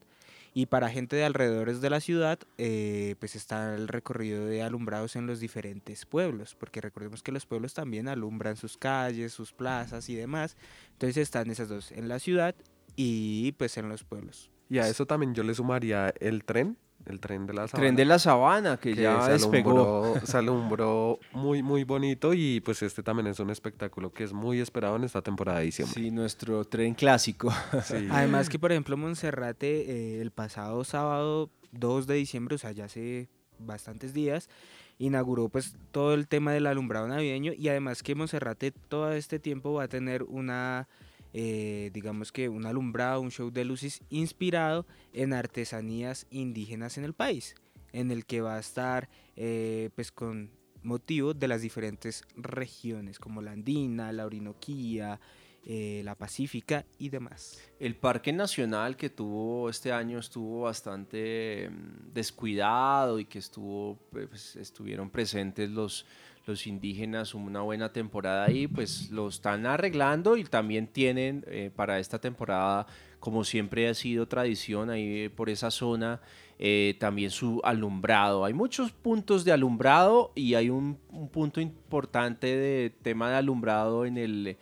Y 0.53 0.65
para 0.65 0.89
gente 0.89 1.15
de 1.15 1.25
alrededores 1.25 1.81
de 1.81 1.89
la 1.89 1.99
ciudad, 1.99 2.39
eh, 2.57 3.15
pues 3.19 3.35
está 3.35 3.75
el 3.75 3.87
recorrido 3.87 4.45
de 4.45 4.63
alumbrados 4.63 5.15
en 5.15 5.27
los 5.27 5.39
diferentes 5.39 6.05
pueblos, 6.05 6.55
porque 6.55 6.81
recordemos 6.81 7.23
que 7.23 7.31
los 7.31 7.45
pueblos 7.45 7.73
también 7.73 8.07
alumbran 8.07 8.57
sus 8.57 8.77
calles, 8.77 9.33
sus 9.33 9.53
plazas 9.53 10.09
y 10.09 10.15
demás. 10.15 10.57
Entonces 10.93 11.17
están 11.17 11.49
esas 11.51 11.69
dos, 11.69 11.91
en 11.91 12.07
la 12.07 12.19
ciudad 12.19 12.55
y 12.95 13.51
pues 13.53 13.77
en 13.77 13.89
los 13.89 14.03
pueblos. 14.03 14.49
Y 14.69 14.79
a 14.79 14.87
eso 14.87 15.05
también 15.05 15.33
yo 15.33 15.43
le 15.43 15.53
sumaría 15.53 16.13
el 16.19 16.43
tren, 16.43 16.77
el 17.05 17.19
tren 17.19 17.45
de 17.47 17.53
la 17.53 17.67
sabana. 17.67 17.81
Tren 17.81 17.95
de 17.95 18.05
la 18.05 18.19
sabana, 18.19 18.77
que, 18.77 18.95
ya 18.95 19.21
se 19.25 19.31
despegó. 19.31 20.15
se 20.23 20.37
alumbró 20.37 21.19
muy, 21.31 21.63
muy 21.63 21.83
bonito 21.83 22.33
y 22.33 22.61
pues 22.61 22.81
este 22.83 23.03
también 23.03 23.27
es 23.27 23.39
un 23.39 23.49
espectáculo 23.49 24.11
que 24.11 24.23
es 24.23 24.33
muy 24.33 24.59
esperado 24.59 24.95
en 24.95 25.03
esta 25.03 25.21
temporada 25.21 25.59
de 25.59 25.65
diciembre. 25.65 26.01
Sí, 26.01 26.11
nuestro 26.11 26.65
tren 26.65 26.93
clásico. 26.93 27.51
Además 28.11 28.49
que, 28.49 28.59
por 28.59 28.71
ejemplo, 28.71 28.97
Monserrate 28.97 29.91
eh, 29.91 30.21
el 30.21 30.31
pasado 30.31 30.83
sábado 30.83 31.49
2 31.71 32.07
de 32.07 32.15
diciembre, 32.15 32.55
o 32.55 32.57
sea, 32.57 32.71
ya 32.71 32.85
hace 32.85 33.29
bastantes 33.59 34.13
días, 34.13 34.49
inauguró 34.97 35.49
pues 35.49 35.75
todo 35.91 36.13
el 36.13 36.27
tema 36.27 36.51
del 36.51 36.67
alumbrado 36.67 37.07
navideño 37.07 37.53
y 37.53 37.69
además 37.69 38.03
que 38.03 38.15
Monserrate 38.15 38.71
todo 38.71 39.11
este 39.13 39.39
tiempo 39.39 39.73
va 39.73 39.83
a 39.83 39.87
tener 39.87 40.23
una 40.23 40.87
eh, 41.33 41.91
digamos 41.93 42.31
que 42.31 42.49
un 42.49 42.65
alumbrado, 42.65 43.21
un 43.21 43.31
show 43.31 43.51
de 43.51 43.65
luces 43.65 44.01
inspirado 44.09 44.85
en 45.13 45.33
artesanías 45.33 46.25
indígenas 46.31 46.97
en 46.97 47.03
el 47.03 47.13
país, 47.13 47.55
en 47.91 48.11
el 48.11 48.25
que 48.25 48.41
va 48.41 48.55
a 48.55 48.59
estar 48.59 49.09
eh, 49.35 49.89
pues 49.95 50.11
con 50.11 50.51
motivo 50.81 51.33
de 51.33 51.47
las 51.47 51.61
diferentes 51.61 52.23
regiones 52.35 53.19
como 53.19 53.41
la 53.41 53.51
andina, 53.51 54.11
la 54.11 54.25
orinoquía, 54.25 55.19
eh, 55.65 56.01
la 56.05 56.15
pacífica 56.15 56.85
y 56.97 57.09
demás. 57.09 57.61
El 57.79 57.95
Parque 57.95 58.31
Nacional 58.31 58.95
que 58.95 59.09
tuvo 59.09 59.69
este 59.69 59.91
año 59.91 60.17
estuvo 60.17 60.61
bastante 60.61 61.69
mm, 61.69 62.13
descuidado 62.13 63.19
y 63.19 63.25
que 63.25 63.39
estuvo, 63.39 63.99
pues, 64.09 64.55
estuvieron 64.55 65.09
presentes 65.09 65.69
los 65.69 66.05
los 66.49 66.67
indígenas 66.67 67.33
una 67.33 67.61
buena 67.61 67.93
temporada 67.93 68.45
ahí, 68.45 68.67
pues 68.67 69.11
lo 69.11 69.27
están 69.27 69.65
arreglando 69.65 70.35
y 70.35 70.43
también 70.43 70.87
tienen 70.87 71.45
eh, 71.47 71.71
para 71.73 71.99
esta 71.99 72.19
temporada, 72.19 72.87
como 73.19 73.43
siempre 73.43 73.87
ha 73.87 73.93
sido 73.93 74.27
tradición 74.27 74.89
ahí 74.89 75.29
por 75.29 75.49
esa 75.49 75.71
zona, 75.71 76.21
eh, 76.57 76.95
también 76.99 77.29
su 77.29 77.61
alumbrado. 77.63 78.43
Hay 78.43 78.53
muchos 78.53 78.91
puntos 78.91 79.45
de 79.45 79.51
alumbrado 79.51 80.31
y 80.35 80.55
hay 80.55 80.69
un, 80.69 80.97
punto 81.31 81.61
importante 81.61 82.47
de 82.47 82.89
tema 82.89 83.29
de 83.29 83.35
alumbrado 83.37 84.05
en 84.05 84.17
el 84.17 84.57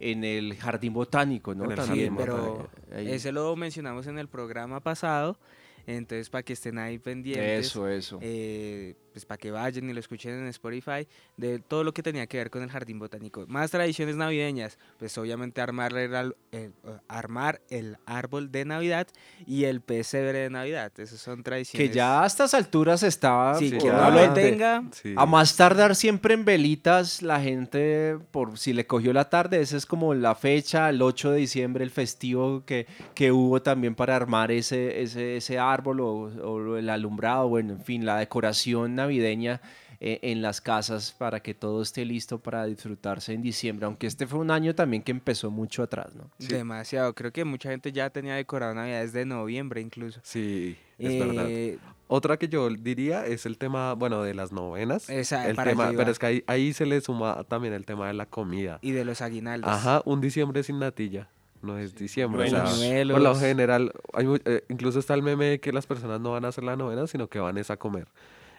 en 0.00 0.22
el 0.22 0.54
jardín 0.54 0.92
botánico, 0.92 1.56
¿no? 1.56 1.68
También, 1.74 2.16
pero 2.16 2.68
ese 2.92 3.32
lo 3.32 3.56
mencionamos 3.56 4.06
en 4.06 4.16
el 4.18 4.28
programa 4.28 4.78
pasado, 4.80 5.40
entonces 5.88 6.30
para 6.30 6.44
que 6.44 6.52
estén 6.52 6.78
ahí 6.78 6.98
pendientes. 6.98 7.66
Eso, 7.66 7.88
eso. 7.88 8.18
Eh, 8.22 8.94
pues 9.12 9.24
para 9.24 9.38
que 9.38 9.50
vayan 9.50 9.88
y 9.88 9.92
lo 9.92 10.00
escuchen 10.00 10.32
en 10.32 10.46
Spotify, 10.48 11.06
de 11.36 11.58
todo 11.58 11.84
lo 11.84 11.92
que 11.92 12.02
tenía 12.02 12.26
que 12.26 12.38
ver 12.38 12.50
con 12.50 12.62
el 12.62 12.70
jardín 12.70 12.98
botánico. 12.98 13.44
Más 13.48 13.70
tradiciones 13.70 14.16
navideñas, 14.16 14.78
pues 14.98 15.16
obviamente 15.18 15.60
armar 15.60 15.96
el, 15.96 16.34
eh, 16.52 16.70
armar 17.08 17.60
el 17.70 17.96
árbol 18.06 18.50
de 18.50 18.64
Navidad 18.64 19.08
y 19.46 19.64
el 19.64 19.80
pesebre 19.80 20.38
de 20.40 20.50
Navidad. 20.50 20.92
Esas 20.98 21.20
son 21.20 21.42
tradiciones. 21.42 21.88
Que 21.88 21.94
ya 21.94 22.22
a 22.22 22.26
estas 22.26 22.54
alturas 22.54 23.02
estaba. 23.02 23.58
Sí, 23.58 23.70
que 23.70 23.90
no 23.90 24.10
lo 24.10 24.32
tenga. 24.32 24.82
A 25.16 25.26
más 25.26 25.56
tardar 25.56 25.94
siempre 25.94 26.34
en 26.34 26.44
velitas, 26.44 27.22
la 27.22 27.40
gente, 27.40 28.18
por 28.30 28.58
si 28.58 28.72
le 28.72 28.86
cogió 28.86 29.12
la 29.12 29.28
tarde, 29.28 29.60
esa 29.60 29.76
es 29.76 29.86
como 29.86 30.14
la 30.14 30.34
fecha, 30.34 30.88
el 30.88 31.02
8 31.02 31.32
de 31.32 31.38
diciembre, 31.38 31.84
el 31.84 31.90
festivo 31.90 32.64
que, 32.64 32.86
que 33.14 33.32
hubo 33.32 33.62
también 33.62 33.94
para 33.94 34.16
armar 34.16 34.50
ese, 34.52 35.02
ese, 35.02 35.36
ese 35.36 35.58
árbol 35.58 36.00
o, 36.00 36.08
o 36.08 36.76
el 36.76 36.90
alumbrado, 36.90 37.48
bueno, 37.48 37.72
en 37.74 37.80
fin, 37.80 38.04
la 38.04 38.18
decoración 38.18 38.97
navideña 38.98 39.60
eh, 40.00 40.20
en 40.22 40.42
las 40.42 40.60
casas 40.60 41.10
para 41.10 41.40
que 41.40 41.54
todo 41.54 41.82
esté 41.82 42.04
listo 42.04 42.38
para 42.38 42.66
disfrutarse 42.66 43.32
en 43.32 43.42
diciembre, 43.42 43.84
aunque 43.86 44.06
este 44.06 44.28
fue 44.28 44.38
un 44.38 44.52
año 44.52 44.72
también 44.72 45.02
que 45.02 45.10
empezó 45.10 45.50
mucho 45.50 45.82
atrás, 45.82 46.14
¿no? 46.14 46.30
Demasiado, 46.38 47.14
creo 47.16 47.32
que 47.32 47.44
mucha 47.44 47.70
gente 47.70 47.90
ya 47.90 48.08
tenía 48.10 48.36
decorado 48.36 48.74
Navidad 48.74 49.00
desde 49.00 49.24
noviembre 49.24 49.80
incluso. 49.80 50.20
Sí, 50.22 50.76
es 50.98 51.18
verdad. 51.18 51.46
Eh, 51.48 51.78
Otra 52.06 52.36
que 52.36 52.46
yo 52.46 52.70
diría 52.70 53.26
es 53.26 53.44
el 53.44 53.58
tema, 53.58 53.94
bueno, 53.94 54.22
de 54.22 54.34
las 54.34 54.52
novenas. 54.52 55.10
Esa, 55.10 55.48
el 55.50 55.56
tema, 55.56 55.90
pero 55.96 56.12
es 56.12 56.20
que 56.20 56.26
ahí, 56.26 56.44
ahí, 56.46 56.72
se 56.72 56.86
le 56.86 57.00
suma 57.00 57.42
también 57.48 57.74
el 57.74 57.84
tema 57.84 58.06
de 58.06 58.14
la 58.14 58.26
comida. 58.26 58.78
Y 58.82 58.92
de 58.92 59.04
los 59.04 59.20
aguinaldos. 59.20 59.68
Ajá, 59.68 60.02
un 60.04 60.20
diciembre 60.20 60.62
sin 60.62 60.78
natilla. 60.78 61.28
no 61.60 61.76
es 61.76 61.96
diciembre. 61.96 62.46
o 62.46 62.50
sea, 62.50 62.64
Buñuelos. 62.64 63.14
por 63.16 63.22
lo 63.22 63.34
general, 63.34 63.92
hay 64.12 64.26
eh, 64.44 64.62
incluso 64.68 65.00
está 65.00 65.14
el 65.14 65.24
meme 65.24 65.46
de 65.46 65.60
que 65.60 65.72
las 65.72 65.88
personas 65.88 66.20
no 66.20 66.30
van 66.30 66.44
a 66.44 66.48
hacer 66.48 66.62
la 66.62 66.76
novena, 66.76 67.06
sino 67.08 67.26
que 67.28 67.40
van 67.40 67.58
es 67.58 67.70
a 67.72 67.76
comer. 67.76 68.06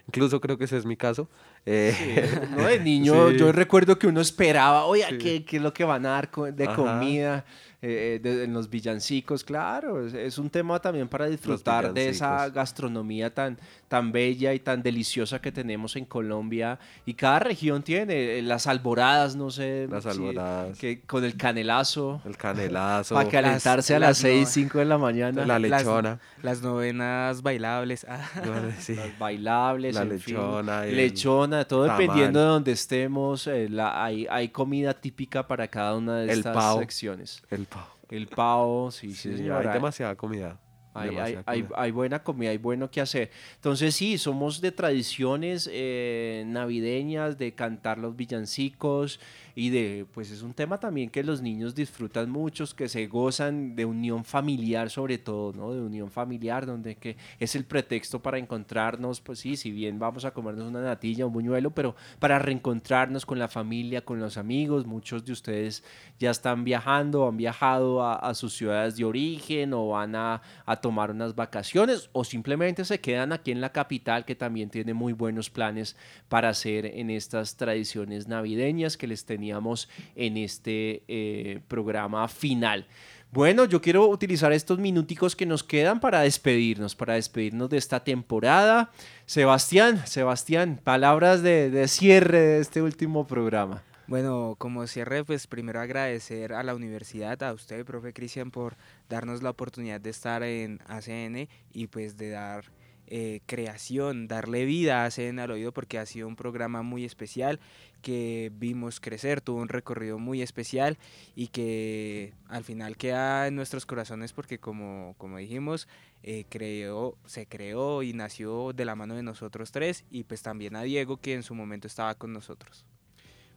Incluso 0.10 0.42
creo 0.42 0.58
que 0.58 0.64
ese 0.64 0.76
es 0.76 0.88
mi 0.88 0.98
caso. 0.98 1.30
Eh, 1.66 2.40
No, 2.58 2.64
de 2.66 2.80
niño, 2.80 3.30
Sí. 3.30 3.38
yo 3.38 3.52
recuerdo 3.52 3.98
que 4.00 4.08
uno 4.08 4.22
esperaba, 4.22 4.86
oye, 4.86 5.06
Sí. 5.10 5.18
¿qué, 5.18 5.46
qué 5.46 5.58
es 5.58 5.64
lo 5.64 5.74
que 5.74 5.84
van 5.84 6.06
a 6.06 6.10
dar 6.12 6.30
de 6.54 6.64
Ajá. 6.66 6.76
comida 6.76 7.46
eh, 7.82 8.20
de- 8.22 8.44
en 8.44 8.54
los 8.54 8.70
villancicos? 8.70 9.44
Claro, 9.44 10.06
es, 10.06 10.14
es 10.14 10.38
un 10.38 10.50
tema 10.50 10.80
también 10.80 11.08
para 11.08 11.28
disfrutar 11.28 11.94
de 11.94 12.10
esa 12.10 12.50
gastronomía 12.50 13.34
tan, 13.34 13.58
tan 13.88 14.12
bella 14.12 14.54
y 14.54 14.60
tan 14.60 14.84
deliciosa 14.84 15.40
que 15.40 15.52
tenemos 15.52 15.96
en 15.96 16.04
Colombia. 16.06 16.78
Y 17.06 17.14
cada 17.14 17.40
región 17.40 17.82
tiene 17.84 18.40
eh, 18.40 18.42
las 18.42 18.68
alboradas, 18.68 19.36
no 19.38 19.50
sé. 19.50 19.88
Las 19.90 20.04
si- 20.04 20.10
alboradas. 20.10 20.78
que 20.78 21.02
con 21.02 21.24
el 21.24 21.38
canelazo. 21.38 22.22
el 22.26 22.36
canelazo, 22.36 23.16
Para 23.16 23.30
calentarse 23.30 23.96
a 23.96 24.00
las 24.00 24.10
las 24.10 24.18
6, 24.20 24.42
no- 24.42 24.48
5 24.54 24.80
de 24.80 24.86
la 24.86 24.98
mañana. 24.98 25.46
la 25.46 25.58
Las- 25.60 25.82
lechona. 25.84 26.20
Las 26.44 26.62
novenas 26.62 27.42
bailables. 27.42 28.06
ah. 28.10 28.28
no, 28.46 28.54
sí, 28.80 28.96
Las 28.96 29.18
bailables, 29.20 29.96
La 29.96 30.02
en 30.02 30.20
fin. 30.20 30.36
lechona, 30.36 30.86
el 30.86 30.96
lechona, 30.98 31.49
todo 31.66 31.86
tamal. 31.86 32.00
dependiendo 32.02 32.40
de 32.40 32.46
donde 32.46 32.72
estemos, 32.72 33.48
eh, 33.48 33.68
la- 33.70 34.04
hay, 34.04 34.28
hay 34.30 34.50
comida 34.50 34.94
típica 34.94 35.48
para 35.48 35.68
cada 35.68 35.96
una 35.96 36.18
de 36.18 36.32
El 36.32 36.40
estas 36.40 36.56
secciones. 36.80 37.42
el 37.50 37.66
pavo. 37.66 37.88
El 38.10 38.28
pavo, 38.28 38.92
sí, 38.92 39.14
sí, 39.14 39.38
Sí, 39.38 39.50
hay- 39.50 39.68
demasiada 39.74 40.16
comida. 40.16 40.58
Hay, 41.00 41.16
hay- 41.18 41.34
hay- 41.46 41.66
hay 41.76 41.92
buena 41.92 42.24
comida, 42.24 42.50
hay 42.52 42.58
bueno 42.58 42.90
que 42.92 43.02
hacer. 43.02 43.32
Entonces 43.56 43.96
sí, 43.96 44.18
somos 44.18 44.62
de 44.62 44.72
tradiciones 44.72 45.70
eh, 45.72 46.44
navideñas, 46.48 47.38
de 47.38 47.54
cantar 47.54 47.98
los 47.98 48.16
villancicos 48.16 49.20
y 49.56 49.70
de, 49.72 50.06
pues 50.14 50.32
es 50.32 50.42
un 50.42 50.54
tema 50.54 50.80
también 50.80 51.10
que 51.10 51.22
los 51.24 51.42
niños 51.42 51.76
disfrutan 51.76 52.30
mucho, 52.30 52.66
que 52.76 52.88
se 52.88 53.08
gozan 53.08 53.76
de 53.76 53.84
unión 53.86 54.24
familiar 54.24 54.90
sobre 54.90 55.18
todo, 55.18 55.52
¿no? 55.54 55.74
De 55.74 55.82
unión 55.82 56.10
familiar, 56.10 56.66
donde 56.66 56.96
que 56.96 57.18
es 57.40 57.56
el 57.56 57.66
pretexto 57.66 58.22
para 58.22 58.38
encontrarnos, 58.38 59.20
pues 59.20 59.40
sí, 59.40 59.58
si 59.58 59.72
bien 59.72 60.00
vamos 60.00 60.24
a 60.24 60.32
comernos 60.32 60.68
una 60.68 60.82
natilla, 60.82 61.26
un 61.26 61.34
buñuelo, 61.34 61.72
pero 61.72 61.96
para 62.20 62.40
reencontrarnos 62.40 63.26
con 63.26 63.38
la 63.40 63.48
familia, 63.48 64.02
con 64.06 64.20
los 64.20 64.38
amigos, 64.38 64.86
muchos 64.86 65.26
de 65.26 65.34
ustedes 65.34 65.84
ya 66.20 66.32
están 66.32 66.64
viajando, 66.64 67.28
han 67.28 67.36
viajado 67.38 68.02
a, 68.04 68.16
a 68.16 68.34
sus 68.36 68.54
ciudades 68.54 68.96
de 68.96 69.04
origen 69.06 69.74
o 69.74 69.90
van 69.90 70.16
a, 70.16 70.42
a 70.66 70.76
tomar 70.90 71.12
unas 71.12 71.36
vacaciones 71.36 72.10
o 72.14 72.24
simplemente 72.24 72.84
se 72.84 73.00
quedan 73.00 73.32
aquí 73.32 73.52
en 73.52 73.62
la 73.62 73.72
capital 73.72 74.26
que 74.26 74.34
también 74.34 74.72
tiene 74.72 74.96
muy 74.96 75.14
buenos 75.14 75.52
planes 75.52 75.96
para 76.30 76.50
hacer 76.50 76.88
en 76.88 77.12
estas 77.12 77.58
tradiciones 77.58 78.28
navideñas 78.28 78.98
que 78.98 79.06
les 79.06 79.24
teníamos 79.24 79.88
en 80.16 80.36
este 80.36 81.04
eh, 81.08 81.60
programa 81.68 82.28
final. 82.28 82.88
Bueno, 83.32 83.66
yo 83.66 83.84
quiero 83.84 84.08
utilizar 84.08 84.52
estos 84.52 84.80
minuticos 84.80 85.36
que 85.36 85.46
nos 85.46 85.64
quedan 85.64 86.00
para 86.00 86.22
despedirnos, 86.22 86.96
para 86.96 87.14
despedirnos 87.14 87.70
de 87.70 87.78
esta 87.78 88.04
temporada. 88.04 88.90
Sebastián, 89.28 90.02
Sebastián, 90.08 90.82
palabras 90.84 91.44
de, 91.44 91.70
de 91.70 91.88
cierre 91.88 92.40
de 92.40 92.60
este 92.62 92.82
último 92.82 93.28
programa. 93.28 93.84
Bueno, 94.10 94.56
como 94.58 94.88
cierre, 94.88 95.24
pues 95.24 95.46
primero 95.46 95.80
agradecer 95.80 96.54
a 96.54 96.64
la 96.64 96.74
universidad, 96.74 97.44
a 97.44 97.54
usted, 97.54 97.86
profe 97.86 98.12
Cristian, 98.12 98.50
por 98.50 98.76
darnos 99.08 99.44
la 99.44 99.52
oportunidad 99.52 100.02
de 100.02 100.10
estar 100.10 100.42
en 100.42 100.80
ACN 100.88 101.48
y 101.72 101.86
pues 101.86 102.18
de 102.18 102.32
dar 102.32 102.72
eh, 103.06 103.42
creación, 103.46 104.28
darle 104.28 104.66
vida 104.66 105.04
a 105.04 105.06
ACN 105.06 105.38
al 105.38 105.52
oído 105.52 105.72
porque 105.74 106.00
ha 106.00 106.08
sido 106.08 106.28
un 106.28 106.36
programa 106.36 106.82
muy 106.82 107.06
especial 107.06 107.60
que 108.02 108.52
vimos 108.56 109.00
crecer, 109.00 109.42
tuvo 109.42 109.62
un 109.62 109.70
recorrido 109.70 110.18
muy 110.18 110.42
especial 110.42 110.98
y 111.36 111.50
que 111.50 112.34
al 112.48 112.64
final 112.64 112.98
queda 112.98 113.46
en 113.46 113.56
nuestros 113.56 113.86
corazones 113.86 114.34
porque 114.34 114.58
como, 114.58 115.14
como 115.20 115.38
dijimos, 115.38 115.88
eh, 116.24 116.46
creó, 116.50 117.16
se 117.28 117.46
creó 117.46 118.02
y 118.02 118.14
nació 118.14 118.74
de 118.74 118.86
la 118.86 118.96
mano 118.96 119.14
de 119.14 119.22
nosotros 119.22 119.72
tres 119.72 120.04
y 120.10 120.24
pues 120.24 120.42
también 120.42 120.76
a 120.76 120.82
Diego 120.82 121.18
que 121.18 121.36
en 121.36 121.44
su 121.44 121.54
momento 121.54 121.86
estaba 121.86 122.16
con 122.16 122.34
nosotros. 122.34 122.88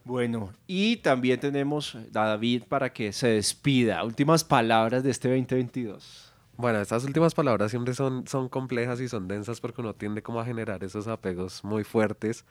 Bueno, 0.05 0.53
y 0.66 0.96
también 0.96 1.38
tenemos 1.38 1.94
a 1.94 2.00
David 2.11 2.64
para 2.68 2.92
que 2.92 3.12
se 3.12 3.28
despida. 3.28 4.03
Últimas 4.05 4.42
palabras 4.42 5.03
de 5.05 5.11
este 5.11 5.28
2022. 5.28 6.32
Bueno, 6.57 6.80
estas 6.80 7.05
últimas 7.05 7.34
palabras 7.34 7.70
siempre 7.70 7.94
son, 7.94 8.26
son 8.26 8.48
complejas 8.48 9.00
y 9.00 9.09
son 9.09 9.28
densas 9.28 9.61
porque 9.61 9.80
uno 9.80 9.94
tiende 9.94 10.22
como 10.22 10.40
a 10.40 10.44
generar 10.44 10.82
esos 10.84 11.09
apegos 11.09 11.64
muy 11.64 11.84
fuertes 11.84 12.44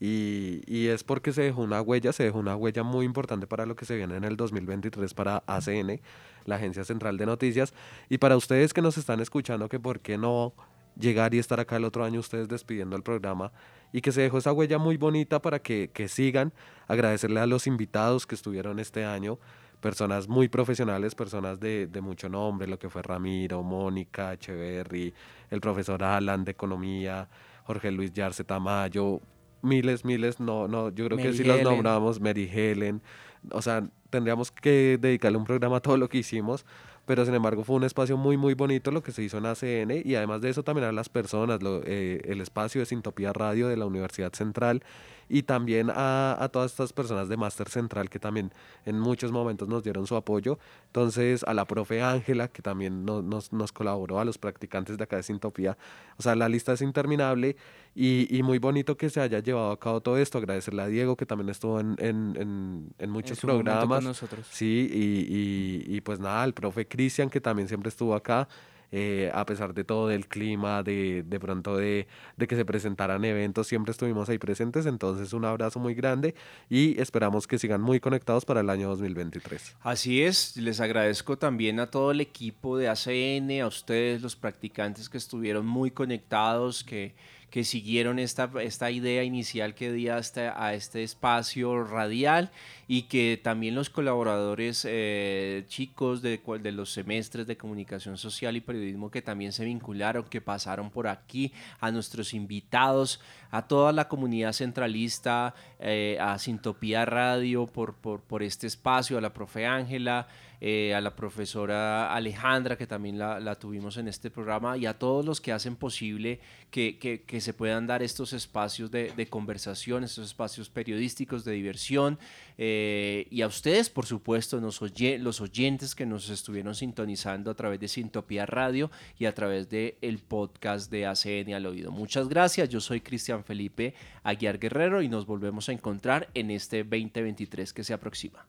y, 0.00 0.62
y 0.66 0.88
es 0.88 1.04
porque 1.04 1.32
se 1.32 1.42
dejó 1.42 1.62
una 1.62 1.80
huella, 1.80 2.12
se 2.12 2.24
dejó 2.24 2.38
una 2.38 2.56
huella 2.56 2.82
muy 2.82 3.06
importante 3.06 3.46
para 3.46 3.64
lo 3.64 3.76
que 3.76 3.84
se 3.84 3.96
viene 3.96 4.16
en 4.16 4.24
el 4.24 4.36
2023 4.36 5.14
para 5.14 5.42
ACN, 5.46 6.00
la 6.46 6.56
Agencia 6.56 6.84
Central 6.84 7.16
de 7.16 7.26
Noticias, 7.26 7.74
y 8.08 8.18
para 8.18 8.36
ustedes 8.36 8.74
que 8.74 8.82
nos 8.82 8.98
están 8.98 9.20
escuchando, 9.20 9.68
que 9.68 9.78
por 9.78 10.00
qué 10.00 10.18
no 10.18 10.52
llegar 10.98 11.34
y 11.34 11.38
estar 11.38 11.60
acá 11.60 11.76
el 11.76 11.84
otro 11.84 12.04
año 12.04 12.20
ustedes 12.20 12.48
despidiendo 12.48 12.96
el 12.96 13.02
programa 13.02 13.52
y 13.92 14.00
que 14.00 14.12
se 14.12 14.22
dejó 14.22 14.38
esa 14.38 14.52
huella 14.52 14.78
muy 14.78 14.96
bonita 14.96 15.40
para 15.40 15.60
que, 15.60 15.90
que 15.92 16.08
sigan, 16.08 16.52
agradecerle 16.88 17.40
a 17.40 17.46
los 17.46 17.66
invitados 17.66 18.26
que 18.26 18.34
estuvieron 18.34 18.78
este 18.78 19.04
año, 19.04 19.38
personas 19.80 20.28
muy 20.28 20.48
profesionales, 20.48 21.14
personas 21.14 21.60
de, 21.60 21.86
de 21.86 22.00
mucho 22.00 22.28
nombre, 22.28 22.66
lo 22.66 22.78
que 22.78 22.88
fue 22.88 23.02
Ramiro, 23.02 23.62
Mónica, 23.62 24.32
Echeverry, 24.32 25.14
el 25.50 25.60
profesor 25.60 26.02
Alan 26.02 26.44
de 26.44 26.52
Economía, 26.52 27.28
Jorge 27.64 27.92
Luis 27.92 28.12
Yarce 28.12 28.44
Tamayo, 28.44 29.20
miles, 29.62 30.04
miles, 30.04 30.40
no, 30.40 30.68
no, 30.68 30.90
yo 30.90 31.06
creo 31.06 31.20
que 31.20 31.24
Mary 31.24 31.36
si 31.36 31.44
los 31.44 31.60
Helen. 31.60 31.64
nombramos, 31.64 32.20
Mary 32.20 32.50
Helen, 32.52 33.02
o 33.50 33.62
sea, 33.62 33.88
tendríamos 34.10 34.50
que 34.50 34.98
dedicarle 35.00 35.38
un 35.38 35.44
programa 35.44 35.76
a 35.76 35.80
todo 35.80 35.96
lo 35.96 36.08
que 36.08 36.18
hicimos, 36.18 36.64
pero 37.06 37.24
sin 37.24 37.34
embargo 37.34 37.64
fue 37.64 37.76
un 37.76 37.84
espacio 37.84 38.16
muy, 38.16 38.36
muy 38.36 38.54
bonito 38.54 38.90
lo 38.90 39.02
que 39.02 39.12
se 39.12 39.22
hizo 39.22 39.38
en 39.38 39.46
ACN 39.46 40.02
y 40.04 40.14
además 40.14 40.40
de 40.40 40.50
eso 40.50 40.62
también 40.62 40.86
a 40.88 40.92
las 40.92 41.08
personas, 41.08 41.62
lo- 41.62 41.82
eh, 41.84 42.20
el 42.24 42.40
espacio 42.40 42.80
de 42.80 42.86
Sintopía 42.86 43.32
Radio 43.32 43.68
de 43.68 43.76
la 43.76 43.86
Universidad 43.86 44.32
Central 44.32 44.82
y 45.28 45.42
también 45.42 45.90
a, 45.90 46.36
a 46.38 46.48
todas 46.48 46.70
estas 46.72 46.92
personas 46.92 47.28
de 47.28 47.36
Máster 47.36 47.68
Central 47.68 48.10
que 48.10 48.18
también 48.18 48.52
en 48.84 48.98
muchos 48.98 49.32
momentos 49.32 49.68
nos 49.68 49.82
dieron 49.82 50.06
su 50.06 50.16
apoyo. 50.16 50.58
Entonces, 50.86 51.44
a 51.44 51.54
la 51.54 51.64
profe 51.64 52.02
Ángela, 52.02 52.48
que 52.48 52.62
también 52.62 53.04
no- 53.04 53.22
nos, 53.22 53.52
nos 53.52 53.72
colaboró, 53.72 54.20
a 54.20 54.24
los 54.24 54.38
practicantes 54.38 54.96
de 54.98 55.04
acá 55.04 55.16
de 55.16 55.22
Sintopía. 55.22 55.76
O 56.16 56.22
sea, 56.22 56.34
la 56.34 56.48
lista 56.48 56.72
es 56.72 56.82
interminable 56.82 57.56
y, 57.94 58.26
y 58.36 58.42
muy 58.42 58.58
bonito 58.58 58.96
que 58.96 59.10
se 59.10 59.20
haya 59.20 59.38
llevado 59.40 59.70
a 59.70 59.78
cabo 59.78 60.00
todo 60.00 60.18
esto. 60.18 60.38
Agradecerle 60.38 60.82
a 60.82 60.86
Diego, 60.86 61.16
que 61.16 61.26
también 61.26 61.48
estuvo 61.48 61.80
en, 61.80 61.96
en, 61.98 62.34
en- 62.38 62.88
en 62.98 63.10
muchos 63.10 63.42
En 63.42 63.50
momento 63.50 63.70
con 63.70 63.78
programas. 63.80 64.04
nosotros. 64.04 64.46
Sí, 64.50 64.88
y, 64.92 65.88
y- 65.90 65.96
y 65.96 66.00
pues 66.00 66.20
nada, 66.20 66.44
el 66.44 66.54
profe 66.54 66.86
Cristian, 66.86 67.30
que 67.30 67.40
también 67.40 67.68
siempre 67.68 67.88
estuvo 67.88 68.14
acá, 68.14 68.48
eh, 68.92 69.30
a 69.34 69.44
pesar 69.46 69.74
de 69.74 69.84
todo, 69.84 70.08
del 70.08 70.26
clima, 70.26 70.82
de, 70.82 71.22
de 71.26 71.40
pronto 71.40 71.76
de, 71.76 72.06
de 72.36 72.46
que 72.46 72.56
se 72.56 72.64
presentaran 72.64 73.24
eventos, 73.24 73.66
siempre 73.66 73.92
estuvimos 73.92 74.28
ahí 74.28 74.38
presentes, 74.38 74.86
entonces 74.86 75.32
un 75.32 75.44
abrazo 75.44 75.78
muy 75.80 75.94
grande 75.94 76.34
y 76.68 77.00
esperamos 77.00 77.46
que 77.46 77.58
sigan 77.58 77.80
muy 77.80 78.00
conectados 78.00 78.44
para 78.44 78.60
el 78.60 78.70
año 78.70 78.88
2023. 78.88 79.76
Así 79.82 80.22
es, 80.22 80.56
les 80.56 80.80
agradezco 80.80 81.38
también 81.38 81.80
a 81.80 81.90
todo 81.90 82.10
el 82.10 82.20
equipo 82.20 82.76
de 82.78 82.88
ACN, 82.88 83.62
a 83.62 83.66
ustedes, 83.66 84.22
los 84.22 84.36
practicantes 84.36 85.08
que 85.08 85.18
estuvieron 85.18 85.66
muy 85.66 85.90
conectados, 85.90 86.84
que, 86.84 87.14
que 87.54 87.62
siguieron 87.62 88.18
esta, 88.18 88.50
esta 88.62 88.90
idea 88.90 89.22
inicial 89.22 89.76
que 89.76 89.92
di 89.92 90.08
hasta 90.08 90.60
a 90.60 90.74
este 90.74 91.04
espacio 91.04 91.84
radial 91.84 92.50
y 92.88 93.02
que 93.02 93.40
también 93.40 93.76
los 93.76 93.90
colaboradores 93.90 94.84
eh, 94.90 95.62
chicos 95.68 96.20
de, 96.20 96.42
de 96.60 96.72
los 96.72 96.92
semestres 96.92 97.46
de 97.46 97.56
comunicación 97.56 98.18
social 98.18 98.56
y 98.56 98.60
periodismo 98.60 99.08
que 99.08 99.22
también 99.22 99.52
se 99.52 99.64
vincularon, 99.64 100.24
que 100.24 100.40
pasaron 100.40 100.90
por 100.90 101.06
aquí, 101.06 101.52
a 101.78 101.92
nuestros 101.92 102.34
invitados, 102.34 103.20
a 103.52 103.68
toda 103.68 103.92
la 103.92 104.08
comunidad 104.08 104.52
centralista, 104.52 105.54
eh, 105.78 106.18
a 106.20 106.36
Sintopía 106.40 107.04
Radio 107.04 107.68
por, 107.68 107.94
por, 107.94 108.20
por 108.20 108.42
este 108.42 108.66
espacio, 108.66 109.16
a 109.16 109.20
la 109.20 109.32
profe 109.32 109.64
Ángela, 109.64 110.26
eh, 110.66 110.94
a 110.94 111.00
la 111.02 111.14
profesora 111.14 112.14
Alejandra, 112.14 112.78
que 112.78 112.86
también 112.86 113.18
la, 113.18 113.54
tuvimos 113.56 113.98
en 113.98 114.08
este 114.08 114.30
programa, 114.30 114.78
y 114.78 114.86
a 114.86 114.94
todos 114.98 115.22
los 115.26 115.42
que 115.42 115.52
hacen 115.52 115.76
posible 115.76 116.40
que, 116.70 116.98
que- 116.98 117.20
que 117.22 117.42
se 117.42 117.52
puedan 117.52 117.86
dar 117.86 118.02
estos 118.02 118.32
espacios 118.32 118.90
de, 118.90 119.12
de 119.14 119.26
conversación, 119.26 120.04
estos 120.04 120.24
espacios 120.24 120.70
periodísticos 120.70 121.44
de 121.44 121.52
diversión, 121.52 122.18
eh, 122.56 123.26
y 123.30 123.42
a 123.42 123.46
ustedes, 123.46 123.90
por 123.90 124.06
supuesto, 124.06 124.58
nos 124.58 124.80
oye- 124.80 125.18
los 125.18 125.42
oyentes 125.42 125.94
que 125.94 126.06
nos 126.06 126.30
estuvieron 126.30 126.74
sintonizando 126.74 127.50
a 127.50 127.54
través 127.54 127.78
de 127.78 127.88
Sintopía 127.88 128.46
Radio 128.46 128.90
y 129.18 129.26
a 129.26 129.34
través 129.34 129.68
del 129.68 129.96
el 130.00 130.18
podcast 130.18 130.90
de 130.90 131.04
ACN 131.04 131.52
al 131.52 131.66
oído. 131.66 131.90
Muchas 131.90 132.26
gracias, 132.26 132.70
yo 132.70 132.80
soy 132.80 133.02
Cristian 133.02 133.44
Felipe 133.44 133.92
Aguiar 134.22 134.58
Guerrero 134.58 135.02
y 135.02 135.08
nos 135.08 135.26
volvemos 135.26 135.68
a 135.68 135.72
encontrar 135.72 136.30
en 136.32 136.50
este 136.50 136.84
2023 136.84 137.74
que 137.74 137.84
se 137.84 137.92
aproxima. 137.92 138.46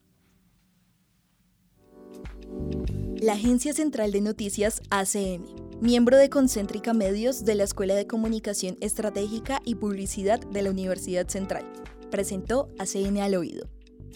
La 3.21 3.33
Agencia 3.33 3.73
Central 3.73 4.11
de 4.11 4.21
Noticias 4.21 4.81
ACN, 4.89 5.45
miembro 5.81 6.17
de 6.17 6.29
Concéntrica 6.29 6.93
Medios 6.93 7.45
de 7.45 7.55
la 7.55 7.63
Escuela 7.63 7.95
de 7.95 8.07
Comunicación 8.07 8.77
Estratégica 8.81 9.61
y 9.65 9.75
Publicidad 9.75 10.39
de 10.39 10.61
la 10.61 10.69
Universidad 10.69 11.27
Central, 11.27 11.65
presentó 12.11 12.69
ACN 12.77 13.17
al 13.19 13.35
oído. 13.35 13.67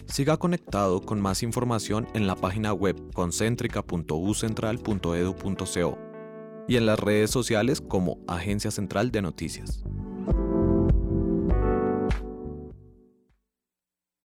Siga 0.06 0.36
conectado 0.36 1.00
con 1.00 1.20
más 1.20 1.42
información 1.42 2.06
en 2.14 2.26
la 2.26 2.36
página 2.36 2.72
web 2.72 2.96
concentrica.ucentral.edu.co 3.14 5.98
y 6.68 6.76
en 6.76 6.86
las 6.86 7.00
redes 7.00 7.30
sociales 7.30 7.80
como 7.80 8.18
Agencia 8.26 8.70
Central 8.70 9.10
de 9.10 9.22
Noticias. 9.22 9.82